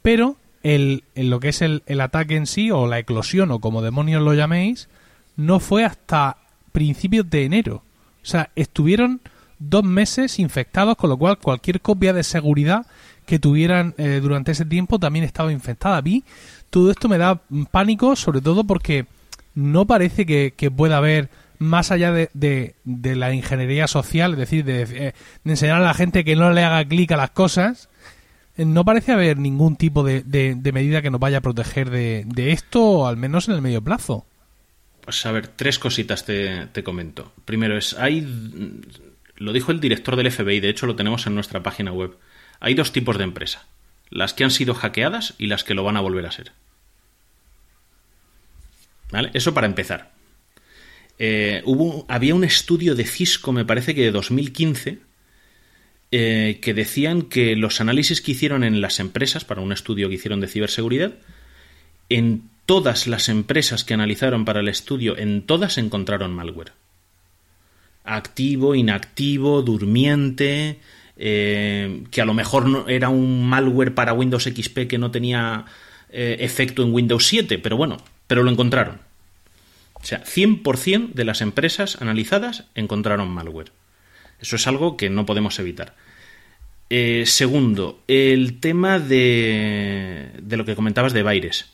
Pero 0.00 0.36
el, 0.62 1.04
en 1.14 1.28
lo 1.28 1.38
que 1.38 1.50
es 1.50 1.60
el, 1.60 1.82
el 1.86 2.00
ataque 2.00 2.36
en 2.36 2.46
sí, 2.46 2.70
o 2.70 2.86
la 2.86 2.98
eclosión, 2.98 3.50
o 3.50 3.58
como 3.58 3.82
demonios 3.82 4.22
lo 4.22 4.32
llaméis, 4.32 4.88
no 5.36 5.60
fue 5.60 5.84
hasta 5.84 6.38
principios 6.72 7.28
de 7.28 7.44
enero. 7.44 7.82
O 8.22 8.26
sea, 8.26 8.50
estuvieron 8.56 9.20
dos 9.58 9.84
meses 9.84 10.38
infectados, 10.38 10.96
con 10.96 11.10
lo 11.10 11.16
cual 11.16 11.38
cualquier 11.38 11.80
copia 11.80 12.12
de 12.12 12.22
seguridad 12.22 12.86
que 13.26 13.38
tuvieran 13.38 13.94
eh, 13.98 14.20
durante 14.22 14.52
ese 14.52 14.64
tiempo 14.64 14.98
también 14.98 15.24
estaba 15.24 15.52
infectada. 15.52 16.00
Mí 16.02 16.24
todo 16.70 16.90
esto 16.90 17.08
me 17.08 17.18
da 17.18 17.40
pánico, 17.70 18.16
sobre 18.16 18.40
todo 18.40 18.64
porque 18.64 19.06
no 19.54 19.86
parece 19.86 20.24
que, 20.26 20.70
pueda 20.70 20.96
haber 20.96 21.28
más 21.62 21.90
allá 21.90 22.12
de, 22.12 22.74
la 22.84 23.32
ingeniería 23.32 23.86
social, 23.86 24.32
es 24.32 24.38
decir, 24.38 24.64
de, 24.64 24.84
de, 24.86 25.14
enseñar 25.44 25.76
a 25.76 25.84
la 25.84 25.94
gente 25.94 26.24
que 26.24 26.36
no 26.36 26.52
le 26.52 26.64
haga 26.64 26.84
clic 26.84 27.12
a 27.12 27.16
las 27.16 27.30
cosas, 27.30 27.88
no 28.56 28.84
parece 28.84 29.12
haber 29.12 29.38
ningún 29.38 29.76
tipo 29.76 30.02
de, 30.04 30.72
medida 30.72 31.02
que 31.02 31.10
nos 31.10 31.20
vaya 31.20 31.38
a 31.38 31.42
proteger 31.42 31.90
de, 31.90 32.52
esto, 32.52 33.06
al 33.06 33.16
menos 33.16 33.48
en 33.48 33.54
el 33.54 33.62
medio 33.62 33.82
plazo. 33.82 34.26
Pues 35.04 35.24
a 35.26 35.32
ver, 35.32 35.48
tres 35.48 35.78
cositas 35.78 36.24
te, 36.24 36.66
te 36.66 36.84
comento. 36.84 37.32
Primero 37.44 37.76
es, 37.76 37.94
hay, 37.94 38.26
lo 39.36 39.52
dijo 39.52 39.72
el 39.72 39.80
director 39.80 40.16
del 40.16 40.30
FBI, 40.30 40.60
de 40.60 40.68
hecho 40.68 40.86
lo 40.86 40.96
tenemos 40.96 41.26
en 41.26 41.34
nuestra 41.34 41.62
página 41.62 41.92
web. 41.92 42.16
Hay 42.60 42.74
dos 42.74 42.92
tipos 42.92 43.18
de 43.18 43.24
empresa, 43.24 43.66
las 44.10 44.34
que 44.34 44.44
han 44.44 44.50
sido 44.50 44.74
hackeadas 44.74 45.34
y 45.38 45.46
las 45.46 45.64
que 45.64 45.74
lo 45.74 45.82
van 45.82 45.96
a 45.96 46.00
volver 46.00 46.26
a 46.26 46.32
ser. 46.32 46.52
¿Vale? 49.10 49.30
Eso 49.34 49.52
para 49.52 49.66
empezar. 49.66 50.12
Eh, 51.24 51.62
había 52.08 52.34
un 52.34 52.42
estudio 52.42 52.96
de 52.96 53.04
Cisco, 53.04 53.52
me 53.52 53.64
parece 53.64 53.94
que 53.94 54.02
de 54.02 54.10
2015, 54.10 54.98
eh, 56.10 56.58
que 56.60 56.74
decían 56.74 57.22
que 57.22 57.54
los 57.54 57.80
análisis 57.80 58.20
que 58.20 58.32
hicieron 58.32 58.64
en 58.64 58.80
las 58.80 58.98
empresas, 58.98 59.44
para 59.44 59.60
un 59.60 59.70
estudio 59.70 60.08
que 60.08 60.16
hicieron 60.16 60.40
de 60.40 60.48
ciberseguridad, 60.48 61.14
en 62.08 62.50
todas 62.66 63.06
las 63.06 63.28
empresas 63.28 63.84
que 63.84 63.94
analizaron 63.94 64.44
para 64.44 64.58
el 64.58 64.68
estudio, 64.68 65.16
en 65.16 65.42
todas 65.42 65.78
encontraron 65.78 66.34
malware. 66.34 66.72
Activo, 68.02 68.74
inactivo, 68.74 69.62
durmiente, 69.62 70.80
eh, 71.16 72.02
que 72.10 72.20
a 72.20 72.24
lo 72.24 72.34
mejor 72.34 72.66
no, 72.66 72.88
era 72.88 73.10
un 73.10 73.48
malware 73.48 73.94
para 73.94 74.12
Windows 74.12 74.42
XP 74.42 74.88
que 74.88 74.98
no 74.98 75.12
tenía 75.12 75.66
efecto 76.14 76.82
en 76.82 76.92
Windows 76.92 77.24
7, 77.24 77.58
pero 77.58 77.76
bueno, 77.76 77.96
pero 78.26 78.42
lo 78.42 78.50
encontraron. 78.50 79.11
O 80.02 80.04
sea, 80.04 80.24
100% 80.24 81.12
de 81.12 81.24
las 81.24 81.40
empresas 81.40 82.00
analizadas 82.00 82.64
encontraron 82.74 83.30
malware. 83.30 83.72
Eso 84.40 84.56
es 84.56 84.66
algo 84.66 84.96
que 84.96 85.10
no 85.10 85.26
podemos 85.26 85.58
evitar. 85.58 85.94
Eh, 86.90 87.24
segundo, 87.26 88.02
el 88.08 88.58
tema 88.60 88.98
de, 88.98 90.30
de 90.42 90.56
lo 90.56 90.64
que 90.64 90.74
comentabas 90.74 91.12
de 91.12 91.22
Baires 91.22 91.72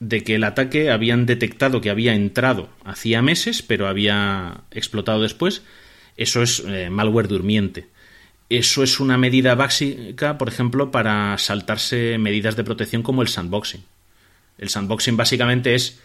de 0.00 0.24
que 0.24 0.34
el 0.34 0.44
ataque 0.44 0.90
habían 0.90 1.26
detectado 1.26 1.80
que 1.80 1.90
había 1.90 2.14
entrado 2.14 2.70
hacía 2.84 3.22
meses, 3.22 3.62
pero 3.62 3.86
había 3.86 4.62
explotado 4.70 5.22
después. 5.22 5.62
Eso 6.16 6.42
es 6.42 6.64
eh, 6.66 6.88
malware 6.90 7.28
durmiente. 7.28 7.86
Eso 8.48 8.82
es 8.82 8.98
una 8.98 9.16
medida 9.16 9.54
básica, 9.54 10.36
por 10.38 10.48
ejemplo, 10.48 10.90
para 10.90 11.36
saltarse 11.38 12.18
medidas 12.18 12.56
de 12.56 12.64
protección 12.64 13.02
como 13.02 13.22
el 13.22 13.28
sandboxing. 13.28 13.84
El 14.58 14.70
sandboxing 14.70 15.16
básicamente 15.16 15.74
es 15.74 16.00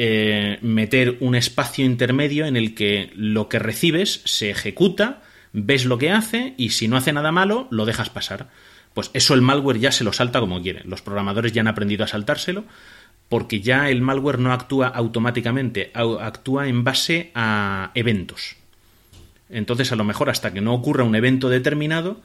eh, 0.00 0.60
meter 0.62 1.16
un 1.18 1.34
espacio 1.34 1.84
intermedio 1.84 2.46
en 2.46 2.56
el 2.56 2.76
que 2.76 3.10
lo 3.16 3.48
que 3.48 3.58
recibes 3.58 4.22
se 4.24 4.48
ejecuta, 4.48 5.22
ves 5.52 5.86
lo 5.86 5.98
que 5.98 6.12
hace 6.12 6.54
y 6.56 6.70
si 6.70 6.86
no 6.86 6.96
hace 6.96 7.12
nada 7.12 7.32
malo, 7.32 7.66
lo 7.72 7.84
dejas 7.84 8.08
pasar. 8.08 8.48
Pues 8.94 9.10
eso 9.12 9.34
el 9.34 9.42
malware 9.42 9.80
ya 9.80 9.90
se 9.90 10.04
lo 10.04 10.12
salta 10.12 10.38
como 10.38 10.62
quiere. 10.62 10.82
Los 10.84 11.02
programadores 11.02 11.52
ya 11.52 11.62
han 11.62 11.66
aprendido 11.66 12.04
a 12.04 12.08
saltárselo 12.08 12.64
porque 13.28 13.60
ya 13.60 13.90
el 13.90 14.00
malware 14.00 14.38
no 14.38 14.52
actúa 14.52 14.86
automáticamente, 14.86 15.90
actúa 15.94 16.68
en 16.68 16.84
base 16.84 17.32
a 17.34 17.90
eventos. 17.94 18.54
Entonces, 19.50 19.90
a 19.90 19.96
lo 19.96 20.04
mejor 20.04 20.30
hasta 20.30 20.52
que 20.52 20.60
no 20.60 20.74
ocurra 20.74 21.02
un 21.02 21.16
evento 21.16 21.48
determinado, 21.48 22.22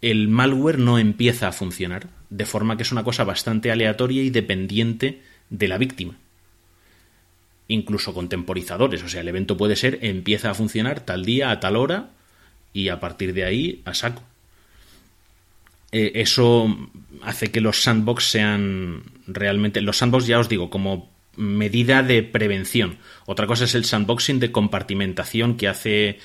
el 0.00 0.28
malware 0.28 0.78
no 0.78 1.00
empieza 1.00 1.48
a 1.48 1.52
funcionar, 1.52 2.06
de 2.30 2.46
forma 2.46 2.76
que 2.76 2.84
es 2.84 2.92
una 2.92 3.02
cosa 3.02 3.24
bastante 3.24 3.72
aleatoria 3.72 4.22
y 4.22 4.30
dependiente 4.30 5.22
de 5.50 5.68
la 5.68 5.78
víctima. 5.78 6.14
Incluso 7.68 8.14
con 8.14 8.28
temporizadores, 8.28 9.02
o 9.02 9.08
sea, 9.08 9.22
el 9.22 9.28
evento 9.28 9.56
puede 9.56 9.76
ser 9.76 9.98
empieza 10.02 10.50
a 10.50 10.54
funcionar 10.54 11.00
tal 11.00 11.24
día, 11.24 11.50
a 11.50 11.60
tal 11.60 11.76
hora, 11.76 12.10
y 12.72 12.90
a 12.90 13.00
partir 13.00 13.32
de 13.32 13.44
ahí 13.44 13.82
a 13.86 13.94
saco. 13.94 14.22
Eh, 15.92 16.12
eso 16.16 16.76
hace 17.22 17.50
que 17.50 17.62
los 17.62 17.82
sandbox 17.82 18.30
sean 18.30 19.02
realmente. 19.26 19.80
Los 19.80 19.96
sandbox, 19.96 20.26
ya 20.26 20.38
os 20.38 20.48
digo, 20.48 20.68
como 20.68 21.10
medida 21.36 22.02
de 22.02 22.22
prevención. 22.22 22.98
Otra 23.24 23.46
cosa 23.46 23.64
es 23.64 23.74
el 23.74 23.86
sandboxing 23.86 24.40
de 24.40 24.52
compartimentación 24.52 25.56
que 25.56 25.68
hace 25.68 26.18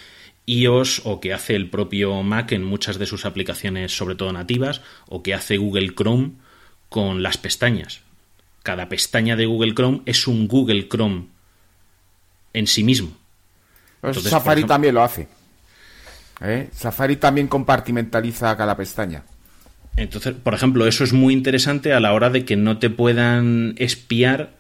iOS 0.45 1.03
o 1.05 1.21
que 1.21 1.33
hace 1.33 1.55
el 1.55 1.69
propio 1.69 2.21
Mac 2.23 2.51
en 2.51 2.63
muchas 2.63 2.97
de 2.99 3.05
sus 3.05 3.25
aplicaciones, 3.25 3.95
sobre 3.95 4.15
todo 4.15 4.33
nativas, 4.33 4.81
o 5.07 5.23
que 5.23 5.33
hace 5.33 5.57
Google 5.57 5.93
Chrome 5.95 6.31
con 6.89 7.23
las 7.23 7.37
pestañas. 7.37 8.01
Cada 8.63 8.89
pestaña 8.89 9.35
de 9.35 9.45
Google 9.45 9.73
Chrome 9.73 10.01
es 10.05 10.27
un 10.27 10.47
Google 10.47 10.87
Chrome 10.87 11.27
en 12.53 12.67
sí 12.67 12.83
mismo. 12.83 13.17
Pues 14.01 14.21
Safari 14.21 14.63
también 14.65 14.95
lo 14.95 15.03
hace. 15.03 15.27
¿eh? 16.41 16.69
Safari 16.73 17.15
también 17.17 17.47
compartimentaliza 17.47 18.55
cada 18.57 18.75
pestaña. 18.75 19.23
Entonces, 19.95 20.33
por 20.33 20.53
ejemplo, 20.53 20.87
eso 20.87 21.03
es 21.03 21.13
muy 21.13 21.33
interesante 21.33 21.93
a 21.93 21.99
la 21.99 22.13
hora 22.13 22.29
de 22.29 22.45
que 22.45 22.55
no 22.55 22.79
te 22.79 22.89
puedan 22.89 23.75
espiar 23.77 24.53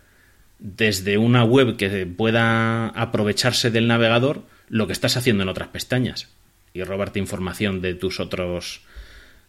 desde 0.59 1.17
una 1.17 1.43
web 1.43 1.77
que 1.77 2.05
pueda 2.05 2.89
aprovecharse 2.89 3.71
del 3.71 3.87
navegador 3.87 4.43
lo 4.69 4.87
que 4.87 4.93
estás 4.93 5.17
haciendo 5.17 5.43
en 5.43 5.49
otras 5.49 5.69
pestañas 5.69 6.29
y 6.73 6.83
robarte 6.83 7.19
información 7.19 7.81
de 7.81 7.95
tus 7.95 8.19
otros 8.19 8.81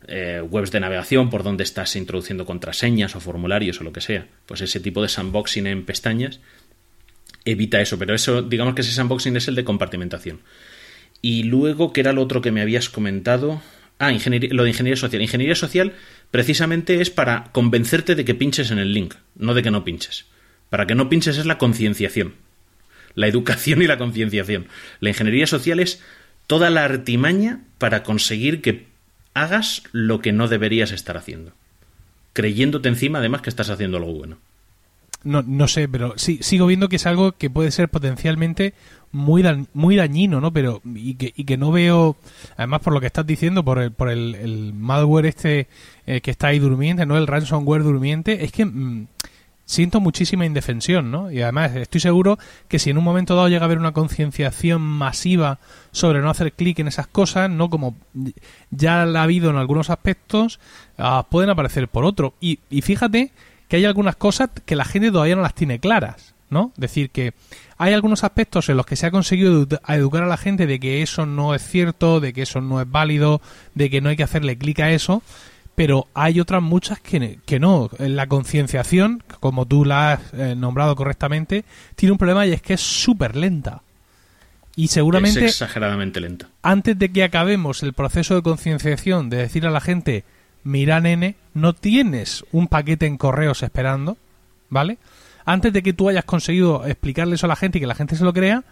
eh, 0.09 0.42
webs 0.42 0.70
de 0.70 0.80
navegación 0.80 1.30
por 1.30 1.42
donde 1.42 1.64
estás 1.64 1.96
introduciendo 1.96 2.44
contraseñas 2.44 3.14
o 3.16 3.20
formularios 3.20 3.80
o 3.80 3.84
lo 3.84 3.92
que 3.92 4.00
sea. 4.00 4.26
Pues 4.46 4.61
ese 4.61 4.80
tipo 4.80 5.03
de 5.03 5.09
sandboxing 5.09 5.66
en 5.66 5.84
pestañas 5.84 6.40
evita 7.44 7.80
eso, 7.80 7.98
pero 7.98 8.14
eso, 8.14 8.42
digamos 8.42 8.74
que 8.74 8.82
ese 8.82 8.92
sandboxing 8.92 9.36
es 9.36 9.48
el 9.48 9.55
de 9.55 9.64
compartimentación. 9.64 10.40
Y 11.20 11.44
luego, 11.44 11.92
¿qué 11.92 12.00
era 12.00 12.12
lo 12.12 12.22
otro 12.22 12.40
que 12.40 12.50
me 12.50 12.61
habías 12.61 12.88
comentado? 12.88 13.62
Ah, 13.98 14.11
lo 14.11 14.64
de 14.64 14.68
ingeniería 14.68 14.96
social. 14.96 15.22
Ingeniería 15.22 15.55
social 15.55 15.92
precisamente 16.32 17.00
es 17.00 17.11
para 17.11 17.44
convencerte 17.53 18.16
de 18.16 18.24
que 18.24 18.34
pinches 18.34 18.70
en 18.72 18.78
el 18.78 18.92
link, 18.92 19.14
no 19.36 19.55
de 19.55 19.62
que 19.62 19.70
no 19.70 19.84
pinches. 19.84 20.26
Para 20.70 20.86
que 20.86 20.96
no 20.96 21.09
pinches 21.09 21.38
es 21.38 21.46
la 21.46 21.59
concienciación. 21.59 22.34
La 23.14 23.28
educación 23.28 23.82
y 23.82 23.86
la 23.86 23.98
concienciación. 23.98 24.66
La 25.00 25.11
ingeniería 25.11 25.46
social 25.46 25.78
es 25.78 26.03
toda 26.48 26.70
la 26.70 26.84
artimaña 26.84 27.61
para 27.78 28.03
conseguir 28.03 28.62
que 28.62 28.91
hagas 29.35 29.83
lo 29.93 30.20
que 30.20 30.33
no 30.33 30.49
deberías 30.49 30.93
estar 30.93 31.16
haciendo. 31.16 31.53
Creyéndote 32.33 32.89
encima, 32.89 33.18
además, 33.18 33.43
que 33.43 33.51
estás 33.51 33.70
haciendo 33.70 33.99
algo 33.99 34.12
bueno. 34.14 34.39
No, 35.24 35.43
no 35.43 35.68
sé, 35.68 35.89
pero 35.89 36.14
sí, 36.16 36.39
sigo 36.43 36.66
viendo 36.66 36.89
que 36.89 36.97
es 36.97 37.07
algo 37.07 37.33
que 37.33 37.49
puede 37.49 37.70
ser 37.70 37.89
potencialmente 37.89 38.74
muy, 39.12 39.45
muy 39.72 39.95
dañino, 39.95 40.41
¿no? 40.41 40.53
Pero, 40.53 40.80
y 40.85 41.14
que, 41.14 41.33
y 41.37 41.45
que 41.45 41.57
no 41.57 41.70
veo, 41.70 42.16
además 42.57 42.80
por 42.80 42.93
lo 42.93 43.01
que 43.01 43.07
estás 43.07 43.26
diciendo, 43.26 43.64
por 43.64 43.78
el, 43.78 43.93
por 43.93 44.09
el, 44.09 44.72
malware 44.74 45.26
este 45.26 45.68
eh, 46.07 46.20
que 46.22 46.33
está 46.33 46.49
ahí 46.49 46.59
durmiente, 46.59 47.07
¿no? 47.07 47.16
El 47.16 47.28
ransomware 47.28 47.85
durmiente, 47.85 48.45
es 48.45 48.51
que 48.51 48.64
mm, 48.64 49.07
siento 49.65 50.01
muchísima 50.01 50.45
indefensión, 50.45 51.11
¿no? 51.11 51.31
Y 51.31 51.43
además 51.43 51.75
estoy 51.77 52.01
seguro 52.01 52.39
que 52.69 52.79
si 52.79 52.91
en 52.91 52.99
un 52.99 53.05
momento 53.05 53.35
dado 53.35 53.49
llega 53.49 53.63
a 53.63 53.65
haber 53.67 53.79
una 53.79 53.93
concienciación 53.93 54.83
masiva 54.83 55.59
sobre 55.93 56.21
no 56.21 56.31
hacer 56.31 56.53
clic 56.53 56.79
en 56.79 56.89
esas 56.89 57.07
cosas, 57.07 57.49
¿no? 57.51 57.71
Como 57.71 57.97
ya 58.71 59.05
la 59.07 59.21
ha 59.21 59.25
habido 59.25 59.51
en 59.51 59.57
algunos 59.57 59.91
aspectos, 59.91 60.61
ah, 60.99 61.27
pueden 61.31 61.51
aparecer 61.51 61.89
por 61.89 62.05
otro. 62.05 62.35
Y, 62.41 62.59
y 62.71 62.83
fíjate 62.83 63.33
que 63.69 63.77
hay 63.77 63.85
algunas 63.85 64.17
cosas 64.17 64.51
que 64.65 64.77
la 64.77 64.85
gente 64.85 65.11
todavía 65.11 65.37
no 65.37 65.43
las 65.43 65.55
tiene 65.55 65.79
claras, 65.79 66.35
¿no? 66.51 66.73
Decir 66.77 67.11
que 67.11 67.33
hay 67.79 67.95
algunos 67.95 68.23
aspectos 68.23 68.69
en 68.69 68.77
los 68.77 68.87
que 68.87 68.97
se 68.97 69.07
ha 69.07 69.11
conseguido 69.11 69.67
educar 69.89 70.23
a 70.23 70.27
la 70.27 70.37
gente 70.37 70.67
de 70.67 70.79
que 70.79 71.03
eso 71.03 71.25
no 71.27 71.55
es 71.55 71.67
cierto, 71.67 72.21
de 72.21 72.33
que 72.33 72.43
eso 72.43 72.61
no 72.61 72.81
es 72.81 72.91
válido, 72.91 73.41
de 73.75 73.91
que 73.91 74.01
no 74.01 74.11
hay 74.11 74.17
que 74.17 74.23
hacerle 74.23 74.59
clic 74.59 74.81
a 74.81 74.91
eso, 74.91 75.23
pero 75.75 76.07
hay 76.14 76.41
otras 76.41 76.62
muchas 76.62 77.01
que, 77.01 77.39
que 77.45 77.59
no. 77.59 77.91
La 77.99 78.27
concienciación, 78.27 79.23
como 79.41 79.66
tú 79.66 79.85
la 79.85 80.12
has 80.12 80.20
eh, 80.35 80.55
nombrado 80.57 80.97
correctamente, 80.97 81.64
tiene 81.95 82.12
un 82.12 82.18
problema 82.18 82.47
y 82.47 82.53
es 82.53 82.62
que 82.62 82.75
es 82.75 82.81
súper 82.81 83.37
lenta. 83.37 83.83
Y 84.75 84.89
seguramente. 84.89 85.45
Es 85.45 85.53
exageradamente 85.53 86.20
lenta. 86.20 86.49
Antes 86.62 86.99
de 86.99 87.11
que 87.11 87.25
acabemos 87.25 87.83
el 87.83 87.93
proceso 87.93 88.35
de 88.35 88.43
concienciación, 88.43 89.29
de 89.29 89.39
decir 89.39 89.66
a 89.66 89.70
la 89.70 89.81
gente, 89.81 90.25
mira 90.64 91.01
nene, 91.01 91.37
no 91.55 91.75
tienes 91.75 92.45
un 92.53 92.68
paquete 92.68 93.07
en 93.07 93.18
correos 93.18 93.62
esperando, 93.62 94.16
¿vale? 94.70 94.99
antes 95.45 95.73
de 95.73 95.83
que 95.83 95.93
tú 95.93 96.09
hayas 96.09 96.25
conseguido 96.25 96.87
explicarle 96.87 97.35
eso 97.35 97.47
a 97.47 97.49
la 97.49 97.57
gente 97.57 97.79
y 97.79 97.81
que 97.81 97.87
la 97.87 97.95
gente 97.95 98.16
se 98.16 98.25
lo 98.25 98.33
crea, 98.33 98.64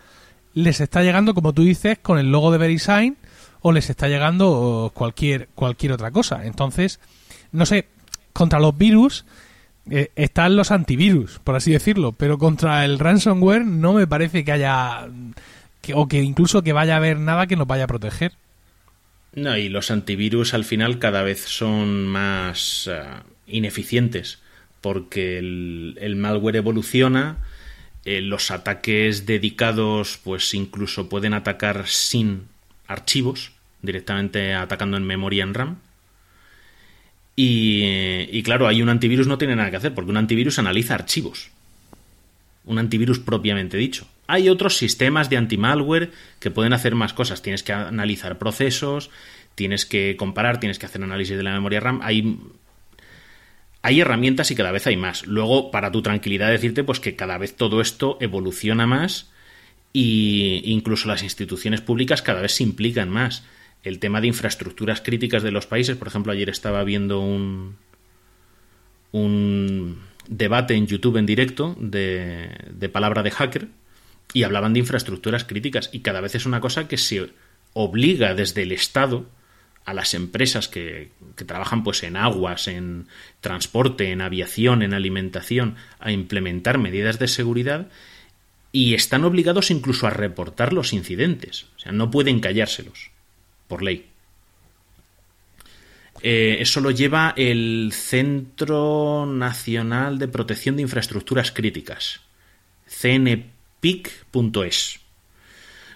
les 0.55 0.80
está 0.80 1.03
llegando, 1.03 1.34
como 1.34 1.53
tú 1.53 1.62
dices, 1.62 1.98
con 2.01 2.18
el 2.18 2.30
logo 2.30 2.51
de 2.51 2.59
VeriSign 2.59 3.16
o 3.61 3.72
les 3.72 3.90
está 3.90 4.08
llegando 4.08 4.90
cualquier, 4.94 5.48
cualquier 5.54 5.92
otra 5.92 6.11
cosa. 6.11 6.46
Entonces, 6.46 7.00
no 7.52 7.66
sé, 7.66 7.88
contra 8.32 8.61
los 8.61 8.76
virus 8.76 9.24
eh, 9.90 10.11
están 10.16 10.56
los 10.56 10.70
antivirus, 10.70 11.38
por 11.40 11.56
así 11.56 11.72
decirlo, 11.72 12.12
pero 12.12 12.38
contra 12.38 12.84
el 12.84 12.98
ransomware 12.98 13.64
no 13.64 13.92
me 13.92 14.06
parece 14.06 14.44
que 14.44 14.52
haya, 14.52 15.08
o 15.94 16.08
que 16.08 16.22
incluso 16.22 16.62
que 16.62 16.72
vaya 16.72 16.94
a 16.94 16.98
haber 16.98 17.18
nada 17.18 17.46
que 17.46 17.56
nos 17.56 17.66
vaya 17.66 17.84
a 17.84 17.88
proteger. 17.88 18.32
No, 19.34 19.56
y 19.56 19.68
los 19.68 19.90
antivirus 19.90 20.54
al 20.54 20.64
final 20.64 20.98
cada 20.98 21.22
vez 21.22 21.40
son 21.40 22.06
más 22.06 22.88
eh, 22.90 23.02
ineficientes 23.46 24.40
porque 24.80 25.38
el, 25.38 26.16
malware 26.16 26.56
evoluciona, 26.56 27.38
eh, 28.04 28.20
los 28.20 28.50
ataques 28.50 29.26
dedicados 29.26 30.18
pues 30.22 30.54
incluso 30.54 31.08
pueden 31.08 31.34
atacar 31.34 31.86
sin 31.86 32.44
archivos, 32.91 33.53
directamente 33.82 34.53
atacando 34.55 34.97
en 34.97 35.05
memoria 35.05 35.45
en 35.45 35.55
RAM. 35.55 35.76
Y, 37.36 38.26
y 38.30 38.43
claro, 38.43 38.66
ahí 38.66 38.82
un 38.82 38.88
antivirus 38.88 39.26
no 39.26 39.38
tiene 39.38 39.57
nada 39.57 39.70
que 39.70 39.76
hacer 39.76 39.95
porque 39.95 40.11
un 40.11 40.16
antivirus 40.16 40.59
analiza 40.59 40.95
archivos. 40.95 41.51
Un 42.64 42.78
antivirus 42.78 43.18
propiamente 43.18 43.76
dicho. 43.76 44.07
Hay 44.26 44.49
otros 44.49 44.76
sistemas 44.76 45.30
de 45.30 45.38
anti-malware 45.38 46.11
que 46.38 46.51
pueden 46.51 46.72
hacer 46.72 46.95
más 46.95 47.14
cosas. 47.14 47.43
Tienes 47.43 47.62
que 47.62 47.72
analizar 47.72 48.38
procesos, 48.38 49.11
tienes 49.55 49.86
que 49.86 50.16
comparar, 50.16 50.61
tienes 50.61 50.78
que 50.78 50.86
hacer 50.86 51.03
análisis 51.03 51.36
de 51.36 51.43
la 51.43 51.53
memoria 51.53 51.80
RAM. 51.80 52.01
Hay, 52.03 52.38
hay 53.82 54.01
herramientas 54.01 54.51
y 54.51 54.55
cada 54.57 54.72
vez 54.72 54.86
hay 54.86 54.97
más. 54.97 55.26
Luego, 55.26 55.70
para 55.70 55.91
tu 55.91 56.03
tranquilidad, 56.03 56.51
decirte 56.51 56.84
pues 56.84 57.01
que 57.01 57.16
cada 57.16 57.38
vez 57.38 57.57
todo 57.57 57.80
esto 57.80 58.18
evoluciona 58.20 58.86
más 58.86 59.30
e 59.93 60.62
incluso 60.64 61.09
las 61.09 61.22
instituciones 61.22 61.80
públicas 61.80 62.22
cada 62.22 62.41
vez 62.41 62.53
se 62.53 62.62
implican 62.62 63.11
más. 63.11 63.45
El 63.82 63.99
tema 63.99 64.20
de 64.20 64.28
infraestructuras 64.28 65.01
críticas 65.01 65.43
de 65.43 65.51
los 65.51 65.66
países, 65.66 65.97
por 65.97 66.09
ejemplo, 66.09 66.32
ayer 66.32 66.51
estaba 66.51 66.84
viendo 66.84 67.20
un, 67.20 67.76
un 69.12 69.99
debate 70.28 70.74
en 70.74 70.86
YouTube 70.86 71.16
en 71.16 71.26
directo 71.26 71.76
de, 71.78 72.51
de 72.70 72.88
palabra 72.88 73.22
de 73.22 73.30
hacker 73.30 73.68
y 74.32 74.45
hablaban 74.45 74.72
de 74.72 74.80
infraestructuras 74.80 75.45
críticas 75.45 75.91
y 75.93 76.01
cada 76.01 76.20
vez 76.20 76.34
es 76.34 76.47
una 76.47 76.61
cosa 76.61 76.88
que 76.88 76.99
se 76.99 77.30
obliga 77.72 78.34
desde 78.34 78.62
el 78.62 78.72
Estado 78.72 79.26
a 79.84 79.95
las 79.95 80.14
empresas 80.14 80.68
que, 80.68 81.11
que, 81.36 81.45
trabajan 81.45 81.82
pues 81.82 82.03
en 82.03 82.16
aguas, 82.16 82.68
en 82.68 83.07
transporte, 83.41 84.12
en 84.12 84.20
aviación, 84.20 84.82
en 84.82 84.95
alimentación, 84.95 85.76
a 85.99 86.12
implementar 86.12 86.78
medidas 86.78 87.18
de 87.18 87.28
seguridad 87.28 87.88
y 88.72 88.94
están 88.94 89.24
obligados 89.24 89.70
incluso 89.70 90.06
a 90.06 90.10
reportar 90.10 90.72
los 90.72 90.92
incidentes. 90.92 91.66
O 91.76 91.80
sea, 91.80 91.92
no 91.92 92.10
pueden 92.10 92.40
callárselos, 92.40 93.10
por 93.68 93.82
ley. 93.82 94.06
Eh, 96.22 96.58
eso 96.60 96.80
lo 96.80 96.90
lleva 96.90 97.32
el 97.36 97.92
Centro 97.94 99.26
Nacional 99.26 100.18
de 100.18 100.28
Protección 100.28 100.76
de 100.76 100.82
Infraestructuras 100.82 101.50
Críticas, 101.50 102.20
cnpic.es. 102.86 104.20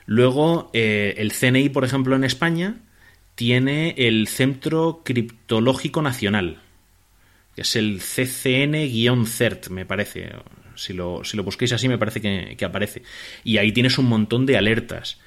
Luego, 0.07 0.71
eh, 0.73 1.15
el 1.19 1.33
CNI, 1.33 1.69
por 1.69 1.85
ejemplo, 1.85 2.17
en 2.17 2.25
España, 2.25 2.77
tiene 3.35 3.95
el 3.99 4.29
Centro 4.29 5.03
Criptológico 5.05 6.01
Nacional, 6.03 6.61
que 7.55 7.63
es 7.63 7.77
el 7.77 8.01
CCN-CERT, 8.01 9.69
me 9.71 9.85
parece. 9.87 10.33
Si 10.77 10.93
lo, 10.93 11.25
si 11.25 11.37
lo 11.37 11.45
busquéis 11.45 11.73
así, 11.73 11.89
me 11.89 11.99
parece 11.99 12.21
que, 12.21 12.55
que 12.57 12.65
aparece. 12.65 13.03
Y 13.43 13.59
ahí 13.59 13.73
tienes 13.73 13.99
un 13.99 14.07
montón 14.07 14.47
de 14.47 14.57
alertas 14.57 15.19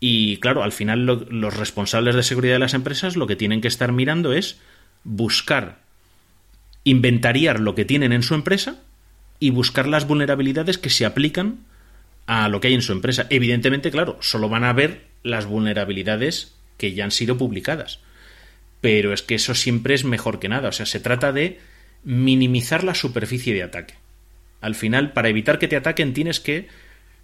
y 0.00 0.36
claro, 0.38 0.62
al 0.62 0.72
final 0.72 1.06
los 1.06 1.56
responsables 1.56 2.14
de 2.14 2.22
seguridad 2.22 2.54
de 2.54 2.60
las 2.60 2.74
empresas 2.74 3.16
lo 3.16 3.26
que 3.26 3.36
tienen 3.36 3.60
que 3.60 3.68
estar 3.68 3.92
mirando 3.92 4.32
es 4.32 4.58
buscar, 5.02 5.80
inventariar 6.84 7.60
lo 7.60 7.74
que 7.74 7.84
tienen 7.84 8.12
en 8.12 8.22
su 8.22 8.34
empresa 8.34 8.80
y 9.40 9.50
buscar 9.50 9.88
las 9.88 10.06
vulnerabilidades 10.06 10.78
que 10.78 10.90
se 10.90 11.04
aplican 11.04 11.58
a 12.26 12.48
lo 12.48 12.60
que 12.60 12.68
hay 12.68 12.74
en 12.74 12.82
su 12.82 12.92
empresa. 12.92 13.26
Evidentemente, 13.30 13.90
claro, 13.90 14.18
solo 14.20 14.48
van 14.48 14.64
a 14.64 14.72
ver 14.72 15.06
las 15.22 15.46
vulnerabilidades 15.46 16.54
que 16.76 16.92
ya 16.92 17.04
han 17.04 17.10
sido 17.10 17.36
publicadas. 17.36 18.00
Pero 18.80 19.12
es 19.12 19.22
que 19.22 19.34
eso 19.34 19.54
siempre 19.54 19.94
es 19.94 20.04
mejor 20.04 20.38
que 20.38 20.48
nada. 20.48 20.68
O 20.68 20.72
sea, 20.72 20.86
se 20.86 21.00
trata 21.00 21.32
de 21.32 21.58
minimizar 22.04 22.84
la 22.84 22.94
superficie 22.94 23.54
de 23.54 23.64
ataque. 23.64 23.94
Al 24.60 24.74
final, 24.74 25.12
para 25.12 25.28
evitar 25.28 25.58
que 25.58 25.68
te 25.68 25.76
ataquen, 25.76 26.14
tienes 26.14 26.40
que 26.40 26.68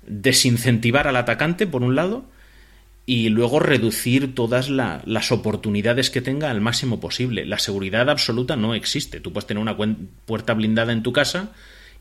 desincentivar 0.06 1.08
al 1.08 1.16
atacante, 1.16 1.66
por 1.66 1.82
un 1.82 1.94
lado, 1.94 2.24
y 3.06 3.28
luego 3.28 3.60
reducir 3.60 4.34
todas 4.34 4.70
las 4.70 5.32
oportunidades 5.32 6.10
que 6.10 6.22
tenga 6.22 6.50
al 6.50 6.60
máximo 6.60 7.00
posible. 7.00 7.44
La 7.44 7.58
seguridad 7.58 8.08
absoluta 8.08 8.56
no 8.56 8.74
existe. 8.74 9.20
Tú 9.20 9.32
puedes 9.32 9.46
tener 9.46 9.60
una 9.60 9.76
puerta 10.24 10.54
blindada 10.54 10.92
en 10.92 11.02
tu 11.02 11.12
casa 11.12 11.52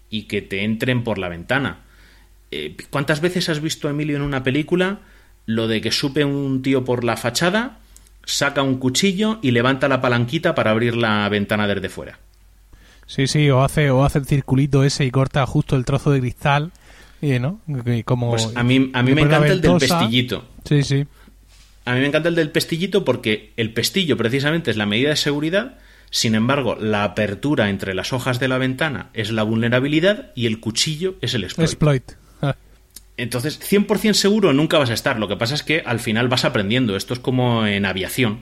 y 0.10 0.24
que 0.24 0.42
te 0.42 0.64
entren 0.64 1.04
por 1.04 1.18
la 1.18 1.28
ventana. 1.28 1.82
Eh, 2.52 2.78
¿Cuántas 2.90 3.20
veces 3.20 3.50
has 3.50 3.62
visto, 3.62 3.90
Emilio, 3.90 4.16
en 4.16 4.22
una 4.22 4.44
película 4.44 5.00
lo 5.46 5.68
de 5.68 5.82
que 5.82 5.92
supe 5.92 6.24
un 6.24 6.62
tío 6.62 6.86
por 6.86 7.04
la 7.04 7.18
fachada, 7.18 7.80
saca 8.24 8.62
un 8.62 8.78
cuchillo 8.78 9.40
y 9.42 9.52
levanta 9.52 9.90
la 9.90 10.00
palanquita 10.00 10.56
para 10.56 10.72
abrir 10.72 10.96
la 10.96 11.28
ventana 11.28 11.68
desde 11.68 11.90
fuera? 11.90 12.20
Sí, 13.06 13.28
sí, 13.28 13.50
o 13.50 13.64
hace, 13.64 13.90
o 13.92 14.04
hace 14.04 14.20
el 14.20 14.26
circulito 14.26 14.84
ese 14.84 15.06
y 15.06 15.12
corta 15.12 15.46
justo 15.46 15.76
el 15.76 15.86
trozo 15.86 16.12
de 16.12 16.20
cristal 16.20 16.72
como 18.06 18.32
pues 18.32 18.50
a 18.56 18.64
mí, 18.64 18.92
a 18.94 19.02
mí 19.02 19.14
me 19.14 19.22
encanta 19.22 19.48
el 19.48 19.62
del 19.62 19.78
pestillito. 19.78 20.46
Sí, 20.66 20.84
sí. 20.84 21.06
A 21.86 21.94
mí 21.94 22.00
me 22.00 22.08
encanta 22.08 22.30
el 22.30 22.36
del 22.36 22.52
pestillito 22.52 23.06
porque 23.06 23.54
el 23.58 23.74
pestillo 23.74 24.18
precisamente 24.18 24.72
es 24.72 24.78
la 24.78 24.86
medida 24.86 25.10
de 25.10 25.16
seguridad, 25.16 25.78
sin 26.10 26.36
embargo, 26.36 26.76
la 26.80 27.04
apertura 27.04 27.70
entre 27.70 27.94
las 27.94 28.14
hojas 28.14 28.40
de 28.40 28.48
la 28.48 28.58
ventana 28.58 29.10
es 29.14 29.32
la 29.32 29.44
vulnerabilidad 29.44 30.32
y 30.36 30.46
el 30.46 30.60
cuchillo 30.60 31.16
es 31.22 31.34
el 31.34 31.44
exploit. 31.44 31.70
exploit. 31.70 32.12
Ah. 32.42 32.56
Entonces, 33.18 33.60
100% 33.60 34.14
seguro 34.14 34.54
nunca 34.54 34.78
vas 34.78 34.90
a 34.90 34.94
estar. 34.94 35.20
Lo 35.20 35.28
que 35.28 35.38
pasa 35.38 35.56
es 35.56 35.64
que 35.64 35.82
al 35.86 36.00
final 36.00 36.28
vas 36.28 36.46
aprendiendo. 36.46 36.96
Esto 36.96 37.14
es 37.14 37.20
como 37.20 37.66
en 37.66 37.86
aviación. 37.86 38.42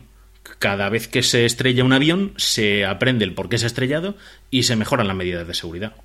Cada 0.59 0.89
vez 0.89 1.07
que 1.07 1.23
se 1.23 1.45
estrella 1.45 1.83
un 1.83 1.93
avión, 1.93 2.33
se 2.37 2.85
aprende 2.85 3.25
el 3.25 3.33
por 3.33 3.49
qué 3.49 3.57
se 3.57 3.65
ha 3.65 3.67
estrellado 3.67 4.15
y 4.49 4.63
se 4.63 4.75
mejoran 4.75 5.07
las 5.07 5.15
medidas 5.15 5.47
de 5.47 5.53
seguridad. 5.53 5.95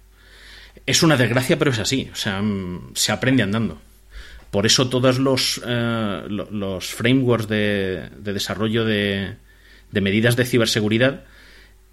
Es 0.84 1.02
una 1.02 1.16
desgracia, 1.16 1.58
pero 1.58 1.70
es 1.70 1.78
así. 1.78 2.10
O 2.12 2.16
sea, 2.16 2.40
mm, 2.42 2.92
se 2.94 3.12
aprende 3.12 3.42
andando. 3.42 3.80
Por 4.50 4.66
eso 4.66 4.88
todos 4.88 5.18
los, 5.18 5.60
eh, 5.66 6.78
frameworks 6.80 7.48
de, 7.48 8.08
desarrollo 8.20 8.84
de, 8.84 9.36
medidas 9.92 10.36
de 10.36 10.44
ciberseguridad 10.44 11.24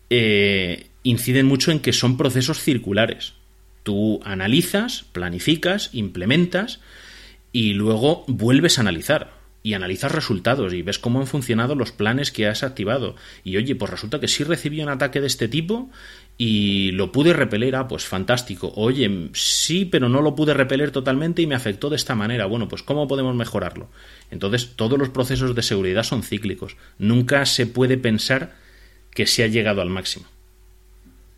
eh, 0.09 0.87
inciden 1.03 1.45
mucho 1.45 1.71
en 1.71 1.79
que 1.79 1.93
son 1.93 2.15
procesos 2.17 2.59
circulares. 2.59 3.33
Tú 3.83 4.21
analizas, 4.23 5.03
planificas, 5.11 5.89
implementas 5.93 6.79
y 7.51 7.73
luego 7.73 8.23
vuelves 8.27 8.77
a 8.77 8.81
analizar 8.81 9.32
y 9.63 9.73
analizas 9.73 10.11
resultados 10.11 10.73
y 10.73 10.81
ves 10.81 10.99
cómo 10.99 11.21
han 11.21 11.27
funcionado 11.27 11.73
los 11.73 11.93
planes 11.93 12.31
que 12.31 12.47
has 12.47 12.63
activado. 12.63 13.15
Y 13.45 13.55
oye, 13.55 13.75
pues 13.75 13.89
resulta 13.89 14.19
que 14.19 14.27
sí 14.27 14.43
recibí 14.43 14.81
un 14.81 14.89
ataque 14.89 15.21
de 15.21 15.27
este 15.27 15.47
tipo 15.47 15.89
y 16.37 16.91
lo 16.91 17.13
pude 17.13 17.31
repeler, 17.31 17.77
ah, 17.77 17.87
pues 17.87 18.03
fantástico. 18.03 18.73
Oye, 18.75 19.29
sí, 19.31 19.85
pero 19.85 20.09
no 20.09 20.21
lo 20.21 20.35
pude 20.35 20.53
repeler 20.53 20.91
totalmente 20.91 21.41
y 21.41 21.47
me 21.47 21.55
afectó 21.55 21.89
de 21.89 21.95
esta 21.95 22.13
manera. 22.13 22.45
Bueno, 22.45 22.67
pues 22.67 22.83
¿cómo 22.83 23.07
podemos 23.07 23.35
mejorarlo? 23.35 23.89
Entonces, 24.31 24.73
todos 24.75 24.99
los 24.99 25.09
procesos 25.09 25.55
de 25.55 25.61
seguridad 25.61 26.03
son 26.03 26.23
cíclicos. 26.23 26.75
Nunca 26.99 27.45
se 27.45 27.65
puede 27.65 27.97
pensar 27.97 28.55
que 29.11 29.25
se 29.27 29.43
ha 29.43 29.47
llegado 29.47 29.81
al 29.81 29.89
máximo. 29.89 30.25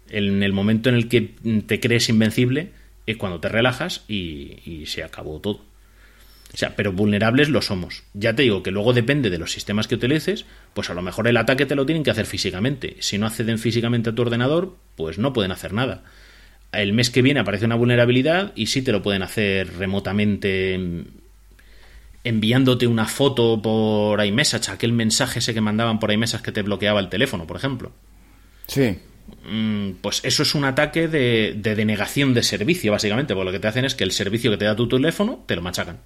En 0.09 0.41
el 0.41 0.51
momento 0.51 0.89
en 0.89 0.95
el 0.95 1.09
que 1.09 1.35
te 1.67 1.79
crees 1.79 2.09
invencible 2.09 2.71
es 3.05 3.17
cuando 3.17 3.39
te 3.39 3.49
relajas 3.49 4.03
y, 4.07 4.61
y 4.65 4.87
se 4.87 5.03
acabó 5.03 5.39
todo. 5.39 5.74
O 6.55 6.57
sea, 6.57 6.73
pero 6.73 6.93
vulnerables 6.93 7.49
lo 7.49 7.61
somos. 7.61 8.03
Ya 8.13 8.33
te 8.33 8.43
digo 8.43 8.63
que 8.63 8.71
luego 8.71 8.93
depende 8.93 9.29
de 9.29 9.37
los 9.37 9.51
sistemas 9.51 9.89
que 9.89 9.95
utilices, 9.95 10.45
pues 10.73 10.89
a 10.89 10.93
lo 10.93 11.01
mejor 11.01 11.27
el 11.27 11.35
ataque 11.35 11.65
te 11.65 11.75
lo 11.75 11.85
tienen 11.85 12.01
que 12.01 12.11
hacer 12.11 12.25
físicamente. 12.25 12.95
Si 13.01 13.17
no 13.17 13.27
acceden 13.27 13.59
físicamente 13.59 14.11
a 14.11 14.15
tu 14.15 14.21
ordenador, 14.21 14.77
pues 14.95 15.17
no 15.17 15.33
pueden 15.33 15.51
hacer 15.51 15.73
nada. 15.73 16.05
El 16.71 16.93
mes 16.93 17.09
que 17.09 17.21
viene 17.21 17.41
aparece 17.41 17.65
una 17.65 17.75
vulnerabilidad 17.75 18.53
y 18.55 18.67
sí 18.67 18.81
te 18.81 18.93
lo 18.93 19.01
pueden 19.01 19.21
hacer 19.21 19.75
remotamente 19.75 20.79
enviándote 22.23 22.87
una 22.87 23.05
foto 23.05 23.61
por 23.61 24.25
iMessage, 24.25 24.69
aquel 24.69 24.93
mensaje 24.93 25.39
ese 25.39 25.53
que 25.53 25.59
mandaban 25.59 25.99
por 25.99 26.09
iMessage 26.09 26.41
que 26.41 26.53
te 26.53 26.61
bloqueaba 26.61 27.01
el 27.01 27.09
teléfono, 27.09 27.45
por 27.45 27.57
ejemplo. 27.57 27.91
Sí. 28.67 28.97
Mm, 29.45 29.95
pues 30.01 30.21
eso 30.23 30.43
es 30.43 30.55
un 30.55 30.63
ataque 30.63 31.09
de, 31.09 31.53
de 31.57 31.75
denegación 31.75 32.33
de 32.33 32.43
servicio, 32.43 32.93
básicamente, 32.93 33.33
porque 33.33 33.45
lo 33.45 33.51
que 33.51 33.59
te 33.59 33.67
hacen 33.67 33.83
es 33.83 33.93
que 33.93 34.05
el 34.05 34.11
servicio 34.11 34.51
que 34.51 34.57
te 34.57 34.65
da 34.65 34.77
tu 34.77 34.87
teléfono 34.87 35.43
te 35.45 35.57
lo 35.57 35.61
machacan. 35.61 35.99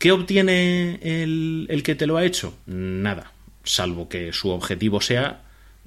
¿Qué 0.00 0.12
obtiene 0.12 0.98
el, 1.02 1.82
que 1.84 1.94
te 1.94 2.06
lo 2.06 2.16
ha 2.16 2.24
hecho? 2.24 2.56
Nada, 2.64 3.32
salvo 3.64 4.08
que 4.08 4.32
su 4.32 4.48
objetivo 4.48 5.02
sea 5.02 5.42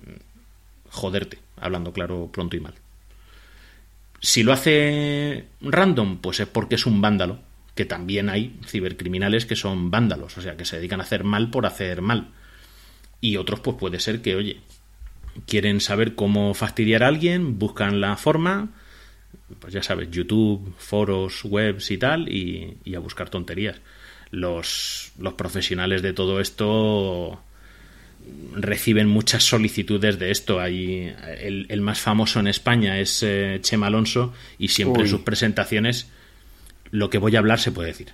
mm, 0.06 0.92
joderte, 0.92 1.40
hablando 1.60 1.92
claro, 1.92 2.30
pronto 2.32 2.56
y 2.56 2.60
mal. 2.60 2.76
Si 4.22 4.44
lo 4.44 4.54
hace 4.54 5.48
random, 5.62 6.20
pues 6.20 6.40
es 6.42 6.48
porque 6.48 6.76
es 6.76 6.86
un 6.86 7.02
vándalo, 7.02 7.40
que 7.74 7.86
también 7.86 8.30
hay 8.30 8.56
cibercriminales 8.68 9.48
que 9.48 9.56
son 9.56 9.90
vándalos, 9.90 10.38
o 10.38 10.44
sea, 10.44 10.56
que 10.56 10.66
se 10.66 10.76
dedican 10.76 11.00
a 11.00 11.06
hacer 11.06 11.24
mal 11.24 11.50
por 11.50 11.66
hacer 11.66 12.04
mal. 12.04 12.30
Y 13.20 13.38
otros, 13.38 13.62
pues 13.62 13.78
puede 13.78 14.00
ser 14.00 14.22
que, 14.22 14.36
oye, 14.36 14.60
quieren 15.48 15.82
saber 15.82 16.14
cómo 16.14 16.54
fastidiar 16.54 17.02
a 17.02 17.08
alguien, 17.08 17.58
buscan 17.58 18.00
la 18.00 18.16
forma, 18.16 18.70
pues 19.58 19.74
ya 19.74 19.82
sabes, 19.82 20.12
YouTube, 20.12 20.76
foros, 20.78 21.44
webs 21.46 21.90
y 21.90 21.98
tal, 21.98 22.30
y 22.30 22.94
a 22.94 23.00
buscar 23.00 23.32
tonterías. 23.32 23.82
Los, 24.34 25.12
los 25.20 25.36
profesionales 25.36 26.02
de 26.02 26.12
todo 26.12 26.42
esto 26.42 27.40
reciben 28.56 29.08
muchas 29.08 29.44
solicitudes 29.44 30.18
de 30.18 30.32
esto. 30.32 30.60
Hay, 30.60 31.16
el, 31.40 31.82
más 31.82 32.00
famoso 32.00 32.40
en 32.40 32.48
España 32.48 33.00
es 33.00 33.22
eh, 33.22 33.60
Chema 33.62 33.88
Alonso 33.88 34.34
y 34.58 34.70
siempre 34.70 35.04
en 35.04 35.10
sus 35.10 35.22
presentaciones 35.22 36.08
lo 36.90 37.12
que 37.12 37.20
voy 37.20 37.36
a 37.36 37.40
hablar 37.40 37.60
se 37.60 37.72
puede 37.72 37.90
decir. 37.90 38.14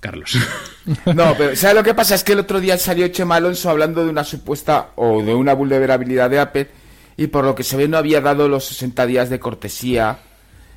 Carlos. 0.00 0.36
No, 1.14 1.34
pero 1.36 1.54
¿sabes 1.54 1.76
lo 1.76 1.84
que 1.84 1.94
pasa? 1.94 2.14
Es 2.14 2.24
que 2.24 2.32
el 2.32 2.40
otro 2.40 2.60
día 2.60 2.76
salió 2.78 3.06
Chema 3.08 3.36
Alonso 3.36 3.68
hablando 3.68 4.02
de 4.02 4.10
una 4.10 4.24
supuesta 4.24 4.90
o 4.96 5.22
de 5.22 5.34
una 5.34 5.52
vulnerabilidad 5.52 6.30
de 6.30 6.40
Apple 6.40 6.68
y 7.16 7.26
por 7.26 7.44
lo 7.44 7.54
que 7.54 7.62
se 7.62 7.76
ve 7.76 7.88
no 7.88 7.98
había 7.98 8.20
dado 8.22 8.48
los 8.48 8.64
60 8.64 9.06
días 9.06 9.28
de 9.28 9.38
cortesía, 9.38 10.18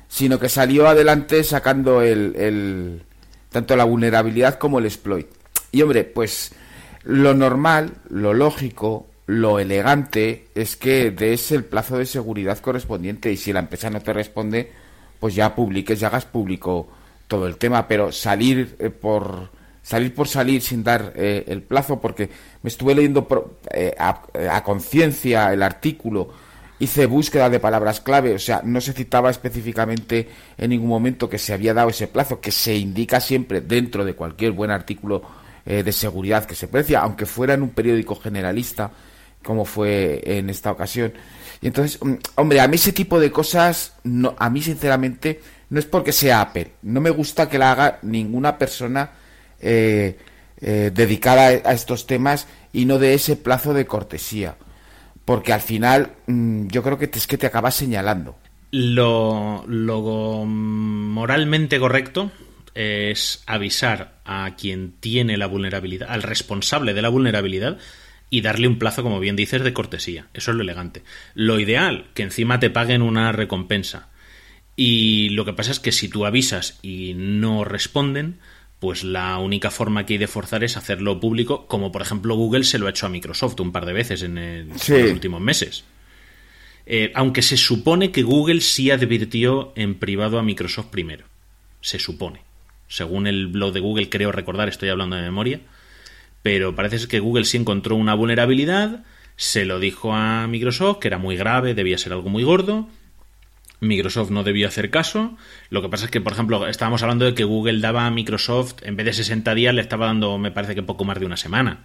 sino 0.06 0.38
que 0.38 0.48
salió 0.48 0.86
adelante 0.86 1.42
sacando 1.42 2.02
el, 2.02 2.36
el 2.36 3.02
tanto 3.56 3.74
la 3.74 3.84
vulnerabilidad 3.84 4.58
como 4.58 4.78
el 4.80 4.84
exploit. 4.84 5.28
Y 5.72 5.80
hombre, 5.80 6.04
pues 6.04 6.52
lo 7.04 7.32
normal, 7.32 7.94
lo 8.10 8.34
lógico, 8.34 9.06
lo 9.24 9.58
elegante 9.58 10.48
es 10.54 10.76
que 10.76 11.10
des 11.10 11.52
el 11.52 11.64
plazo 11.64 11.96
de 11.96 12.04
seguridad 12.04 12.58
correspondiente 12.58 13.32
y 13.32 13.38
si 13.38 13.54
la 13.54 13.60
empresa 13.60 13.88
no 13.88 14.02
te 14.02 14.12
responde, 14.12 14.70
pues 15.18 15.34
ya 15.34 15.54
publiques, 15.54 15.98
ya 15.98 16.08
hagas 16.08 16.26
público 16.26 16.86
todo 17.28 17.46
el 17.46 17.56
tema, 17.56 17.88
pero 17.88 18.12
salir 18.12 18.76
eh, 18.78 18.90
por 18.90 19.48
salir 19.82 20.14
por 20.14 20.28
salir 20.28 20.60
sin 20.60 20.84
dar 20.84 21.14
eh, 21.16 21.44
el 21.48 21.62
plazo, 21.62 21.98
porque 21.98 22.28
me 22.62 22.68
estuve 22.68 22.94
leyendo 22.94 23.26
eh, 23.72 23.94
a, 23.98 24.62
conciencia 24.64 25.50
el 25.50 25.62
artículo, 25.62 26.28
hice 26.78 27.06
búsqueda 27.06 27.50
de 27.50 27.60
palabras 27.60 28.00
clave, 28.00 28.34
o 28.34 28.38
sea, 28.38 28.60
no 28.64 28.80
se 28.80 28.92
citaba 28.92 29.30
específicamente 29.30 30.28
en 30.58 30.70
ningún 30.70 30.88
momento 30.88 31.28
que 31.28 31.38
se 31.38 31.52
había 31.52 31.74
dado 31.74 31.88
ese 31.88 32.08
plazo, 32.08 32.40
que 32.40 32.52
se 32.52 32.76
indica 32.76 33.20
siempre 33.20 33.60
dentro 33.60 34.04
de 34.04 34.14
cualquier 34.14 34.52
buen 34.52 34.70
artículo 34.70 35.22
de 35.64 35.90
seguridad 35.90 36.44
que 36.44 36.54
se 36.54 36.68
precia, 36.68 37.00
aunque 37.00 37.26
fuera 37.26 37.54
en 37.54 37.62
un 37.62 37.70
periódico 37.70 38.14
generalista, 38.14 38.92
como 39.42 39.64
fue 39.64 40.22
en 40.24 40.50
esta 40.50 40.70
ocasión. 40.70 41.12
Y 41.62 41.68
entonces, 41.68 41.98
mm, 42.02 42.14
hombre, 42.34 42.60
a 42.60 42.68
mí 42.68 42.74
ese 42.74 42.92
tipo 42.92 43.18
de 43.18 43.30
cosas, 43.30 43.94
no, 44.04 44.34
a 44.38 44.50
mí 44.50 44.60
sinceramente, 44.60 45.40
no 45.70 45.78
es 45.78 45.86
porque 45.86 46.12
sea 46.12 46.40
Apple. 46.42 46.72
No 46.82 47.00
me 47.00 47.10
gusta 47.10 47.48
que 47.48 47.58
la 47.58 47.72
haga 47.72 47.98
ninguna 48.02 48.58
persona 48.58 49.10
eh, 49.60 50.18
eh, 50.60 50.90
dedicada 50.92 51.46
a 51.64 51.72
estos 51.72 52.06
temas 52.06 52.46
y 52.72 52.84
no 52.84 52.98
de 52.98 53.14
ese 53.14 53.36
plazo 53.36 53.72
de 53.72 53.86
cortesía. 53.86 54.56
Porque 55.26 55.52
al 55.52 55.60
final 55.60 56.12
mm, 56.26 56.68
yo 56.68 56.82
creo 56.82 56.96
que 56.96 57.10
es 57.12 57.26
que 57.26 57.36
te 57.36 57.46
acabas 57.46 57.74
señalando. 57.74 58.38
Lo, 58.70 59.64
lo 59.66 60.44
moralmente 60.46 61.78
correcto 61.78 62.32
es 62.74 63.42
avisar 63.46 64.20
a 64.24 64.54
quien 64.56 64.92
tiene 65.00 65.36
la 65.36 65.46
vulnerabilidad, 65.46 66.10
al 66.10 66.22
responsable 66.22 66.94
de 66.94 67.02
la 67.02 67.08
vulnerabilidad, 67.08 67.78
y 68.30 68.40
darle 68.40 68.68
un 68.68 68.78
plazo, 68.78 69.02
como 69.02 69.20
bien 69.20 69.36
dices, 69.36 69.62
de 69.62 69.72
cortesía. 69.72 70.26
Eso 70.34 70.50
es 70.50 70.56
lo 70.56 70.62
elegante. 70.62 71.02
Lo 71.34 71.60
ideal, 71.60 72.06
que 72.14 72.22
encima 72.22 72.60
te 72.60 72.70
paguen 72.70 73.02
una 73.02 73.32
recompensa. 73.32 74.08
Y 74.74 75.30
lo 75.30 75.44
que 75.44 75.52
pasa 75.52 75.70
es 75.70 75.80
que 75.80 75.92
si 75.92 76.08
tú 76.08 76.26
avisas 76.26 76.78
y 76.82 77.14
no 77.14 77.64
responden, 77.64 78.38
pues 78.78 79.04
la 79.04 79.38
única 79.38 79.70
forma 79.70 80.04
que 80.04 80.14
hay 80.14 80.18
de 80.18 80.26
forzar 80.26 80.62
es 80.62 80.76
hacerlo 80.76 81.18
público, 81.18 81.66
como 81.66 81.90
por 81.90 82.02
ejemplo 82.02 82.34
Google 82.36 82.64
se 82.64 82.78
lo 82.78 82.86
ha 82.86 82.90
hecho 82.90 83.06
a 83.06 83.10
Microsoft 83.10 83.58
un 83.60 83.72
par 83.72 83.86
de 83.86 83.92
veces 83.92 84.22
en, 84.22 84.68
los 84.68 84.88
últimos 84.88 85.40
meses. 85.40 85.84
Eh, 86.84 87.10
aunque 87.14 87.42
se 87.42 87.56
supone 87.56 88.12
que 88.12 88.22
Google 88.22 88.60
sí 88.60 88.90
advirtió 88.90 89.72
en 89.76 89.96
privado 89.96 90.38
a 90.38 90.42
Microsoft 90.42 90.86
primero. 90.86 91.24
Se 91.80 91.98
supone. 91.98 92.42
Según 92.88 93.26
el 93.26 93.48
blog 93.48 93.72
de 93.72 93.80
Google, 93.80 94.08
creo 94.08 94.30
recordar, 94.30 94.68
estoy 94.68 94.90
hablando 94.90 95.16
de 95.16 95.22
memoria. 95.22 95.60
Pero 96.42 96.76
parece 96.76 97.08
que 97.08 97.18
Google 97.18 97.44
sí 97.44 97.56
encontró 97.56 97.96
una 97.96 98.14
vulnerabilidad, 98.14 99.04
se 99.36 99.64
lo 99.64 99.80
dijo 99.80 100.14
a 100.14 100.46
Microsoft, 100.46 100.98
que 101.00 101.08
era 101.08 101.18
muy 101.18 101.36
grave, 101.36 101.74
debía 101.74 101.98
ser 101.98 102.12
algo 102.12 102.30
muy 102.30 102.44
gordo, 102.44 102.88
Microsoft 103.80 104.30
no 104.30 104.42
debió 104.42 104.68
hacer 104.68 104.90
caso. 104.90 105.36
Lo 105.70 105.82
que 105.82 105.88
pasa 105.88 106.06
es 106.06 106.10
que, 106.10 106.20
por 106.20 106.32
ejemplo, 106.32 106.66
estábamos 106.66 107.02
hablando 107.02 107.24
de 107.24 107.34
que 107.34 107.44
Google 107.44 107.80
daba 107.80 108.06
a 108.06 108.10
Microsoft, 108.10 108.76
en 108.82 108.96
vez 108.96 109.06
de 109.06 109.12
60 109.12 109.54
días, 109.54 109.74
le 109.74 109.82
estaba 109.82 110.06
dando, 110.06 110.38
me 110.38 110.50
parece 110.50 110.74
que 110.74 110.82
poco 110.82 111.04
más 111.04 111.18
de 111.20 111.26
una 111.26 111.36
semana. 111.36 111.84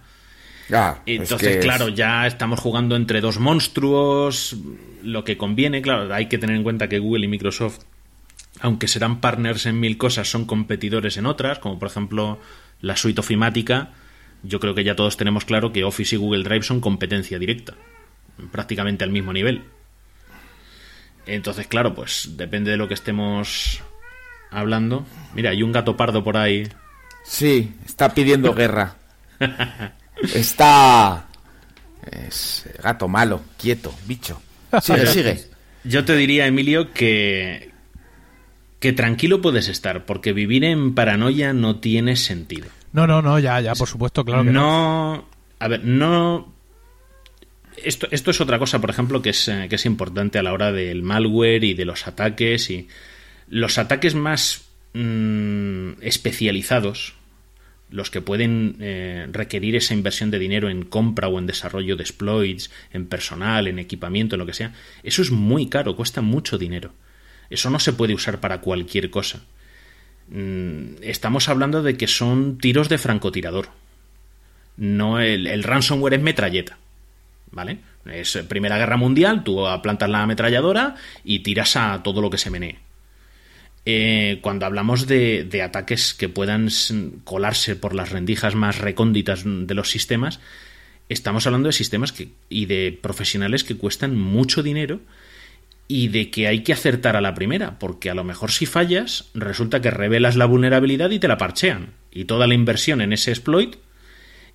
Ah, 0.72 1.00
Entonces, 1.06 1.58
claro, 1.58 1.88
ya 1.88 2.26
estamos 2.26 2.60
jugando 2.60 2.96
entre 2.96 3.20
dos 3.20 3.38
monstruos. 3.38 4.56
Lo 5.02 5.24
que 5.24 5.36
conviene, 5.36 5.82
claro, 5.82 6.12
hay 6.14 6.26
que 6.26 6.38
tener 6.38 6.56
en 6.56 6.62
cuenta 6.62 6.88
que 6.88 6.98
Google 6.98 7.26
y 7.26 7.28
Microsoft, 7.28 7.80
aunque 8.60 8.88
serán 8.88 9.20
partners 9.20 9.66
en 9.66 9.80
mil 9.80 9.98
cosas, 9.98 10.30
son 10.30 10.46
competidores 10.46 11.16
en 11.16 11.26
otras, 11.26 11.58
como 11.58 11.78
por 11.78 11.88
ejemplo 11.88 12.38
la 12.80 12.96
suite 12.96 13.20
ofimática. 13.20 13.90
Yo 14.42 14.60
creo 14.60 14.74
que 14.74 14.84
ya 14.84 14.96
todos 14.96 15.16
tenemos 15.16 15.44
claro 15.44 15.72
que 15.72 15.84
Office 15.84 16.14
y 16.14 16.18
Google 16.18 16.44
Drive 16.44 16.62
son 16.62 16.80
competencia 16.80 17.38
directa, 17.38 17.74
prácticamente 18.50 19.04
al 19.04 19.10
mismo 19.10 19.32
nivel. 19.32 19.62
Entonces, 21.26 21.66
claro, 21.66 21.94
pues 21.94 22.30
depende 22.36 22.70
de 22.70 22.76
lo 22.76 22.88
que 22.88 22.94
estemos 22.94 23.80
hablando. 24.50 25.06
Mira, 25.34 25.50
hay 25.50 25.62
un 25.62 25.72
gato 25.72 25.96
pardo 25.96 26.24
por 26.24 26.36
ahí. 26.36 26.68
Sí, 27.24 27.74
está 27.86 28.12
pidiendo 28.14 28.54
guerra. 28.54 28.96
Está... 30.34 31.26
Es 32.10 32.68
gato 32.82 33.06
malo, 33.06 33.42
quieto, 33.56 33.94
bicho. 34.06 34.42
Sigue, 34.80 35.06
sigue. 35.06 35.44
Yo 35.84 36.04
te 36.04 36.16
diría, 36.16 36.46
Emilio, 36.46 36.92
que... 36.92 37.70
Que 38.80 38.92
tranquilo 38.92 39.40
puedes 39.40 39.68
estar, 39.68 40.04
porque 40.04 40.32
vivir 40.32 40.64
en 40.64 40.96
paranoia 40.96 41.52
no 41.52 41.76
tiene 41.76 42.16
sentido. 42.16 42.66
No, 42.92 43.06
no, 43.06 43.22
no, 43.22 43.38
ya, 43.38 43.60
ya, 43.60 43.74
por 43.74 43.86
supuesto, 43.86 44.24
claro 44.24 44.42
que 44.42 44.50
no. 44.50 45.14
no. 45.14 45.28
A 45.60 45.68
ver, 45.68 45.84
no 45.84 46.52
esto, 47.76 48.08
esto 48.10 48.30
es 48.30 48.40
otra 48.40 48.58
cosa, 48.58 48.80
por 48.80 48.90
ejemplo, 48.90 49.22
que 49.22 49.30
es, 49.30 49.48
eh, 49.48 49.66
que 49.68 49.76
es 49.76 49.86
importante 49.86 50.38
a 50.38 50.42
la 50.42 50.52
hora 50.52 50.72
del 50.72 51.02
malware 51.02 51.64
y 51.64 51.74
de 51.74 51.84
los 51.84 52.06
ataques. 52.06 52.70
Y 52.70 52.88
los 53.48 53.78
ataques 53.78 54.14
más 54.14 54.66
mm, 54.94 55.92
especializados, 56.00 57.14
los 57.90 58.10
que 58.10 58.20
pueden 58.20 58.76
eh, 58.80 59.26
requerir 59.30 59.76
esa 59.76 59.94
inversión 59.94 60.30
de 60.30 60.38
dinero 60.38 60.70
en 60.70 60.84
compra 60.84 61.28
o 61.28 61.38
en 61.38 61.46
desarrollo 61.46 61.96
de 61.96 62.02
exploits, 62.02 62.70
en 62.92 63.06
personal, 63.06 63.68
en 63.68 63.78
equipamiento, 63.78 64.34
en 64.34 64.40
lo 64.40 64.46
que 64.46 64.54
sea, 64.54 64.72
eso 65.02 65.22
es 65.22 65.30
muy 65.30 65.68
caro, 65.68 65.96
cuesta 65.96 66.22
mucho 66.22 66.58
dinero. 66.58 66.92
Eso 67.50 67.68
no 67.68 67.78
se 67.78 67.92
puede 67.92 68.14
usar 68.14 68.40
para 68.40 68.60
cualquier 68.60 69.10
cosa. 69.10 69.42
Mm, 70.28 71.02
estamos 71.02 71.48
hablando 71.48 71.82
de 71.82 71.96
que 71.96 72.06
son 72.06 72.56
tiros 72.58 72.88
de 72.88 72.96
francotirador. 72.96 73.68
No 74.78 75.20
el, 75.20 75.46
el 75.46 75.62
ransomware 75.62 76.14
es 76.14 76.22
metralleta. 76.22 76.78
¿Vale? 77.52 77.78
Es 78.04 78.36
Primera 78.48 78.78
Guerra 78.78 78.96
Mundial, 78.96 79.44
tú 79.44 79.64
plantas 79.82 80.10
la 80.10 80.22
ametralladora 80.22 80.96
y 81.24 81.40
tiras 81.40 81.76
a 81.76 82.02
todo 82.02 82.20
lo 82.20 82.30
que 82.30 82.38
se 82.38 82.50
menee. 82.50 82.78
Eh, 83.84 84.38
cuando 84.42 84.66
hablamos 84.66 85.06
de, 85.06 85.62
ataques 85.64 86.14
que 86.14 86.28
puedan 86.28 86.68
colarse 87.24 87.76
por 87.76 87.94
las 87.94 88.10
rendijas 88.10 88.54
más 88.54 88.78
recónditas 88.78 89.42
de 89.44 89.74
los 89.74 89.90
sistemas, 89.90 90.40
estamos 91.08 91.46
hablando 91.46 91.68
de 91.68 91.72
sistemas 91.72 92.12
que, 92.12 92.28
y 92.48 92.66
de 92.66 92.96
profesionales 93.00 93.64
que 93.64 93.76
cuestan 93.76 94.16
mucho 94.16 94.62
dinero 94.62 95.00
y 95.88 96.08
de 96.08 96.30
que 96.30 96.46
hay 96.46 96.62
que 96.62 96.72
acertar 96.72 97.16
a 97.16 97.20
la 97.20 97.34
primera, 97.34 97.78
porque 97.78 98.08
a 98.08 98.14
lo 98.14 98.24
mejor 98.24 98.52
si 98.52 98.66
fallas, 98.66 99.30
resulta 99.34 99.80
que 99.80 99.90
revelas 99.90 100.36
la 100.36 100.46
vulnerabilidad 100.46 101.10
y 101.10 101.18
te 101.18 101.28
la 101.28 101.38
parchean. 101.38 101.90
Y 102.12 102.24
toda 102.24 102.46
la 102.46 102.54
inversión 102.54 103.00
en 103.00 103.12
ese 103.12 103.30
exploit 103.30 103.76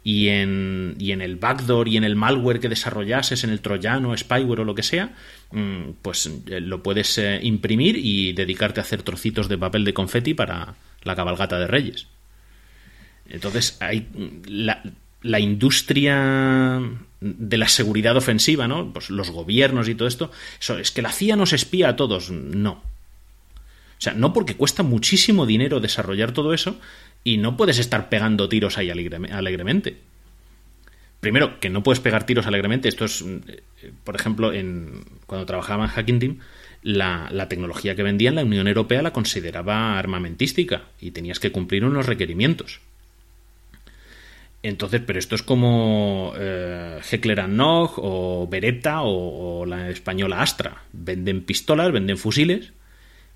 y 0.04 0.30
en, 0.30 0.95
y 1.00 1.12
en 1.12 1.22
el 1.22 1.36
backdoor 1.36 1.88
y 1.88 1.98
en 1.98 2.04
el 2.04 2.16
malware 2.16 2.60
que 2.60 2.70
desarrollases, 2.70 3.43
en 3.43 3.50
el 3.50 3.62
troyano, 3.62 4.16
spyware 4.16 4.62
o 4.62 4.66
lo 4.66 4.76
que 4.76 4.84
sea, 4.84 5.16
mm, 5.52 5.91
pues 6.02 6.32
eh, 6.48 6.62
lo 6.62 6.82
puedes 6.82 7.18
eh, 7.18 7.39
imprimir 7.43 7.98
y 7.98 8.34
dedicarte 8.34 8.80
a 8.80 8.84
hacer 8.84 9.04
trocitos 9.04 9.50
de 9.50 9.58
papel 9.58 9.84
de 9.84 9.93
confeti 9.93 10.34
para 10.34 10.76
la 11.04 11.16
cabalgata 11.16 11.60
de 11.60 11.68
Reyes. 11.68 12.08
Entonces, 13.30 13.78
hay 13.82 14.08
la, 14.45 14.82
la 15.22 15.39
industria 15.39 16.82
de 17.20 17.58
la 17.58 17.68
seguridad 17.68 18.16
ofensiva, 18.16 18.68
¿no? 18.68 18.93
Pues 18.93 19.10
los 19.10 19.32
gobiernos 19.32 19.89
y 19.89 19.95
todo 19.95 20.08
esto, 20.08 20.32
es 20.80 20.91
que 20.91 21.02
la 21.02 21.12
CIA 21.12 21.36
nos 21.36 21.54
espía 21.54 21.89
a 21.89 21.95
todos. 21.95 22.30
No. 22.32 22.72
O 22.72 24.02
sea, 24.02 24.14
no 24.14 24.32
porque 24.32 24.56
cuesta 24.56 24.84
muchísimo 24.84 25.48
dinero 25.48 25.80
desarrollar 25.80 26.32
todo 26.32 26.54
eso, 26.54 26.80
y 27.24 27.38
no 27.38 27.57
puedes 27.57 27.80
estar 27.80 28.09
pegando 28.09 28.49
tiros 28.49 28.78
ahí 28.78 28.89
alegremente. 28.89 29.97
Primero, 31.20 31.59
que 31.59 31.70
no 31.70 31.84
puedes 31.84 31.99
pegar 31.99 32.26
tiros 32.26 32.45
alegremente. 32.47 32.88
Esto 32.89 33.05
es, 33.05 33.22
eh, 33.22 33.91
por 34.03 34.15
ejemplo, 34.15 34.53
en, 34.53 35.03
cuando 35.26 35.45
trabajaba 35.45 35.86
en 35.86 35.89
Hacking 35.89 36.20
Team, 36.20 36.39
la, 36.84 37.28
la, 37.32 37.49
tecnología 37.49 37.95
que 37.95 38.03
vendían 38.03 38.36
la 38.36 38.43
Unión 38.43 38.68
Europea 38.68 39.01
la 39.01 39.13
consideraba 39.13 39.97
armamentística 39.97 40.84
y 41.01 41.11
tenías 41.11 41.39
que 41.39 41.51
cumplir 41.51 41.84
unos 41.84 42.05
requerimientos. 42.05 42.82
Entonces, 44.63 45.01
pero 45.05 45.20
esto 45.20 45.36
es 45.36 45.43
como 45.43 46.34
eh, 46.38 46.99
Heckler 47.09 47.47
Nog 47.47 47.93
o 47.97 48.47
Beretta 48.49 49.01
o, 49.01 49.61
o, 49.61 49.65
la 49.65 49.89
española 49.89 50.41
Astra. 50.41 50.84
Venden 50.93 51.41
pistolas, 51.41 51.91
venden 51.91 52.18
fusiles 52.18 52.74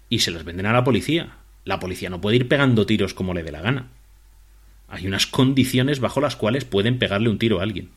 y 0.10 0.20
se 0.20 0.32
las 0.32 0.44
venden 0.44 0.66
a 0.66 0.74
la 0.74 0.84
policía. 0.84 1.32
La 1.66 1.80
policía 1.80 2.10
no 2.10 2.22
puede 2.22 2.38
ir 2.38 2.48
pegando 2.48 2.86
tiros 2.86 3.14
como 3.14 3.34
le 3.34 3.44
dé 3.44 3.52
la 3.52 3.62
gana. 3.62 3.90
Hay 4.88 5.08
unas 5.08 5.28
condiciones 5.28 6.00
bajo 6.00 6.20
las 6.20 6.36
cuales 6.36 6.66
pueden 6.66 7.00
pegarle 7.00 7.30
un 7.30 7.40
tiro 7.40 7.60
a 7.60 7.64
alguien. 7.64 7.90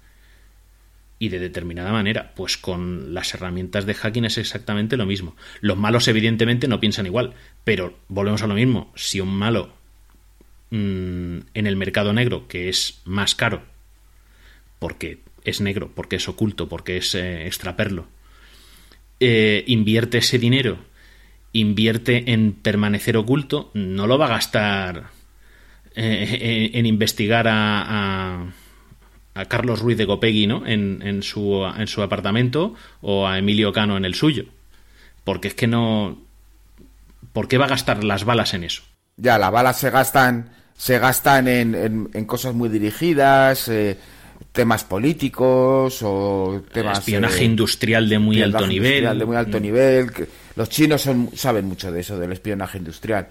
Y 1.18 1.28
de 1.28 1.38
determinada 1.38 1.92
manera, 1.92 2.32
pues 2.34 2.56
con 2.56 3.14
las 3.14 3.34
herramientas 3.34 3.86
de 3.86 3.94
hacking 3.94 4.24
es 4.24 4.38
exactamente 4.38 4.96
lo 4.96 5.06
mismo. 5.06 5.36
Los 5.60 5.76
malos 5.76 6.06
evidentemente 6.08 6.68
no 6.68 6.80
piensan 6.80 7.06
igual, 7.06 7.34
pero 7.64 7.98
volvemos 8.08 8.42
a 8.42 8.46
lo 8.46 8.54
mismo. 8.54 8.92
Si 8.94 9.20
un 9.20 9.34
malo 9.34 9.72
mm, 10.70 11.38
en 11.54 11.66
el 11.66 11.76
mercado 11.76 12.12
negro, 12.12 12.46
que 12.46 12.68
es 12.68 13.00
más 13.04 13.34
caro, 13.34 13.62
porque 14.78 15.20
es 15.44 15.60
negro, 15.60 15.90
porque 15.94 16.16
es 16.16 16.28
oculto, 16.28 16.68
porque 16.68 16.96
es 16.96 17.14
eh, 17.14 17.46
extraperlo, 17.46 18.06
eh, 19.20 19.64
invierte 19.66 20.18
ese 20.18 20.38
dinero, 20.38 20.78
invierte 21.54 22.32
en 22.32 22.52
permanecer 22.52 23.16
oculto, 23.16 23.70
no 23.72 24.06
lo 24.06 24.18
va 24.18 24.26
a 24.26 24.30
gastar 24.30 25.04
eh, 25.94 26.70
en, 26.74 26.84
investigar 26.84 27.46
a, 27.48 28.52
a, 29.34 29.44
Carlos 29.46 29.80
Ruiz 29.80 29.96
de 29.96 30.06
Copegui 30.06 30.46
¿no? 30.46 30.66
En, 30.66 31.00
en, 31.02 31.22
su, 31.22 31.64
en 31.64 31.86
su 31.86 32.02
apartamento 32.02 32.74
o 33.00 33.26
a 33.26 33.38
Emilio 33.38 33.72
Cano 33.72 33.96
en 33.96 34.04
el 34.04 34.14
suyo. 34.14 34.46
Porque 35.22 35.48
es 35.48 35.54
que 35.54 35.66
no... 35.66 36.18
¿Por 37.32 37.48
qué 37.48 37.56
va 37.56 37.66
a 37.66 37.68
gastar 37.68 38.04
las 38.04 38.24
balas 38.24 38.52
en 38.54 38.64
eso? 38.64 38.82
Ya, 39.16 39.38
las 39.38 39.52
balas 39.52 39.78
se 39.78 39.90
gastan, 39.90 40.50
se 40.76 40.98
gastan 40.98 41.46
en, 41.46 42.10
en, 42.12 42.24
cosas 42.26 42.54
muy 42.54 42.68
dirigidas, 42.68 43.68
eh, 43.68 43.96
temas 44.54 44.84
políticos 44.84 45.98
o 46.02 46.62
temas 46.72 47.00
espionaje 47.00 47.40
eh, 47.40 47.44
industrial 47.44 48.08
de 48.08 48.20
muy 48.20 48.40
alto 48.40 48.64
nivel. 48.68 49.18
de 49.18 49.26
muy 49.26 49.36
alto 49.36 49.58
mm. 49.58 49.62
nivel 49.62 50.12
los 50.54 50.68
chinos 50.68 51.02
son, 51.02 51.30
saben 51.34 51.66
mucho 51.66 51.90
de 51.90 52.00
eso 52.00 52.16
del 52.16 52.30
espionaje 52.30 52.78
industrial. 52.78 53.26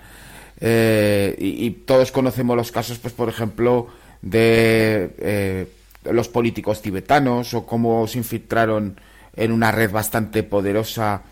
Eh, 0.59 1.33
y, 1.39 1.69
todos 1.85 2.11
conocemos 2.11 2.57
los 2.57 2.71
casos 2.71 2.99
pues 2.99 3.13
por 3.13 3.29
ejemplo 3.29 3.87
de 4.21 5.15
eh, 5.17 5.67
los 6.11 6.27
políticos 6.27 6.81
tibetanos 6.81 7.53
o 7.53 7.65
cómo 7.65 8.05
se 8.05 8.17
infiltraron 8.17 8.99
en 9.35 9.51
una 9.53 9.71
red 9.71 9.91
bastante 9.91 10.43
poderosa 10.43 11.23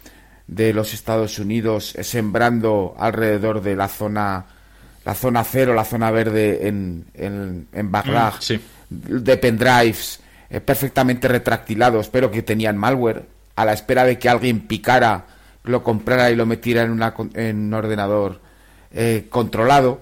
de 0.48 0.74
los 0.74 0.94
Estados 0.94 1.38
Unidos 1.38 1.96
sembrando 2.02 2.96
alrededor 2.98 3.62
de 3.62 3.76
la 3.76 3.90
zona 3.90 4.46
la 5.06 5.14
zona 5.16 5.44
cero 5.44 5.74
la 5.74 5.86
zona 5.86 6.12
verde 6.12 6.68
en, 6.68 7.06
en, 7.14 7.92
Bagdad 7.92 8.36
mm, 8.36 8.42
sí 8.42 8.60
de 8.92 9.38
pendrives 9.38 10.20
eh, 10.50 10.60
perfectamente 10.60 11.30
retractilados, 11.30 12.10
pero 12.10 12.30
que 12.30 12.44
tenían 12.44 12.78
malware, 12.78 13.24
a 13.56 13.64
la 13.64 13.74
espera 13.74 14.04
de 14.04 14.20
que 14.20 14.28
alguien 14.28 14.68
picara, 14.68 15.26
lo 15.64 15.82
comprara 15.82 16.30
y 16.30 16.36
lo 16.36 16.46
metiera 16.46 16.84
en, 16.84 16.92
una, 16.92 17.14
en 17.36 17.58
un 17.58 17.74
ordenador 17.74 18.42
eh, 18.92 19.28
controlado. 19.30 20.02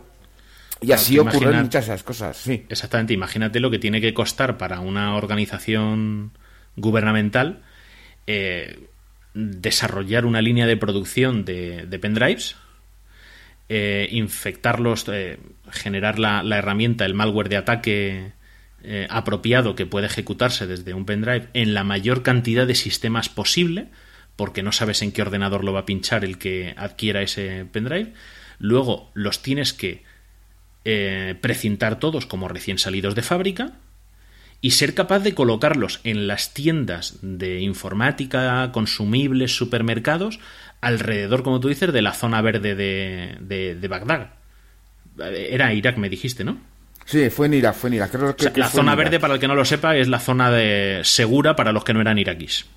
Y 0.81 0.91
así 0.91 1.19
ocurren 1.19 1.61
muchas 1.61 1.85
esas 1.85 2.03
cosas, 2.03 2.37
sí. 2.37 2.65
Exactamente, 2.69 3.13
imagínate 3.13 3.59
lo 3.59 3.69
que 3.69 3.77
tiene 3.77 4.01
que 4.01 4.13
costar 4.13 4.57
para 4.57 4.79
una 4.79 5.15
organización 5.15 6.31
gubernamental 6.77 7.61
eh, 8.25 8.87
desarrollar 9.33 10.25
una 10.25 10.41
línea 10.41 10.65
de 10.65 10.77
producción 10.77 11.45
de, 11.45 11.99
pendrives, 12.01 12.55
infectarlos, 13.67 15.05
generar 15.69 16.17
la, 16.17 16.41
la, 16.41 16.57
herramienta, 16.57 17.05
el 17.05 17.13
malware 17.13 17.49
de 17.49 17.57
ataque 17.57 18.38
eh, 18.83 19.07
apropiado 19.09 19.75
que 19.75 19.85
puede 19.85 20.07
ejecutarse 20.07 20.67
desde 20.67 20.93
un 20.93 21.05
pendrive 21.05 21.49
en 21.53 21.73
la 21.73 21.83
mayor 21.83 22.23
cantidad 22.23 22.65
de 22.65 22.75
sistemas 22.75 23.29
posible, 23.29 23.89
porque 24.35 24.63
no 24.63 24.71
sabes 24.71 25.01
en 25.01 25.11
qué 25.11 25.21
ordenador 25.21 25.63
lo 25.63 25.73
va 25.73 25.81
a 25.81 25.85
pinchar 25.85 26.23
el 26.23 26.37
que 26.37 26.73
adquiera 26.77 27.21
ese 27.21 27.65
pendrive. 27.71 28.13
Luego 28.57 29.11
los 29.13 29.41
tienes 29.41 29.73
que 29.73 30.03
eh, 30.85 31.35
precintar 31.41 31.99
todos 31.99 32.25
como 32.25 32.47
recién 32.47 32.77
salidos 32.77 33.15
de 33.15 33.21
fábrica 33.21 33.73
y 34.61 34.71
ser 34.71 34.93
capaz 34.93 35.19
de 35.19 35.33
colocarlos 35.33 36.01
en 36.03 36.27
las 36.27 36.53
tiendas 36.53 37.19
de 37.21 37.59
informática, 37.61 38.71
consumibles, 38.71 39.55
supermercados, 39.55 40.39
alrededor, 40.81 41.43
como 41.43 41.59
tú 41.59 41.69
dices, 41.69 41.93
de 41.93 42.01
la 42.01 42.13
zona 42.13 42.41
verde 42.41 42.75
de, 42.75 43.87
Bagdad. 43.89 44.33
Era 45.17 45.73
Irak, 45.73 45.97
me 45.97 46.09
dijiste, 46.09 46.43
¿no? 46.43 46.59
Sí, 47.09 47.31
fue 47.31 47.47
en 47.47 47.55
Irak, 47.55 47.73
fue 47.73 47.87
en 47.87 47.95
Irak. 47.95 48.13
la 48.55 48.69
zona 48.69 48.93
verde, 48.93 49.19
para 49.19 49.33
el 49.33 49.39
que 49.39 49.47
no 49.47 49.55
lo 49.55 49.65
sepa, 49.65 49.97
es 49.97 50.07
la 50.07 50.19
zona 50.19 50.51
de 50.51 51.01
segura 51.03 51.55
para 51.55 51.71
los 51.71 51.83
que 51.83 51.91
no 51.91 52.01
eran 52.01 52.19
iraquíes. 52.19 52.67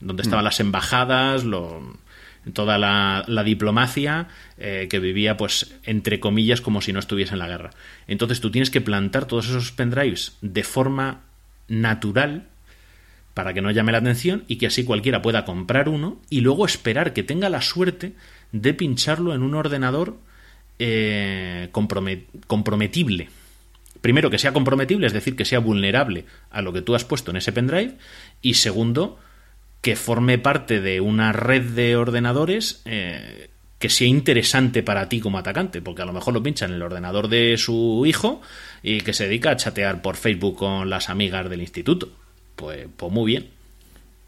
Donde 0.00 0.22
estaban 0.22 0.44
mm. 0.44 0.46
las 0.46 0.60
embajadas, 0.60 1.44
toda 2.54 2.78
la, 2.78 3.42
diplomacia 3.44 4.28
eh, 4.56 4.86
que 4.88 4.98
vivía, 4.98 5.36
pues, 5.36 5.74
entre 5.84 6.20
comillas, 6.20 6.62
como 6.62 6.80
si 6.80 6.94
no 6.94 7.00
estuviese 7.00 7.34
en 7.34 7.40
la 7.40 7.48
guerra. 7.48 7.68
Entonces 8.06 8.40
tú 8.40 8.50
tienes 8.50 8.70
que 8.70 8.80
plantar 8.80 9.26
todos 9.26 9.50
esos 9.50 9.72
pendrives 9.72 10.38
de 10.40 10.64
forma 10.64 11.20
natural 11.68 12.46
para 13.34 13.52
que 13.52 13.60
no 13.60 13.70
llame 13.72 13.92
la 13.92 13.98
atención 13.98 14.44
y 14.48 14.56
que 14.56 14.68
así 14.68 14.84
cualquiera 14.84 15.20
pueda 15.20 15.44
comprar 15.44 15.90
uno 15.90 16.18
y 16.30 16.40
luego 16.40 16.64
esperar 16.64 17.12
que 17.12 17.24
tenga 17.24 17.50
la 17.50 17.60
suerte 17.60 18.14
de 18.52 18.72
pincharlo 18.72 19.34
en 19.34 19.42
un 19.42 19.54
ordenador 19.54 20.16
eh, 20.78 21.68
comprometible 21.70 23.28
primero, 24.02 24.28
que 24.28 24.38
sea 24.38 24.52
comprometible, 24.52 25.06
es 25.06 25.14
decir, 25.14 25.34
que 25.34 25.46
sea 25.46 25.60
vulnerable 25.60 26.26
a 26.50 26.60
lo 26.60 26.74
que 26.74 26.82
tú 26.82 26.94
has 26.94 27.04
puesto 27.04 27.30
en 27.30 27.38
ese 27.38 27.52
pendrive, 27.52 27.96
y 28.42 28.54
segundo, 28.54 29.18
que 29.80 29.96
forme 29.96 30.36
parte 30.36 30.80
de 30.82 31.00
una 31.00 31.32
red 31.32 31.62
de 31.62 31.96
ordenadores 31.96 32.82
eh, 32.84 33.48
que 33.78 33.88
sea 33.88 34.06
interesante 34.06 34.82
para 34.82 35.08
ti 35.08 35.20
como 35.20 35.38
atacante, 35.38 35.80
porque 35.80 36.02
a 36.02 36.04
lo 36.04 36.12
mejor 36.12 36.34
lo 36.34 36.42
pincha 36.42 36.66
en 36.66 36.72
el 36.72 36.82
ordenador 36.82 37.28
de 37.28 37.56
su 37.56 38.04
hijo 38.06 38.42
y 38.82 39.00
que 39.00 39.12
se 39.12 39.24
dedica 39.24 39.50
a 39.50 39.56
chatear 39.56 40.02
por 40.02 40.16
Facebook 40.16 40.56
con 40.56 40.90
las 40.90 41.08
amigas 41.08 41.48
del 41.48 41.62
instituto. 41.62 42.08
Pues, 42.54 42.86
pues 42.96 43.12
muy 43.12 43.26
bien. 43.26 43.50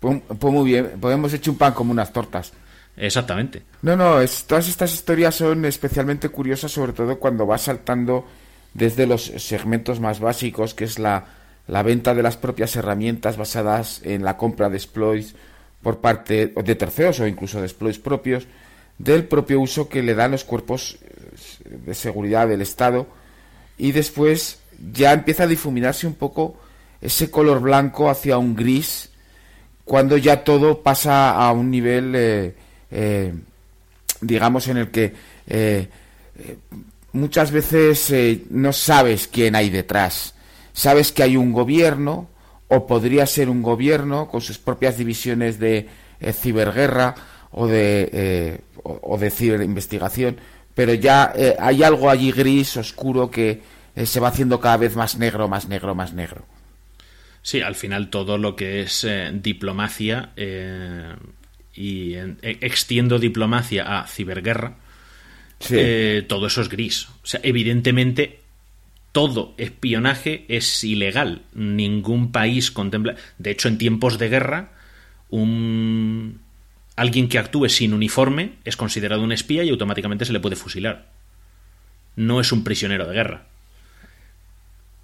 Pues, 0.00 0.22
pues 0.38 0.52
muy 0.52 0.70
bien, 0.70 0.92
podemos 1.00 1.32
echar 1.32 1.50
un 1.50 1.58
pan 1.58 1.72
como 1.72 1.92
unas 1.92 2.12
tortas. 2.12 2.52
Exactamente. 2.96 3.62
No, 3.82 3.96
no, 3.96 4.16
todas 4.46 4.68
estas 4.68 4.94
historias 4.94 5.34
son 5.34 5.64
especialmente 5.64 6.28
curiosas, 6.28 6.70
sobre 6.70 6.92
todo 6.92 7.18
cuando 7.18 7.44
vas 7.44 7.62
saltando 7.62 8.26
desde 8.74 9.06
los 9.06 9.24
segmentos 9.24 10.00
más 10.00 10.20
básicos, 10.20 10.74
que 10.74 10.84
es 10.84 10.98
la, 10.98 11.26
la 11.66 11.82
venta 11.82 12.14
de 12.14 12.22
las 12.22 12.36
propias 12.36 12.76
herramientas 12.76 13.36
basadas 13.36 14.00
en 14.04 14.24
la 14.24 14.36
compra 14.36 14.68
de 14.68 14.76
exploits 14.76 15.34
por 15.82 15.98
parte 15.98 16.48
de 16.48 16.74
terceros 16.74 17.20
o 17.20 17.26
incluso 17.26 17.60
de 17.60 17.66
exploits 17.66 17.98
propios, 17.98 18.46
del 18.98 19.24
propio 19.24 19.60
uso 19.60 19.88
que 19.88 20.02
le 20.02 20.14
dan 20.14 20.32
los 20.32 20.44
cuerpos 20.44 20.98
eh, 21.02 21.78
de 21.86 21.94
seguridad 21.94 22.48
del 22.48 22.62
Estado. 22.62 23.06
Y 23.78 23.92
después 23.92 24.60
ya 24.92 25.12
empieza 25.12 25.44
a 25.44 25.48
difuminarse 25.48 26.06
un 26.06 26.14
poco 26.14 26.56
ese 27.00 27.30
color 27.30 27.60
blanco 27.60 28.10
hacia 28.10 28.38
un 28.38 28.56
gris 28.56 29.10
cuando 29.84 30.16
ya 30.16 30.42
todo 30.42 30.82
pasa 30.82 31.32
a 31.32 31.52
un 31.52 31.70
nivel 31.70 32.14
eh, 32.14 32.54
eh, 32.90 33.34
digamos 34.20 34.68
en 34.68 34.78
el 34.78 34.90
que 34.90 35.12
muchas 37.14 37.50
veces 37.50 38.10
eh, 38.10 38.42
no 38.50 38.72
sabes 38.72 39.28
quién 39.28 39.56
hay 39.56 39.70
detrás. 39.70 40.34
Sabes 40.72 41.12
que 41.12 41.22
hay 41.22 41.36
un 41.36 41.52
gobierno, 41.52 42.28
o 42.68 42.86
podría 42.86 43.24
ser 43.26 43.48
un 43.48 43.62
gobierno 43.62 44.28
con 44.28 44.40
sus 44.40 44.58
propias 44.58 44.98
divisiones 44.98 45.58
de 45.58 45.88
eh, 46.20 46.32
ciberguerra 46.32 47.14
o 47.52 47.66
de, 47.68 48.10
eh, 48.12 48.60
o, 48.82 49.16
de 49.16 49.30
ciberinvestigación, 49.30 50.38
pero 50.74 50.92
ya 50.92 51.32
hay 51.60 51.84
algo 51.84 52.10
allí 52.10 52.32
gris, 52.32 52.76
oscuro, 52.76 53.30
que 53.30 53.62
se 54.04 54.18
va 54.18 54.28
haciendo 54.28 54.58
cada 54.58 54.76
vez 54.76 54.96
más 54.96 55.16
negro, 55.16 55.46
más 55.46 55.68
negro, 55.68 55.94
más 55.94 56.12
negro. 56.12 56.44
Sí, 57.42 57.60
al 57.60 57.76
final 57.76 58.10
todo 58.10 58.38
lo 58.38 58.56
que 58.56 58.82
es 58.82 59.06
diplomacia 59.34 60.32
y 61.72 62.14
extiendo 62.42 63.20
diplomacia 63.20 64.00
a 64.00 64.08
ciberguerra, 64.08 64.78
eh, 65.70 66.24
todo 66.28 66.46
eso 66.46 66.60
es 66.60 66.68
gris. 66.68 67.08
O 67.22 67.26
sea, 67.26 67.40
evidentemente 67.42 68.40
todo 69.12 69.54
espionaje 69.56 70.44
es 70.48 70.82
ilegal. 70.84 71.42
Ningún 71.54 72.32
país 72.32 72.70
contempla. 72.70 73.16
De 73.38 73.50
hecho, 73.50 73.68
en 73.68 73.78
tiempos 73.78 74.18
de 74.18 74.28
guerra, 74.28 74.72
un 75.30 76.40
alguien 76.96 77.28
que 77.28 77.38
actúe 77.38 77.68
sin 77.68 77.92
uniforme 77.92 78.52
es 78.64 78.76
considerado 78.76 79.22
un 79.22 79.32
espía 79.32 79.64
y 79.64 79.70
automáticamente 79.70 80.24
se 80.24 80.32
le 80.32 80.40
puede 80.40 80.56
fusilar. 80.56 81.06
No 82.16 82.40
es 82.40 82.52
un 82.52 82.64
prisionero 82.64 83.06
de 83.06 83.14
guerra. 83.14 83.46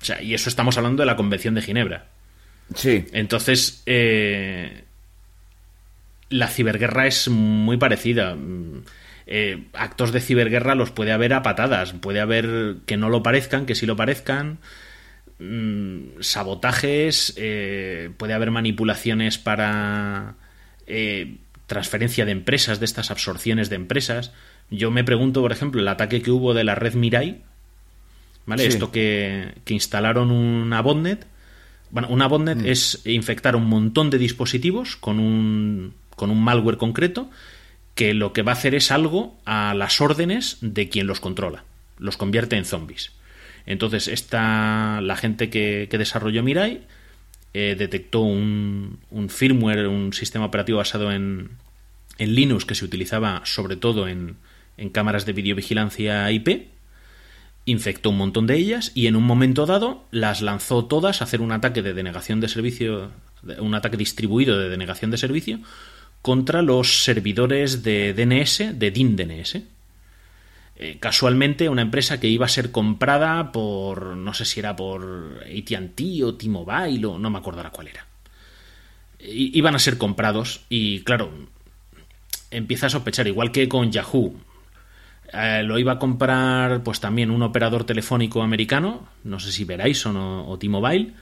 O 0.00 0.04
sea, 0.04 0.22
y 0.22 0.34
eso 0.34 0.48
estamos 0.48 0.78
hablando 0.78 1.02
de 1.02 1.06
la 1.06 1.16
Convención 1.16 1.54
de 1.54 1.62
Ginebra. 1.62 2.06
Sí. 2.74 3.06
Entonces, 3.12 3.82
eh, 3.86 4.84
la 6.30 6.48
ciberguerra 6.48 7.06
es 7.06 7.28
muy 7.28 7.76
parecida. 7.76 8.36
Eh, 9.32 9.68
actos 9.74 10.10
de 10.10 10.20
ciberguerra 10.20 10.74
los 10.74 10.90
puede 10.90 11.12
haber 11.12 11.34
a 11.34 11.44
patadas, 11.44 11.92
puede 11.92 12.18
haber 12.18 12.78
que 12.84 12.96
no 12.96 13.08
lo 13.08 13.22
parezcan, 13.22 13.64
que 13.64 13.76
sí 13.76 13.86
lo 13.86 13.94
parezcan, 13.94 14.58
mm, 15.38 16.18
sabotajes, 16.18 17.34
eh, 17.36 18.10
puede 18.16 18.34
haber 18.34 18.50
manipulaciones 18.50 19.38
para 19.38 20.34
eh, 20.88 21.36
transferencia 21.68 22.24
de 22.24 22.32
empresas, 22.32 22.80
de 22.80 22.86
estas 22.86 23.12
absorciones 23.12 23.70
de 23.70 23.76
empresas. 23.76 24.32
Yo 24.68 24.90
me 24.90 25.04
pregunto, 25.04 25.42
por 25.42 25.52
ejemplo, 25.52 25.80
el 25.80 25.86
ataque 25.86 26.22
que 26.22 26.32
hubo 26.32 26.52
de 26.52 26.64
la 26.64 26.74
red 26.74 26.94
Mirai, 26.94 27.42
¿Vale? 28.46 28.66
Esto 28.66 28.90
que, 28.90 29.54
instalaron 29.68 30.32
una 30.32 30.82
botnet. 30.82 31.24
Bueno, 31.92 32.08
una 32.08 32.26
botnet 32.26 32.58
mm. 32.58 32.66
es 32.66 33.02
infectar 33.04 33.54
un 33.54 33.66
montón 33.66 34.10
de 34.10 34.18
dispositivos 34.18 34.96
con 34.96 35.20
un, 35.20 35.94
con 36.16 36.30
un 36.30 36.42
malware 36.42 36.78
concreto 36.78 37.30
que 37.94 38.14
lo 38.14 38.32
que 38.32 38.42
va 38.42 38.52
a 38.52 38.54
hacer 38.54 38.74
es 38.74 38.90
algo 38.90 39.38
a 39.44 39.74
las 39.74 40.00
órdenes 40.00 40.58
de 40.60 40.88
quien 40.88 41.06
los 41.06 41.20
controla. 41.20 41.64
Los 41.98 42.16
convierte 42.16 42.56
en 42.56 42.64
zombies. 42.64 43.12
Entonces, 43.66 44.08
esta, 44.08 45.00
la 45.02 45.16
gente 45.16 45.50
que, 45.50 45.86
desarrolló 45.90 46.42
Mirai 46.42 46.82
eh, 47.52 47.76
detectó 47.78 48.20
un, 48.20 49.00
un, 49.10 49.28
firmware, 49.28 49.86
un 49.86 50.12
sistema 50.12 50.46
operativo 50.46 50.78
basado 50.78 51.12
en, 51.12 51.50
en 52.18 52.34
Linux 52.34 52.64
que 52.64 52.74
se 52.74 52.84
utilizaba 52.84 53.42
sobre 53.44 53.76
todo 53.76 54.08
en, 54.08 54.36
en 54.76 54.88
cámaras 54.88 55.26
de 55.26 55.34
videovigilancia 55.34 56.30
IP, 56.32 56.68
infectó 57.66 58.10
un 58.10 58.16
montón 58.16 58.46
de 58.46 58.56
ellas 58.56 58.92
y 58.94 59.06
en 59.06 59.16
un 59.16 59.24
momento 59.24 59.66
dado 59.66 60.04
las 60.10 60.40
lanzó 60.40 60.86
todas 60.86 61.20
a 61.20 61.24
hacer 61.24 61.40
un 61.40 61.52
ataque 61.52 61.82
de 61.82 61.92
denegación 61.92 62.40
de 62.40 62.48
servicio, 62.48 63.10
un 63.58 63.74
ataque 63.74 63.96
distribuido 63.96 64.58
de 64.58 64.68
denegación 64.68 65.10
de 65.10 65.18
servicio 65.18 65.60
contra 66.22 66.62
los 66.62 67.04
servidores 67.04 67.82
de 67.82 68.12
DNS 68.14 68.78
de 68.78 68.90
DIN 68.90 69.16
DNS. 69.16 69.62
Eh, 70.76 70.96
casualmente 70.98 71.68
una 71.68 71.82
empresa 71.82 72.18
que 72.20 72.28
iba 72.28 72.46
a 72.46 72.48
ser 72.48 72.70
comprada 72.70 73.52
por, 73.52 74.16
no 74.16 74.32
sé 74.32 74.44
si 74.44 74.60
era 74.60 74.76
por 74.76 75.42
ATT 75.44 76.00
o 76.24 76.34
T-Mobile 76.34 77.06
o 77.06 77.18
no 77.18 77.28
me 77.28 77.38
acuerdo 77.38 77.60
ahora 77.60 77.70
cuál 77.70 77.88
era. 77.88 78.06
iban 79.20 79.74
a 79.74 79.78
ser 79.78 79.98
comprados 79.98 80.62
y 80.70 81.00
claro, 81.00 81.30
empieza 82.50 82.86
a 82.86 82.90
sospechar, 82.90 83.26
igual 83.26 83.52
que 83.52 83.68
con 83.68 83.92
Yahoo. 83.92 84.34
Eh, 85.32 85.62
lo 85.64 85.78
iba 85.78 85.92
a 85.92 85.98
comprar 85.98 86.82
pues 86.82 86.98
también 86.98 87.30
un 87.30 87.42
operador 87.42 87.84
telefónico 87.84 88.42
americano, 88.42 89.08
no 89.22 89.38
sé 89.38 89.52
si 89.52 89.64
Verizon 89.64 90.16
o, 90.16 90.58
T-Mobile, 90.58 91.12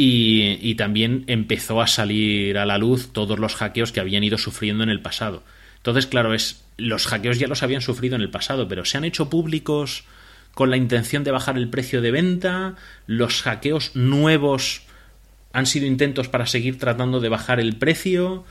y, 0.00 0.58
y, 0.62 0.76
también 0.76 1.24
empezó 1.26 1.80
a 1.80 1.88
salir 1.88 2.56
a 2.56 2.64
la 2.64 2.78
luz 2.78 3.12
todos 3.12 3.40
los 3.40 3.56
hackeos 3.56 3.90
que 3.90 3.98
habían 3.98 4.22
ido 4.22 4.38
sufriendo 4.38 4.84
en 4.84 4.90
el 4.90 5.00
pasado. 5.00 5.42
Entonces, 5.78 6.06
claro, 6.06 6.34
es 6.34 6.64
los 6.76 7.08
hackeos 7.08 7.40
ya 7.40 7.48
los 7.48 7.64
habían 7.64 7.80
sufrido 7.80 8.14
en 8.14 8.22
el 8.22 8.30
pasado, 8.30 8.68
pero 8.68 8.84
se 8.84 8.96
han 8.96 9.04
hecho 9.04 9.28
públicos 9.28 10.04
con 10.54 10.70
la 10.70 10.76
intención 10.76 11.24
de 11.24 11.32
bajar 11.32 11.56
el 11.56 11.68
precio 11.68 12.00
de 12.00 12.12
venta, 12.12 12.76
los 13.08 13.42
hackeos 13.42 13.96
nuevos 13.96 14.82
han 15.52 15.66
sido 15.66 15.86
intentos 15.86 16.28
para 16.28 16.46
seguir 16.46 16.78
tratando 16.78 17.18
de 17.18 17.28
bajar 17.28 17.58
el 17.58 17.74
precio. 17.74 18.44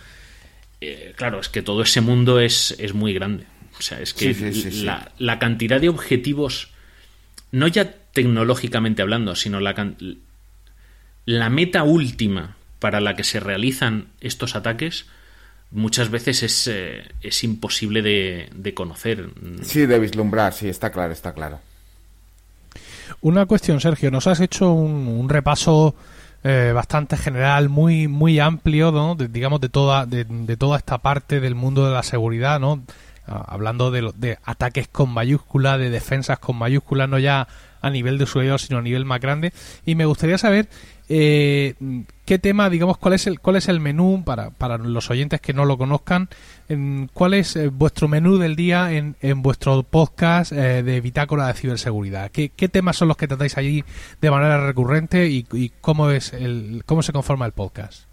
Eh, 0.81 1.13
claro, 1.15 1.39
es 1.39 1.47
que 1.47 1.61
todo 1.61 1.81
ese 1.83 2.01
mundo 2.01 2.41
es, 2.41 2.75
es 2.77 2.93
muy 2.93 3.13
grande. 3.13 3.45
O 3.79 3.81
sea, 3.81 4.01
es 4.01 4.13
que 4.13 4.35
la, 4.83 5.13
la, 5.17 5.39
cantidad 5.39 5.79
de 5.79 5.87
objetivos, 5.87 6.71
no 7.51 7.67
ya 7.67 7.93
tecnológicamente 8.11 9.01
hablando, 9.01 9.35
sino 9.35 9.59
la, 9.59 9.75
la 11.27 11.49
meta 11.49 11.83
última 11.83 12.55
para 12.79 13.01
la 13.01 13.15
que 13.15 13.25
se 13.25 13.41
realizan 13.41 14.07
estos 14.21 14.55
ataques, 14.55 15.07
muchas 15.71 16.09
veces 16.09 16.41
es, 16.41 16.67
eh, 16.67 17.03
es 17.21 17.43
imposible 17.43 18.01
de, 18.01 18.49
de, 18.55 18.73
conocer. 18.73 19.29
Sí, 19.61 19.85
de 19.85 19.99
vislumbrar, 19.99 20.53
sí, 20.53 20.69
está 20.69 20.89
claro, 20.89 21.11
está 21.11 21.33
claro. 21.33 21.59
Una 23.19 23.45
cuestión, 23.45 23.81
Sergio, 23.81 24.09
nos 24.09 24.25
has 24.25 24.39
hecho 24.39 24.71
un, 24.71 25.07
un 25.07 25.27
repaso 25.27 25.95
eh, 26.45 26.71
bastante 26.73 27.17
general, 27.17 27.67
muy 27.67 28.07
muy 28.07 28.39
amplio, 28.39 28.93
¿no? 28.93 29.15
digamos 29.15 29.59
de 29.59 29.67
toda 29.67 30.05
de, 30.05 30.23
toda 30.55 30.77
esta 30.77 30.99
parte 30.99 31.41
del 31.41 31.55
mundo 31.55 31.85
de 31.85 31.93
la 31.93 32.03
seguridad, 32.03 32.59
¿no? 32.59 32.83
Ah, 33.27 33.43
hablando 33.49 33.91
de, 33.91 34.13
de 34.15 34.37
ataques 34.45 34.87
con 34.87 35.09
mayúsculas, 35.09 35.77
de 35.77 35.89
defensas 35.89 36.39
con 36.39 36.55
mayúsculas, 36.55 37.09
no 37.09 37.19
ya 37.19 37.49
a 37.81 37.89
nivel 37.89 38.17
de 38.17 38.23
usuario, 38.23 38.57
sino 38.57 38.79
a 38.79 38.81
nivel 38.81 39.03
más 39.03 39.19
grande. 39.19 39.51
Y 39.85 39.95
me 39.95 40.05
gustaría 40.05 40.37
saber 40.37 40.69
eh, 41.09 41.75
qué 42.25 42.39
tema, 42.39 42.69
digamos, 42.69 42.97
cuál 42.97 43.13
es 43.13 43.27
el, 43.27 43.39
cuál 43.39 43.55
es 43.55 43.69
el 43.69 43.79
menú 43.79 44.23
para, 44.25 44.77
los 44.77 45.09
oyentes 45.09 45.39
que 45.39 45.53
no 45.53 45.65
lo 45.65 45.77
conozcan, 45.77 46.29
cuál 47.13 47.33
es 47.33 47.55
eh, 47.55 47.69
vuestro 47.69 48.07
menú 48.07 48.37
del 48.37 48.55
día 48.55 48.91
en, 48.91 49.15
en 49.21 49.41
vuestro 49.41 49.83
podcast 49.83 50.51
eh, 50.51 50.83
de 50.83 51.01
Bitácora 51.01 51.47
de 51.47 51.53
Ciberseguridad. 51.53 52.31
¿Qué, 52.31 52.49
¿Qué, 52.49 52.67
temas 52.67 52.97
son 52.97 53.07
los 53.07 53.17
que 53.17 53.27
tratáis 53.27 53.57
allí 53.57 53.83
de 54.19 54.31
manera 54.31 54.65
recurrente 54.65 55.27
y, 55.27 55.71
cómo, 55.81 56.11
es 56.11 56.33
el, 56.33 56.83
cómo 56.85 57.01
se 57.01 57.13
conforma 57.13 57.45
el 57.45 57.53
podcast? 57.53 58.03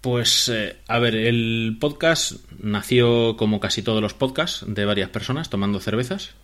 Pues, 0.00 0.50
a 0.88 0.98
ver, 0.98 1.14
el 1.14 1.76
podcast 1.78 2.32
nació 2.58 3.36
como 3.36 3.60
casi 3.60 3.82
todos 3.82 4.00
los 4.00 4.14
podcasts 4.14 4.64
de 4.66 4.86
varias 4.86 5.10
personas 5.10 5.50
tomando 5.50 5.78
cervezas 5.78 6.34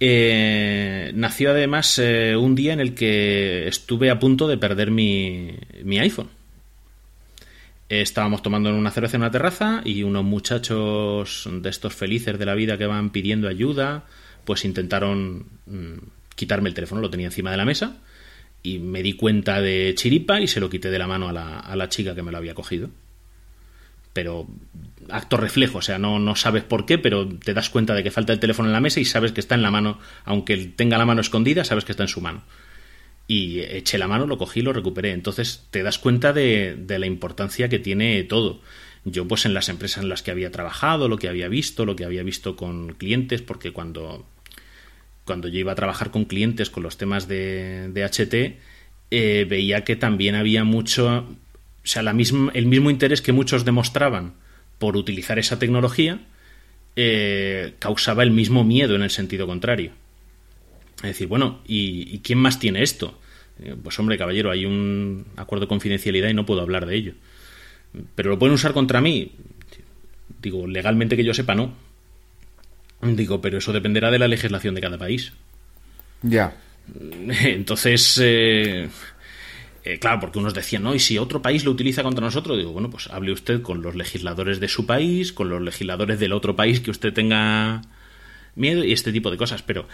eh, 0.00 1.12
nació 1.14 1.50
además 1.50 1.98
eh, 1.98 2.34
un 2.34 2.54
día 2.54 2.72
en 2.72 2.80
el 2.80 2.94
que 2.94 3.68
estuve 3.68 4.10
a 4.10 4.18
punto 4.18 4.48
de 4.48 4.56
perder 4.56 4.90
mi, 4.90 5.54
mi 5.84 5.98
iPhone. 5.98 6.28
Estábamos 7.90 8.42
tomando 8.42 8.74
una 8.74 8.92
cerveza 8.92 9.16
en 9.16 9.22
una 9.22 9.30
terraza 9.30 9.82
y 9.84 10.04
unos 10.04 10.24
muchachos 10.24 11.48
de 11.50 11.68
estos 11.68 11.94
felices 11.94 12.38
de 12.38 12.46
la 12.46 12.54
vida 12.54 12.78
que 12.78 12.86
van 12.86 13.10
pidiendo 13.10 13.48
ayuda, 13.48 14.04
pues 14.44 14.64
intentaron 14.64 15.46
mm, 15.66 15.98
quitarme 16.34 16.68
el 16.68 16.74
teléfono, 16.74 17.00
lo 17.00 17.10
tenía 17.10 17.26
encima 17.26 17.50
de 17.50 17.56
la 17.56 17.64
mesa 17.64 17.96
y 18.62 18.78
me 18.78 19.02
di 19.02 19.14
cuenta 19.14 19.60
de 19.60 19.94
chiripa 19.96 20.40
y 20.40 20.46
se 20.46 20.60
lo 20.60 20.70
quité 20.70 20.90
de 20.90 20.98
la 20.98 21.06
mano 21.06 21.28
a 21.28 21.32
la, 21.32 21.60
a 21.60 21.76
la 21.76 21.88
chica 21.88 22.14
que 22.14 22.22
me 22.22 22.30
lo 22.30 22.38
había 22.38 22.54
cogido. 22.54 22.90
Pero 24.12 24.46
acto 25.12 25.36
reflejo, 25.36 25.78
o 25.78 25.82
sea, 25.82 25.98
no, 25.98 26.18
no 26.18 26.36
sabes 26.36 26.64
por 26.64 26.86
qué, 26.86 26.98
pero 26.98 27.28
te 27.28 27.54
das 27.54 27.70
cuenta 27.70 27.94
de 27.94 28.02
que 28.02 28.10
falta 28.10 28.32
el 28.32 28.40
teléfono 28.40 28.68
en 28.68 28.72
la 28.72 28.80
mesa 28.80 29.00
y 29.00 29.04
sabes 29.04 29.32
que 29.32 29.40
está 29.40 29.54
en 29.54 29.62
la 29.62 29.70
mano, 29.70 29.98
aunque 30.24 30.56
tenga 30.56 30.98
la 30.98 31.06
mano 31.06 31.20
escondida, 31.20 31.64
sabes 31.64 31.84
que 31.84 31.92
está 31.92 32.04
en 32.04 32.08
su 32.08 32.20
mano. 32.20 32.42
Y 33.26 33.60
eché 33.60 33.96
la 33.96 34.08
mano, 34.08 34.26
lo 34.26 34.38
cogí 34.38 34.60
lo 34.60 34.72
recuperé. 34.72 35.12
Entonces 35.12 35.66
te 35.70 35.84
das 35.84 35.98
cuenta 35.98 36.32
de, 36.32 36.76
de 36.76 36.98
la 36.98 37.06
importancia 37.06 37.68
que 37.68 37.78
tiene 37.78 38.24
todo. 38.24 38.60
Yo 39.04 39.26
pues 39.26 39.46
en 39.46 39.54
las 39.54 39.68
empresas 39.68 40.02
en 40.02 40.08
las 40.08 40.22
que 40.22 40.30
había 40.30 40.50
trabajado, 40.50 41.08
lo 41.08 41.16
que 41.16 41.28
había 41.28 41.48
visto, 41.48 41.86
lo 41.86 41.96
que 41.96 42.04
había 42.04 42.22
visto 42.22 42.56
con 42.56 42.94
clientes, 42.94 43.40
porque 43.40 43.72
cuando, 43.72 44.26
cuando 45.24 45.48
yo 45.48 45.58
iba 45.58 45.72
a 45.72 45.76
trabajar 45.76 46.10
con 46.10 46.24
clientes 46.24 46.70
con 46.70 46.82
los 46.82 46.98
temas 46.98 47.28
de, 47.28 47.88
de 47.92 48.04
HT, 48.04 48.58
eh, 49.12 49.46
veía 49.48 49.84
que 49.84 49.96
también 49.96 50.34
había 50.34 50.64
mucho, 50.64 51.18
o 51.18 51.86
sea, 51.86 52.02
la 52.02 52.12
misma, 52.12 52.52
el 52.54 52.66
mismo 52.66 52.90
interés 52.90 53.22
que 53.22 53.32
muchos 53.32 53.64
demostraban 53.64 54.34
por 54.80 54.96
utilizar 54.96 55.38
esa 55.38 55.58
tecnología 55.58 56.18
eh, 56.96 57.74
causaba 57.78 58.22
el 58.22 58.30
mismo 58.30 58.64
miedo 58.64 58.96
en 58.96 59.02
el 59.02 59.10
sentido 59.10 59.46
contrario. 59.46 59.92
Es 60.96 61.10
decir, 61.10 61.28
bueno, 61.28 61.60
¿y, 61.66 62.18
quién 62.20 62.38
más 62.38 62.58
tiene 62.58 62.82
esto? 62.82 63.20
Eh, 63.62 63.76
pues 63.80 63.98
hombre, 63.98 64.16
caballero, 64.16 64.50
hay 64.50 64.64
un 64.64 65.26
acuerdo 65.36 65.66
de 65.66 65.68
confidencialidad 65.68 66.30
y 66.30 66.34
no 66.34 66.46
puedo 66.46 66.62
hablar 66.62 66.86
de 66.86 66.96
ello. 66.96 67.12
Pero 68.14 68.30
lo 68.30 68.38
pueden 68.38 68.54
usar 68.54 68.72
contra 68.72 69.02
mí. 69.02 69.32
Digo, 70.40 70.66
legalmente 70.66 71.14
que 71.14 71.24
yo 71.24 71.34
sepa, 71.34 71.54
no. 71.54 71.74
Digo, 73.02 73.40
pero 73.42 73.58
eso 73.58 73.74
dependerá 73.74 74.10
de 74.10 74.18
la 74.18 74.28
legislación 74.28 74.74
de 74.74 74.80
cada 74.80 74.96
país. 74.96 75.34
Ya. 76.22 76.56
Entonces, 77.44 78.18
eh, 78.22 78.88
eh, 79.82 79.98
claro, 79.98 80.20
porque 80.20 80.38
unos 80.38 80.52
decían, 80.52 80.82
no, 80.82 80.94
y 80.94 80.98
si 80.98 81.16
otro 81.16 81.40
país 81.40 81.64
lo 81.64 81.70
utiliza 81.70 82.02
contra 82.02 82.24
nosotros, 82.24 82.58
digo, 82.58 82.72
bueno, 82.72 82.90
pues 82.90 83.08
hable 83.08 83.32
usted 83.32 83.62
con 83.62 83.80
los 83.82 83.94
legisladores 83.94 84.60
de 84.60 84.68
su 84.68 84.84
país, 84.84 85.32
con 85.32 85.48
los 85.48 85.62
legisladores 85.62 86.20
del 86.20 86.32
otro 86.32 86.54
país 86.54 86.80
que 86.80 86.90
usted 86.90 87.14
tenga 87.14 87.82
miedo 88.54 88.84
y 88.84 88.92
este 88.92 89.12
tipo 89.12 89.30
de 89.30 89.38
cosas. 89.38 89.62
Pero, 89.62 89.88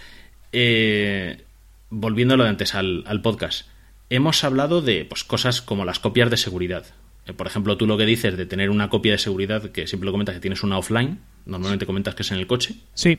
eh, 0.52 1.44
volviendo 1.90 2.34
a 2.34 2.36
lo 2.36 2.44
de 2.44 2.50
antes 2.50 2.74
al, 2.74 3.20
podcast, 3.22 3.68
hemos 4.10 4.42
hablado 4.42 4.82
de 4.82 5.04
pues, 5.04 5.22
cosas 5.22 5.62
como 5.62 5.84
las 5.84 6.00
copias 6.00 6.30
de 6.30 6.36
seguridad. 6.36 6.84
Eh, 7.26 7.32
por 7.32 7.46
ejemplo, 7.46 7.76
tú 7.76 7.86
lo 7.86 7.96
que 7.96 8.06
dices 8.06 8.36
de 8.36 8.46
tener 8.46 8.70
una 8.70 8.90
copia 8.90 9.12
de 9.12 9.18
seguridad, 9.18 9.70
que 9.70 9.86
siempre 9.86 10.06
lo 10.06 10.12
comentas 10.12 10.34
que 10.34 10.40
tienes 10.40 10.64
una 10.64 10.78
offline, 10.78 11.20
normalmente 11.44 11.86
comentas 11.86 12.16
que 12.16 12.22
es 12.22 12.30
en 12.32 12.38
el 12.38 12.48
coche. 12.48 12.74
Sí. 12.94 13.18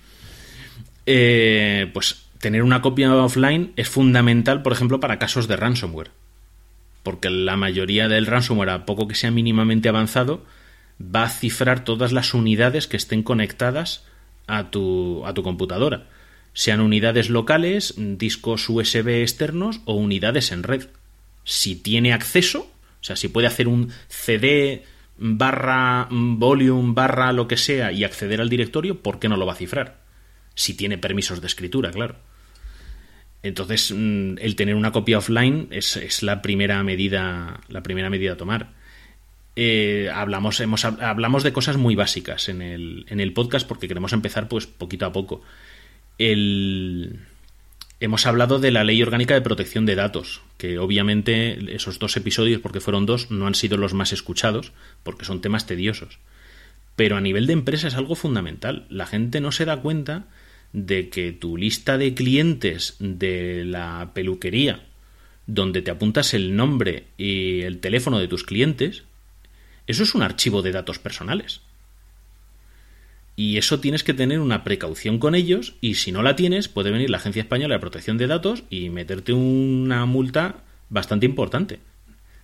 pues 1.05 2.26
tener 2.39 2.61
una 2.61 2.82
copia 2.82 3.15
offline 3.15 3.72
es 3.78 3.88
fundamental, 3.88 4.63
por 4.63 4.74
ejemplo, 4.74 4.99
para 4.99 5.18
casos 5.18 5.47
de 5.47 5.55
ransomware 5.55 6.11
porque 7.08 7.30
la 7.30 7.55
mayoría 7.55 8.10
del 8.10 8.26
ransomware, 8.26 8.70
a 8.70 8.86
poco 8.86 9.08
que 9.08 9.16
sea 9.16 9.32
mínimamente 9.32 9.88
avanzado, 9.88 10.43
va 10.99 11.24
a 11.24 11.30
cifrar 11.30 11.86
todas 11.86 12.12
las 12.12 12.34
unidades 12.34 12.86
que 12.86 12.97
estén 12.97 13.24
conectadas 13.24 14.03
a 14.45 14.72
tu, 14.72 15.26
a 15.26 15.34
tu 15.34 15.41
computadora, 15.41 16.10
sean 16.51 16.82
unidades 16.82 17.30
locales, 17.30 17.93
discos 17.95 18.68
USB 18.68 19.22
externos 19.22 19.80
o 19.86 19.93
unidades 19.93 20.51
en 20.51 20.64
red. 20.64 20.89
Si 21.45 21.78
tiene 21.78 22.12
acceso, 22.12 22.70
o 22.99 23.03
sea, 23.05 23.16
si 23.16 23.30
puede 23.30 23.47
hacer 23.47 23.70
un 23.70 23.89
CD 24.10 24.84
barra 25.18 26.10
volume 26.12 26.91
barra 26.93 27.32
lo 27.32 27.47
que 27.47 27.55
sea 27.55 27.93
y 27.93 28.03
acceder 28.03 28.41
al 28.41 28.49
directorio, 28.49 29.01
¿por 29.01 29.20
qué 29.20 29.30
no 29.30 29.38
lo 29.38 29.45
va 29.45 29.53
a 29.53 29.55
cifrar? 29.55 30.01
Si 30.55 30.74
tiene 30.74 30.97
permisos 30.97 31.39
de 31.39 31.47
escritura, 31.47 31.89
claro. 31.89 32.18
Entonces, 33.43 33.93
mm, 33.95 34.38
el 34.39 34.55
tener 34.55 34.75
una 34.75 34.91
copia 34.91 35.19
offline 35.19 35.67
es, 35.71 36.23
la 36.23 36.41
primera 36.41 36.81
medida, 36.83 37.61
la 37.69 37.83
primera 37.83 38.09
medida 38.09 38.33
a 38.33 38.38
tomar. 38.38 38.73
Eh, 39.55 40.09
hablamos, 40.13 40.59
hemos, 40.59 40.85
hablamos 40.85 41.43
de 41.43 41.53
cosas 41.53 41.77
muy 41.77 41.95
básicas 41.95 42.47
en 42.49 42.61
el, 42.61 43.05
en 43.09 43.19
el 43.19 43.33
podcast 43.33 43.67
porque 43.67 43.88
queremos 43.88 44.13
empezar 44.13 44.47
pues 44.47 44.67
poquito 44.67 45.05
a 45.05 45.11
poco. 45.11 45.41
El, 46.19 47.19
hemos 47.99 48.25
hablado 48.25 48.59
de 48.59 48.71
la 48.71 48.83
Ley 48.83 49.01
Orgánica 49.01 49.33
de 49.33 49.41
Protección 49.41 49.85
de 49.85 49.95
Datos, 49.95 50.41
que 50.57 50.77
obviamente 50.77 51.75
esos 51.75 51.99
dos 51.99 52.15
episodios, 52.17 52.61
porque 52.61 52.79
fueron 52.79 53.05
dos, 53.05 53.31
no 53.31 53.47
han 53.47 53.55
sido 53.55 53.77
los 53.77 53.93
más 53.93 54.13
escuchados, 54.13 54.71
porque 55.03 55.25
son 55.25 55.41
temas 55.41 55.65
tediosos. 55.65 56.19
Pero 56.95 57.15
a 57.17 57.21
nivel 57.21 57.47
de 57.47 57.53
empresa 57.53 57.88
es 57.88 57.95
algo 57.95 58.15
fundamental. 58.15 58.85
La 58.89 59.05
gente 59.05 59.41
no 59.41 59.51
se 59.51 59.65
da 59.65 59.77
cuenta 59.77 60.25
de 60.74 61.09
que 61.09 61.32
tu 61.32 61.57
lista 61.57 61.97
de 61.97 62.13
clientes 62.13 62.95
de 62.99 63.63
la 63.65 64.11
peluquería, 64.13 64.86
donde 65.45 65.82
te 65.82 65.91
apuntas 65.91 66.34
el 66.34 66.55
nombre 66.55 67.05
y 67.18 67.61
el 67.61 67.80
teléfono 67.80 68.20
de 68.20 68.28
tus 68.28 68.43
clientes, 68.43 69.03
eso 69.88 70.03
es 70.03 70.13
un 70.13 70.22
archivo 70.22 70.61
de 70.61 70.72
datos 70.72 70.99
personales. 70.99 71.61
Y 73.36 73.57
eso 73.57 73.80
tienes 73.80 74.03
que 74.03 74.15
tener 74.15 74.39
una 74.39 74.63
precaución 74.63 75.20
con 75.20 75.36
ellos 75.36 75.76
y 75.80 75.95
si 75.95 76.11
no 76.11 76.24
la 76.24 76.36
tienes 76.36 76.68
puede 76.68 76.91
venir 76.91 77.09
la 77.09 77.18
Agencia 77.18 77.41
Española 77.41 77.76
de 77.76 77.80
Protección 77.80 78.18
de 78.18 78.28
Datos 78.28 78.63
y 78.70 78.89
meterte 78.89 79.32
una 79.32 80.05
multa 80.05 80.63
bastante 80.89 81.28
importante 81.28 81.80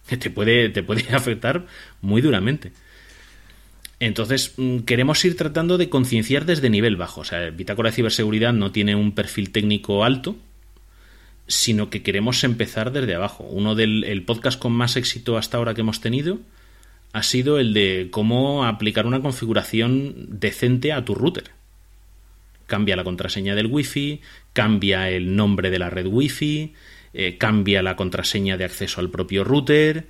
que 0.07 0.17
te 0.17 0.29
puede, 0.29 0.69
te 0.69 0.83
puede 0.83 1.03
afectar 1.15 1.65
muy 2.01 2.21
duramente. 2.21 2.71
Entonces, 4.05 4.55
mm, 4.57 4.79
queremos 4.79 5.23
ir 5.23 5.37
tratando 5.37 5.77
de 5.77 5.87
concienciar 5.87 6.45
desde 6.45 6.69
nivel 6.69 6.97
bajo. 6.97 7.21
O 7.21 7.23
sea, 7.23 7.49
Bitácora 7.51 7.89
de 7.89 7.95
Ciberseguridad 7.95 8.51
no 8.51 8.69
tiene 8.73 8.95
un 8.95 9.13
perfil 9.13 9.51
técnico 9.51 10.03
alto, 10.03 10.35
sino 11.47 11.89
que 11.89 12.03
queremos 12.03 12.43
empezar 12.43 12.91
desde 12.91 13.15
abajo. 13.15 13.45
Uno 13.45 13.75
del 13.75 14.03
el 14.03 14.23
podcast 14.23 14.59
con 14.59 14.73
más 14.73 14.97
éxito 14.97 15.37
hasta 15.37 15.57
ahora 15.57 15.73
que 15.73 15.81
hemos 15.81 16.01
tenido 16.01 16.39
ha 17.13 17.23
sido 17.23 17.59
el 17.59 17.73
de 17.73 18.09
cómo 18.11 18.65
aplicar 18.65 19.05
una 19.05 19.21
configuración 19.21 20.27
decente 20.27 20.91
a 20.91 21.05
tu 21.05 21.15
router. 21.15 21.51
Cambia 22.67 22.97
la 22.97 23.05
contraseña 23.05 23.55
del 23.55 23.67
wifi, 23.67 24.19
cambia 24.51 25.09
el 25.11 25.33
nombre 25.33 25.69
de 25.69 25.79
la 25.79 25.89
red 25.89 26.07
wifi, 26.07 26.73
eh, 27.13 27.37
cambia 27.37 27.81
la 27.81 27.95
contraseña 27.95 28.57
de 28.57 28.65
acceso 28.65 28.99
al 28.99 29.11
propio 29.11 29.45
router, 29.45 30.07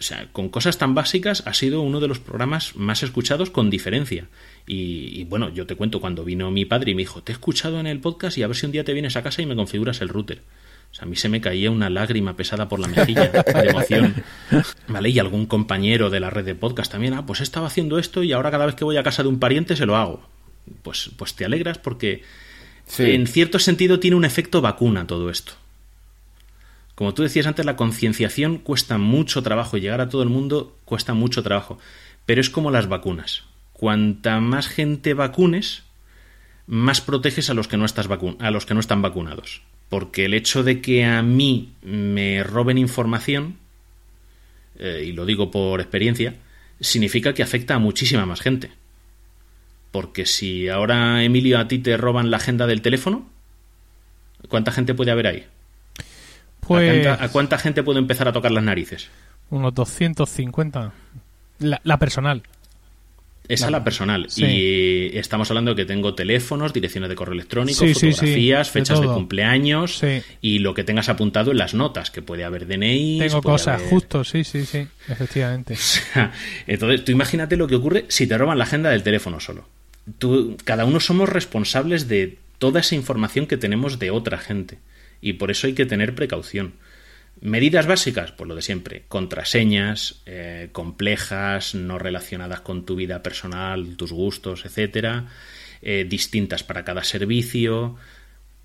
o 0.00 0.02
sea, 0.02 0.28
con 0.32 0.48
cosas 0.48 0.78
tan 0.78 0.94
básicas 0.94 1.42
ha 1.46 1.52
sido 1.52 1.82
uno 1.82 2.00
de 2.00 2.08
los 2.08 2.18
programas 2.18 2.74
más 2.74 3.02
escuchados 3.02 3.50
con 3.50 3.68
diferencia. 3.68 4.28
Y, 4.66 5.24
bueno, 5.24 5.50
yo 5.50 5.66
te 5.66 5.76
cuento, 5.76 6.00
cuando 6.00 6.24
vino 6.24 6.50
mi 6.50 6.64
padre 6.64 6.92
y 6.92 6.94
me 6.94 7.02
dijo, 7.02 7.22
te 7.22 7.32
he 7.32 7.34
escuchado 7.34 7.78
en 7.78 7.86
el 7.86 8.00
podcast 8.00 8.38
y 8.38 8.42
a 8.42 8.46
ver 8.46 8.56
si 8.56 8.64
un 8.64 8.72
día 8.72 8.82
te 8.82 8.94
vienes 8.94 9.16
a 9.16 9.22
casa 9.22 9.42
y 9.42 9.46
me 9.46 9.54
configuras 9.54 10.00
el 10.00 10.08
router. 10.08 10.40
O 10.90 10.94
sea, 10.94 11.04
a 11.04 11.06
mí 11.06 11.16
se 11.16 11.28
me 11.28 11.42
caía 11.42 11.70
una 11.70 11.90
lágrima 11.90 12.34
pesada 12.34 12.66
por 12.66 12.80
la 12.80 12.88
mejilla 12.88 13.28
de 13.28 13.68
emoción. 13.68 14.14
¿Vale? 14.88 15.10
Y 15.10 15.18
algún 15.18 15.44
compañero 15.44 16.08
de 16.08 16.20
la 16.20 16.30
red 16.30 16.46
de 16.46 16.54
podcast 16.54 16.90
también, 16.90 17.12
ah, 17.12 17.26
pues 17.26 17.42
estaba 17.42 17.66
haciendo 17.66 17.98
esto 17.98 18.22
y 18.22 18.32
ahora 18.32 18.50
cada 18.50 18.64
vez 18.64 18.76
que 18.76 18.84
voy 18.84 18.96
a 18.96 19.02
casa 19.02 19.22
de 19.22 19.28
un 19.28 19.38
pariente 19.38 19.76
se 19.76 19.84
lo 19.84 19.96
hago. 19.96 20.26
Pues, 20.82 21.10
pues 21.18 21.34
te 21.34 21.44
alegras 21.44 21.76
porque 21.76 22.22
en 22.96 23.26
cierto 23.26 23.58
sentido 23.58 24.00
tiene 24.00 24.16
un 24.16 24.24
efecto 24.24 24.62
vacuna 24.62 25.06
todo 25.06 25.28
esto. 25.28 25.52
Como 27.00 27.14
tú 27.14 27.22
decías 27.22 27.46
antes, 27.46 27.64
la 27.64 27.76
concienciación 27.76 28.58
cuesta 28.58 28.98
mucho 28.98 29.42
trabajo 29.42 29.78
llegar 29.78 30.02
a 30.02 30.10
todo 30.10 30.22
el 30.22 30.28
mundo 30.28 30.76
cuesta 30.84 31.14
mucho 31.14 31.42
trabajo. 31.42 31.78
Pero 32.26 32.42
es 32.42 32.50
como 32.50 32.70
las 32.70 32.88
vacunas. 32.88 33.44
Cuanta 33.72 34.38
más 34.40 34.68
gente 34.68 35.14
vacunes, 35.14 35.84
más 36.66 37.00
proteges 37.00 37.48
a 37.48 37.54
los 37.54 37.68
que 37.68 37.78
no, 37.78 37.86
estás 37.86 38.06
a 38.38 38.50
los 38.50 38.66
que 38.66 38.74
no 38.74 38.80
están 38.80 39.00
vacunados. 39.00 39.62
Porque 39.88 40.26
el 40.26 40.34
hecho 40.34 40.62
de 40.62 40.82
que 40.82 41.06
a 41.06 41.22
mí 41.22 41.72
me 41.80 42.42
roben 42.42 42.76
información, 42.76 43.56
eh, 44.78 45.02
y 45.06 45.12
lo 45.12 45.24
digo 45.24 45.50
por 45.50 45.80
experiencia, 45.80 46.34
significa 46.80 47.32
que 47.32 47.42
afecta 47.42 47.76
a 47.76 47.78
muchísima 47.78 48.26
más 48.26 48.42
gente. 48.42 48.72
Porque 49.90 50.26
si 50.26 50.68
ahora, 50.68 51.24
Emilio, 51.24 51.60
a 51.60 51.66
ti 51.66 51.78
te 51.78 51.96
roban 51.96 52.30
la 52.30 52.36
agenda 52.36 52.66
del 52.66 52.82
teléfono, 52.82 53.26
¿cuánta 54.50 54.70
gente 54.70 54.92
puede 54.92 55.12
haber 55.12 55.28
ahí? 55.28 55.46
Pues 56.70 57.04
¿A, 57.04 57.28
cuánta, 57.30 57.58
gente 57.58 57.82
puedo 57.82 57.98
empezar 57.98 58.28
a 58.28 58.32
tocar 58.32 58.52
las 58.52 58.62
narices? 58.62 59.08
Unos 59.50 59.74
250. 59.74 60.92
La, 61.58 61.80
la 61.82 61.98
personal. 61.98 62.44
Esa 63.48 63.64
es 63.64 63.72
la 63.72 63.82
personal. 63.82 64.28
Y 64.36 65.18
estamos 65.18 65.50
hablando 65.50 65.74
de 65.74 65.82
que 65.82 65.84
tengo 65.84 66.14
teléfonos, 66.14 66.72
direcciones 66.72 67.10
de 67.10 67.16
correo 67.16 67.34
electrónico, 67.34 67.84
fotografías, 67.84 68.70
fechas 68.70 69.00
de, 69.00 69.08
cumpleaños 69.08 70.00
y 70.40 70.60
lo 70.60 70.72
que 70.72 70.84
tengas 70.84 71.08
apuntado 71.08 71.50
en 71.50 71.58
las 71.58 71.74
notas, 71.74 72.12
que 72.12 72.22
puede 72.22 72.44
haber 72.44 72.68
DNI. 72.68 73.18
Tengo 73.18 73.42
cosas, 73.42 73.82
justo, 73.90 74.22
sí, 74.22 74.44
sí, 74.44 74.64
sí, 74.64 74.86
efectivamente. 75.08 75.76
entonces, 76.68 77.04
tú 77.04 77.10
imagínate 77.10 77.56
lo 77.56 77.66
que 77.66 77.74
ocurre 77.74 78.04
si 78.06 78.28
te 78.28 78.38
roban 78.38 78.58
la 78.58 78.62
agenda 78.64 78.90
del 78.90 79.02
teléfono 79.02 79.40
solo. 79.40 79.64
Tú, 80.18 80.56
cada 80.62 80.84
uno 80.84 81.00
somos 81.00 81.28
responsables 81.28 82.06
de 82.06 82.38
toda 82.58 82.78
esa 82.78 82.94
información 82.94 83.46
que 83.46 83.56
tenemos 83.56 83.98
de 83.98 84.12
otra 84.12 84.38
gente 84.38 84.78
y 85.20 85.34
por 85.34 85.50
eso 85.50 85.66
hay 85.66 85.74
que 85.74 85.86
tener 85.86 86.14
precaución. 86.14 86.74
Medidas 87.40 87.86
básicas, 87.86 88.32
pues 88.32 88.48
lo 88.48 88.54
de 88.54 88.60
siempre, 88.60 89.04
contraseñas 89.08 90.20
eh, 90.26 90.68
complejas, 90.72 91.74
no 91.74 91.98
relacionadas 91.98 92.60
con 92.60 92.84
tu 92.84 92.96
vida 92.96 93.22
personal, 93.22 93.96
tus 93.96 94.12
gustos, 94.12 94.66
etcétera, 94.66 95.26
eh, 95.80 96.04
distintas 96.06 96.62
para 96.62 96.84
cada 96.84 97.02
servicio. 97.02 97.96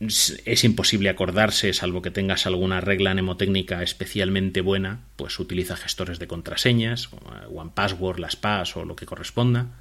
Es 0.01 0.65
imposible 0.65 1.07
acordarse, 1.07 1.71
salvo 1.71 2.01
que 2.01 2.11
tengas 2.11 2.45
alguna 2.45 2.81
regla 2.81 3.13
mnemotécnica 3.13 3.81
especialmente 3.81 4.59
buena, 4.59 5.05
pues 5.15 5.39
utiliza 5.39 5.77
gestores 5.77 6.19
de 6.19 6.27
contraseñas, 6.27 7.05
eh, 7.13 7.45
OnePassword, 7.49 8.19
LastPass 8.19 8.75
o 8.75 8.83
lo 8.83 8.97
que 8.97 9.05
corresponda. 9.05 9.79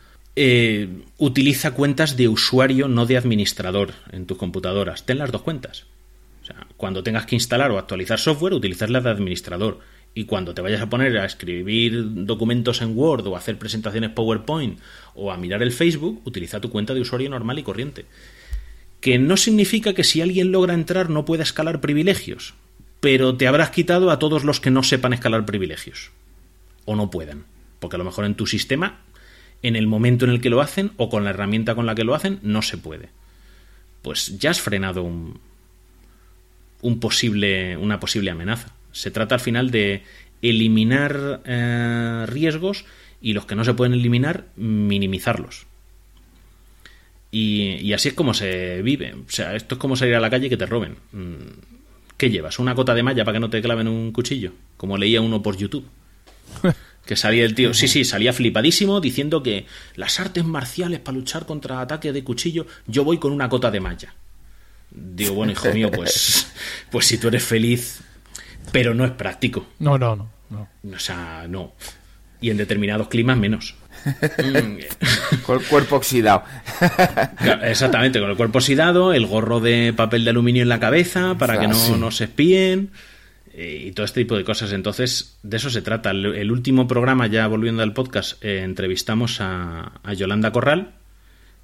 utiliza 1.19 1.73
cuentas 1.73 2.17
de 2.17 2.29
usuario, 2.29 2.87
no 2.87 3.07
de 3.07 3.17
administrador 3.17 3.93
en 4.13 4.27
tus 4.27 4.39
computadoras. 4.39 5.05
Ten 5.05 5.19
las 5.19 5.33
dos 5.33 5.43
cuentas. 5.43 5.87
O 6.45 6.47
sea, 6.47 6.67
cuando 6.77 7.03
tengas 7.03 7.25
que 7.25 7.37
instalar 7.37 7.71
o 7.71 7.79
actualizar 7.79 8.21
software, 8.21 8.53
utilizarla 8.53 9.01
de 9.01 9.09
administrador. 9.09 9.81
Y 10.15 10.27
cuando 10.27 10.55
te 10.55 10.61
vayas 10.61 10.83
a 10.83 10.91
poner 10.91 11.17
a 11.17 11.25
escribir 11.25 12.27
documentos 12.27 12.83
en 12.83 12.97
Word 12.97 13.27
o 13.27 13.35
a 13.35 13.39
hacer 13.39 13.59
presentaciones 13.59 14.11
PowerPoint 14.11 14.79
o 15.15 15.33
a 15.33 15.39
mirar 15.39 15.63
el 15.63 15.73
Facebook, 15.73 16.21
utiliza 16.27 16.61
tu 16.61 16.69
cuenta 16.69 16.93
de 16.93 17.01
usuario 17.01 17.31
normal 17.31 17.59
y 17.59 17.63
corriente. 17.63 18.05
Que 19.01 19.19
no 19.19 19.39
significa 19.39 19.95
que 19.95 20.05
si 20.05 20.21
alguien 20.21 20.53
logra 20.53 20.75
entrar 20.75 21.09
no 21.09 21.25
pueda 21.25 21.43
escalar 21.43 21.81
privilegios, 21.81 22.53
pero 23.01 23.37
te 23.39 23.47
habrás 23.47 23.71
quitado 23.71 24.11
a 24.11 24.19
todos 24.19 24.45
los 24.45 24.61
que 24.61 24.71
no 24.71 24.83
sepan 24.83 25.15
escalar 25.15 25.47
privilegios. 25.47 26.11
O 26.85 26.95
no 26.95 27.11
puedan. 27.11 27.45
Porque 27.81 27.97
a 27.97 27.99
lo 27.99 28.05
mejor 28.05 28.27
en 28.27 28.35
tu 28.35 28.47
sistema, 28.47 29.01
en 29.63 29.77
el 29.77 29.87
momento 29.87 30.27
en 30.27 30.31
el 30.33 30.43
que 30.43 30.51
lo 30.51 30.61
hacen 30.61 30.93
o 30.99 31.09
con 31.09 31.25
la 31.25 31.31
herramienta 31.31 31.75
con 31.75 31.87
la 31.87 31.95
que 31.95 32.05
lo 32.05 32.15
hacen, 32.15 32.39
no 32.43 32.61
se 32.61 32.77
puede. 32.77 33.09
Pues 34.03 34.39
ya 34.39 34.51
has 34.51 34.61
frenado 34.61 35.03
un, 35.03 35.41
un 36.85 37.01
posible, 37.01 37.77
una 37.79 37.99
posible 37.99 38.31
amenaza. 38.31 38.69
Se 38.93 39.11
trata 39.11 39.35
al 39.35 39.41
final 39.41 39.71
de 39.71 40.03
eliminar 40.43 41.41
eh, 41.47 42.27
riesgos 42.29 42.85
y 43.23 43.33
los 43.33 43.47
que 43.47 43.55
no 43.55 43.65
se 43.65 43.73
pueden 43.73 43.95
eliminar, 43.95 44.45
minimizarlos. 44.57 45.67
Y, 47.31 47.93
así 47.95 48.09
es 48.09 48.15
como 48.15 48.35
se 48.35 48.83
vive. 48.83 49.15
O 49.15 49.31
sea, 49.31 49.57
esto 49.57 49.75
es 49.77 49.79
como 49.81 49.97
salir 49.97 50.15
a 50.15 50.21
la 50.21 50.29
calle 50.29 50.47
y 50.47 50.51
que 50.51 50.59
te 50.59 50.67
roben. 50.67 50.97
Mm, 51.13 52.17
¿Qué 52.19 52.31
llevas? 52.31 52.59
¿Una 52.59 52.75
cota 52.75 52.95
de 52.95 53.03
malla 53.03 53.25
para 53.25 53.37
que 53.37 53.41
no 53.41 53.51
te 53.51 53.63
claven 53.63 53.89
un 53.89 54.13
cuchillo? 54.13 54.53
Como 54.77 54.99
leía 54.99 55.21
uno 55.21 55.43
por 55.43 55.57
YouTube. 55.57 55.89
Que 57.05 57.17
salía 57.17 57.45
el 57.45 57.55
tío, 57.55 57.75
sí, 57.75 57.87
sí, 57.87 58.03
salía 58.03 58.33
flipadísimo 58.33 58.99
diciendo 58.99 59.43
que 59.43 59.67
las 59.95 60.21
artes 60.21 60.43
marciales 60.43 61.01
para 61.01 61.19
luchar 61.19 61.45
contra 61.45 61.83
ataque 61.83 62.15
de 62.15 62.25
cuchillo, 62.25 62.67
yo 62.87 63.05
voy 63.05 63.19
con 63.19 63.31
una 63.31 63.51
cota 63.51 63.71
de 63.71 63.79
malla. 63.79 64.15
Digo, 64.95 65.35
bueno, 65.35 65.53
hijo 65.53 65.73
mío, 65.73 65.91
pues, 65.91 66.53
pues 66.91 67.07
si 67.07 67.19
tú 67.19 67.29
eres 67.29 67.43
feliz, 67.43 68.01
pero 68.73 68.95
no 68.95 69.05
es 69.05 69.11
práctico. 69.11 69.67
No, 69.81 69.99
no, 69.99 70.17
no. 70.17 70.31
no. 70.51 70.69
O 70.95 70.99
sea, 70.99 71.47
no. 71.49 71.75
Y 72.41 72.51
en 72.51 72.57
determinados 72.57 73.09
climas 73.09 73.37
menos. 73.37 73.75
con 75.47 75.61
el 75.61 75.67
cuerpo 75.67 75.97
oxidado. 75.97 76.45
Exactamente, 77.63 78.21
con 78.21 78.31
el 78.31 78.37
cuerpo 78.37 78.59
oxidado, 78.59 79.13
el 79.13 79.27
gorro 79.27 79.61
de 79.61 79.93
papel 79.97 80.25
de 80.25 80.31
aluminio 80.31 80.63
en 80.63 80.69
la 80.69 80.81
cabeza 80.81 81.37
para 81.39 81.59
que 81.59 81.69
no, 81.69 81.97
no 81.97 82.11
se 82.11 82.25
espíen 82.25 82.91
eh, 83.55 83.85
y 83.87 83.93
todo 83.93 84.05
este 84.05 84.21
tipo 84.21 84.37
de 84.37 84.45
cosas. 84.45 84.73
Entonces, 84.73 85.39
de 85.43 85.57
eso 85.57 85.71
se 85.71 85.83
trata. 85.83 86.11
El, 86.11 86.51
último 86.51 86.87
programa, 86.87 87.27
ya 87.27 87.47
volviendo 87.47 87.83
al 87.83 87.95
podcast, 87.95 88.45
eh, 88.45 88.63
entrevistamos 88.63 89.41
a, 89.41 90.01
a 90.03 90.13
Yolanda 90.13 90.53
Corral, 90.53 90.93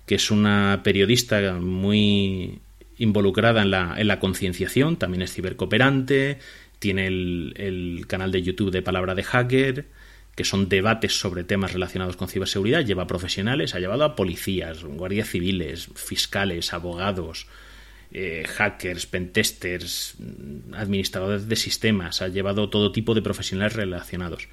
que 0.07 0.14
es 0.14 0.31
una 0.31 0.81
periodista 0.83 1.55
muy 1.61 2.61
involucrada 3.01 3.62
en 3.62 3.70
la, 3.70 3.94
en 3.96 4.07
la 4.07 4.20
concienciación, 4.20 4.96
también 4.96 5.22
es 5.22 5.32
cibercooperante, 5.32 6.38
tiene 6.78 7.07
el, 7.07 8.05
canal 8.07 8.30
de 8.30 8.42
YouTube 8.42 8.70
de 8.70 8.82
Palabra 8.82 9.14
de 9.14 9.22
Hacker, 9.22 9.86
que 10.36 10.44
son 10.44 10.68
debates 10.68 11.18
sobre 11.18 11.44
temas 11.44 11.72
relacionados 11.72 12.16
con 12.16 12.28
ciberseguridad, 12.28 12.84
lleva 12.84 13.07
profesionales, 13.07 13.74
ha 13.74 13.80
llevado 13.80 14.05
a 14.05 14.16
policías, 14.16 14.84
guardias 14.84 15.28
civiles, 15.28 15.88
fiscales, 15.94 16.72
abogados, 16.72 17.46
eh, 18.12 18.44
hackers, 18.46 19.07
pentesters, 19.07 20.16
administradores 20.72 21.48
de 21.48 21.57
sistemas, 21.57 22.22
ha 22.22 22.28
llevado 22.28 22.68
todo 22.68 22.92
tipo 22.92 23.14
de 23.14 23.22
profesionales 23.22 23.74
relacionados. 23.74 24.48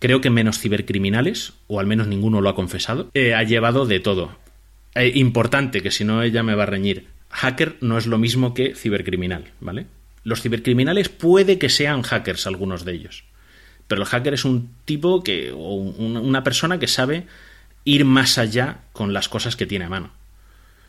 Creo 0.00 0.20
que 0.20 0.30
menos 0.30 0.58
cibercriminales, 0.58 1.54
o 1.68 1.80
al 1.80 1.86
menos 1.86 2.08
ninguno 2.08 2.40
lo 2.40 2.48
ha 2.48 2.54
confesado, 2.54 3.10
eh, 3.14 3.34
ha 3.34 3.42
llevado 3.44 3.86
de 3.86 4.00
todo. 4.00 4.36
Eh, 4.94 5.12
importante, 5.14 5.80
que 5.82 5.90
si 5.90 6.04
no 6.04 6.22
ella 6.22 6.42
me 6.42 6.54
va 6.54 6.64
a 6.64 6.66
reñir 6.66 7.13
hacker 7.34 7.76
no 7.80 7.98
es 7.98 8.06
lo 8.06 8.16
mismo 8.16 8.54
que 8.54 8.74
cibercriminal, 8.74 9.50
¿vale? 9.60 9.86
Los 10.22 10.40
cibercriminales 10.40 11.08
puede 11.08 11.58
que 11.58 11.68
sean 11.68 12.02
hackers 12.02 12.46
algunos 12.46 12.84
de 12.84 12.92
ellos, 12.92 13.24
pero 13.88 14.02
el 14.02 14.08
hacker 14.08 14.34
es 14.34 14.44
un 14.44 14.70
tipo 14.84 15.22
que 15.22 15.52
o 15.52 15.74
una 15.74 16.44
persona 16.44 16.78
que 16.78 16.86
sabe 16.86 17.26
ir 17.84 18.04
más 18.04 18.38
allá 18.38 18.78
con 18.92 19.12
las 19.12 19.28
cosas 19.28 19.56
que 19.56 19.66
tiene 19.66 19.86
a 19.86 19.90
mano. 19.90 20.12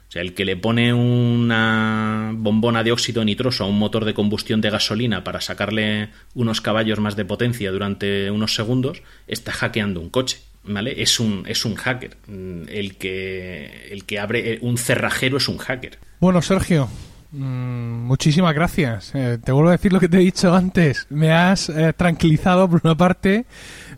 O 0.07 0.11
sea, 0.11 0.21
el 0.21 0.35
que 0.35 0.45
le 0.45 0.55
pone 0.55 0.93
una 0.93 2.31
bombona 2.35 2.83
de 2.83 2.91
óxido 2.91 3.25
nitroso 3.25 3.63
a 3.63 3.67
un 3.67 3.79
motor 3.79 4.05
de 4.05 4.13
combustión 4.13 4.61
de 4.61 4.69
gasolina 4.69 5.23
para 5.23 5.41
sacarle 5.41 6.09
unos 6.35 6.61
caballos 6.61 6.99
más 6.99 7.15
de 7.15 7.25
potencia 7.25 7.71
durante 7.71 8.29
unos 8.29 8.53
segundos, 8.53 9.01
está 9.27 9.51
hackeando 9.51 9.99
un 9.99 10.09
coche. 10.09 10.37
¿Vale? 10.67 11.01
Es 11.01 11.19
un, 11.19 11.43
es 11.47 11.65
un 11.65 11.75
hacker. 11.75 12.17
El 12.27 12.95
que, 12.97 13.89
el 13.91 14.05
que 14.05 14.19
abre 14.19 14.59
un 14.61 14.77
cerrajero 14.77 15.37
es 15.37 15.47
un 15.47 15.57
hacker. 15.57 15.99
Bueno, 16.19 16.41
Sergio, 16.41 16.89
Mm, 17.37 18.05
muchísimas 18.05 18.55
gracias. 18.55 19.11
Eh, 19.13 19.37
te 19.43 19.51
vuelvo 19.51 19.69
a 19.69 19.73
decir 19.73 19.91
lo 19.91 19.99
que 19.99 20.07
te 20.07 20.17
he 20.17 20.21
dicho 20.21 20.53
antes. 20.53 21.05
Me 21.09 21.33
has 21.33 21.67
eh, 21.67 21.91
tranquilizado 21.91 22.69
por 22.69 22.79
una 22.83 22.95
parte, 22.95 23.45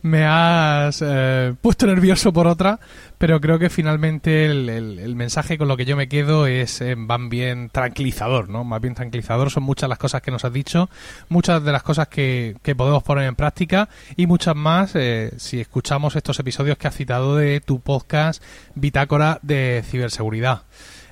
me 0.01 0.25
has 0.25 1.03
eh, 1.05 1.53
puesto 1.61 1.87
nervioso 1.87 2.33
por 2.33 2.47
otra, 2.47 2.79
pero 3.17 3.39
creo 3.41 3.59
que 3.59 3.69
finalmente 3.69 4.45
el, 4.45 5.15
mensaje 5.15 5.57
con 5.57 5.67
lo 5.67 5.77
que 5.77 5.85
yo 5.85 5.95
me 5.95 6.07
quedo 6.07 6.47
es 6.47 6.83
van 6.97 7.29
bien 7.29 7.69
tranquilizador, 7.69 8.49
¿no? 8.49 8.63
Más 8.63 8.81
bien 8.81 8.93
tranquilizador. 8.93 9.49
Son 9.49 9.63
muchas 9.63 9.89
las 9.89 9.97
cosas 9.97 10.21
que 10.21 10.31
nos 10.31 10.45
has 10.45 10.53
dicho, 10.53 10.89
muchas 11.29 11.63
de 11.63 11.71
las 11.71 11.83
cosas 11.83 12.07
que, 12.07 12.55
que 12.61 12.75
podemos 12.75 13.03
poner 13.03 13.25
en 13.25 13.35
práctica 13.35 13.89
y 14.15 14.27
muchas 14.27 14.55
más 14.55 14.93
si 15.37 15.59
escuchamos 15.59 16.15
estos 16.15 16.39
episodios 16.39 16.77
que 16.77 16.87
has 16.87 16.95
citado 16.95 17.35
de 17.35 17.61
tu 17.61 17.79
podcast 17.79 18.43
Bitácora 18.75 19.39
de 19.41 19.83
Ciberseguridad. 19.85 20.63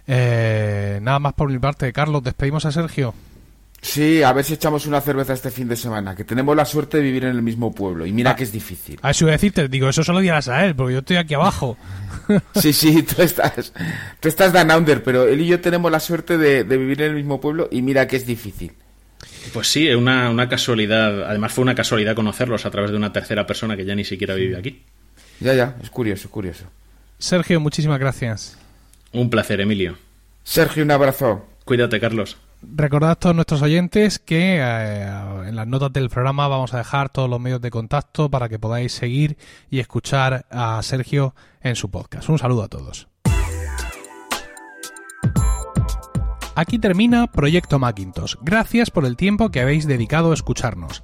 Eh, 0.07 0.99
nada 1.01 1.19
más 1.19 1.33
por 1.33 1.49
mi 1.49 1.59
parte, 1.59 1.91
Carlos, 1.93 2.23
despedimos 2.23 2.65
a 2.65 2.71
Sergio. 2.71 3.13
Sí, 3.85 4.23
a 4.23 4.33
ver 4.33 4.43
si 4.43 4.55
echamos 4.55 4.87
una 4.87 4.99
cerveza 4.99 5.33
este 5.33 5.51
fin 5.51 5.67
de 5.67 5.75
semana, 5.75 6.15
que 6.15 6.23
tenemos 6.23 6.55
la 6.55 6.65
suerte 6.65 6.97
de 6.97 7.03
vivir 7.03 7.25
en 7.25 7.35
el 7.35 7.43
mismo 7.43 7.71
pueblo. 7.71 8.07
Y 8.07 8.13
mira 8.13 8.31
ah, 8.31 8.35
que 8.35 8.43
es 8.43 8.51
difícil. 8.51 8.97
A 9.03 9.11
eso 9.11 9.25
voy 9.25 9.29
a 9.29 9.37
decirte, 9.37 9.67
digo, 9.67 9.87
eso 9.87 10.03
solo 10.03 10.21
dirás 10.21 10.47
a 10.47 10.65
él, 10.65 10.75
porque 10.75 10.93
yo 10.93 10.99
estoy 10.99 11.17
aquí 11.17 11.35
abajo. 11.35 11.77
sí, 12.55 12.73
sí, 12.73 13.03
tú 13.03 13.21
estás, 13.21 13.73
tú 14.19 14.27
estás 14.27 14.51
down 14.53 14.71
under, 14.71 15.03
pero 15.03 15.27
él 15.27 15.39
y 15.39 15.45
yo 15.45 15.61
tenemos 15.61 15.91
la 15.91 15.99
suerte 15.99 16.39
de, 16.39 16.63
vivir 16.63 17.03
en 17.03 17.11
el 17.11 17.15
mismo 17.15 17.39
pueblo 17.39 17.69
y 17.71 17.83
mira 17.83 18.07
que 18.07 18.15
es 18.15 18.25
difícil. 18.25 18.71
Pues 19.53 19.67
sí, 19.67 19.87
una, 19.89 20.31
una 20.31 20.49
casualidad. 20.49 21.29
Además 21.29 21.53
fue 21.53 21.61
una 21.61 21.75
casualidad 21.75 22.15
conocerlos 22.15 22.65
a 22.65 22.71
través 22.71 22.89
de 22.89 22.97
una 22.97 23.13
tercera 23.13 23.45
persona 23.45 23.77
que 23.77 23.85
ya 23.85 23.93
ni 23.93 24.03
siquiera 24.03 24.33
vive 24.33 24.57
aquí. 24.57 24.81
Ya, 25.39 25.53
ya, 25.53 25.75
es 25.83 25.91
curioso, 25.91 26.31
curioso. 26.31 26.65
Sergio, 27.19 27.59
muchísimas 27.59 27.99
gracias. 27.99 28.57
Un 29.11 29.29
placer, 29.29 29.61
Emilio. 29.61 29.95
Sergio, 30.43 30.83
un 30.83 30.89
abrazo. 30.89 31.45
Cuídate, 31.65 31.99
Carlos. 31.99 32.37
Recordad 32.73 33.11
a 33.11 33.15
todos 33.15 33.35
nuestros 33.35 33.61
oyentes 33.61 34.19
que 34.19 34.57
eh, 34.59 35.03
en 35.47 35.55
las 35.55 35.67
notas 35.67 35.93
del 35.93 36.09
programa 36.09 36.47
vamos 36.47 36.73
a 36.73 36.77
dejar 36.77 37.09
todos 37.09 37.29
los 37.29 37.39
medios 37.39 37.61
de 37.61 37.71
contacto 37.71 38.29
para 38.29 38.49
que 38.49 38.59
podáis 38.59 38.93
seguir 38.93 39.37
y 39.69 39.79
escuchar 39.79 40.45
a 40.49 40.81
Sergio 40.81 41.35
en 41.61 41.75
su 41.75 41.91
podcast. 41.91 42.29
Un 42.29 42.39
saludo 42.39 42.63
a 42.63 42.67
todos. 42.67 43.07
Aquí 46.55 46.79
termina 46.79 47.27
Proyecto 47.27 47.79
Macintosh. 47.79 48.35
Gracias 48.41 48.89
por 48.89 49.05
el 49.05 49.17
tiempo 49.17 49.51
que 49.51 49.59
habéis 49.59 49.87
dedicado 49.87 50.31
a 50.31 50.33
escucharnos. 50.33 51.03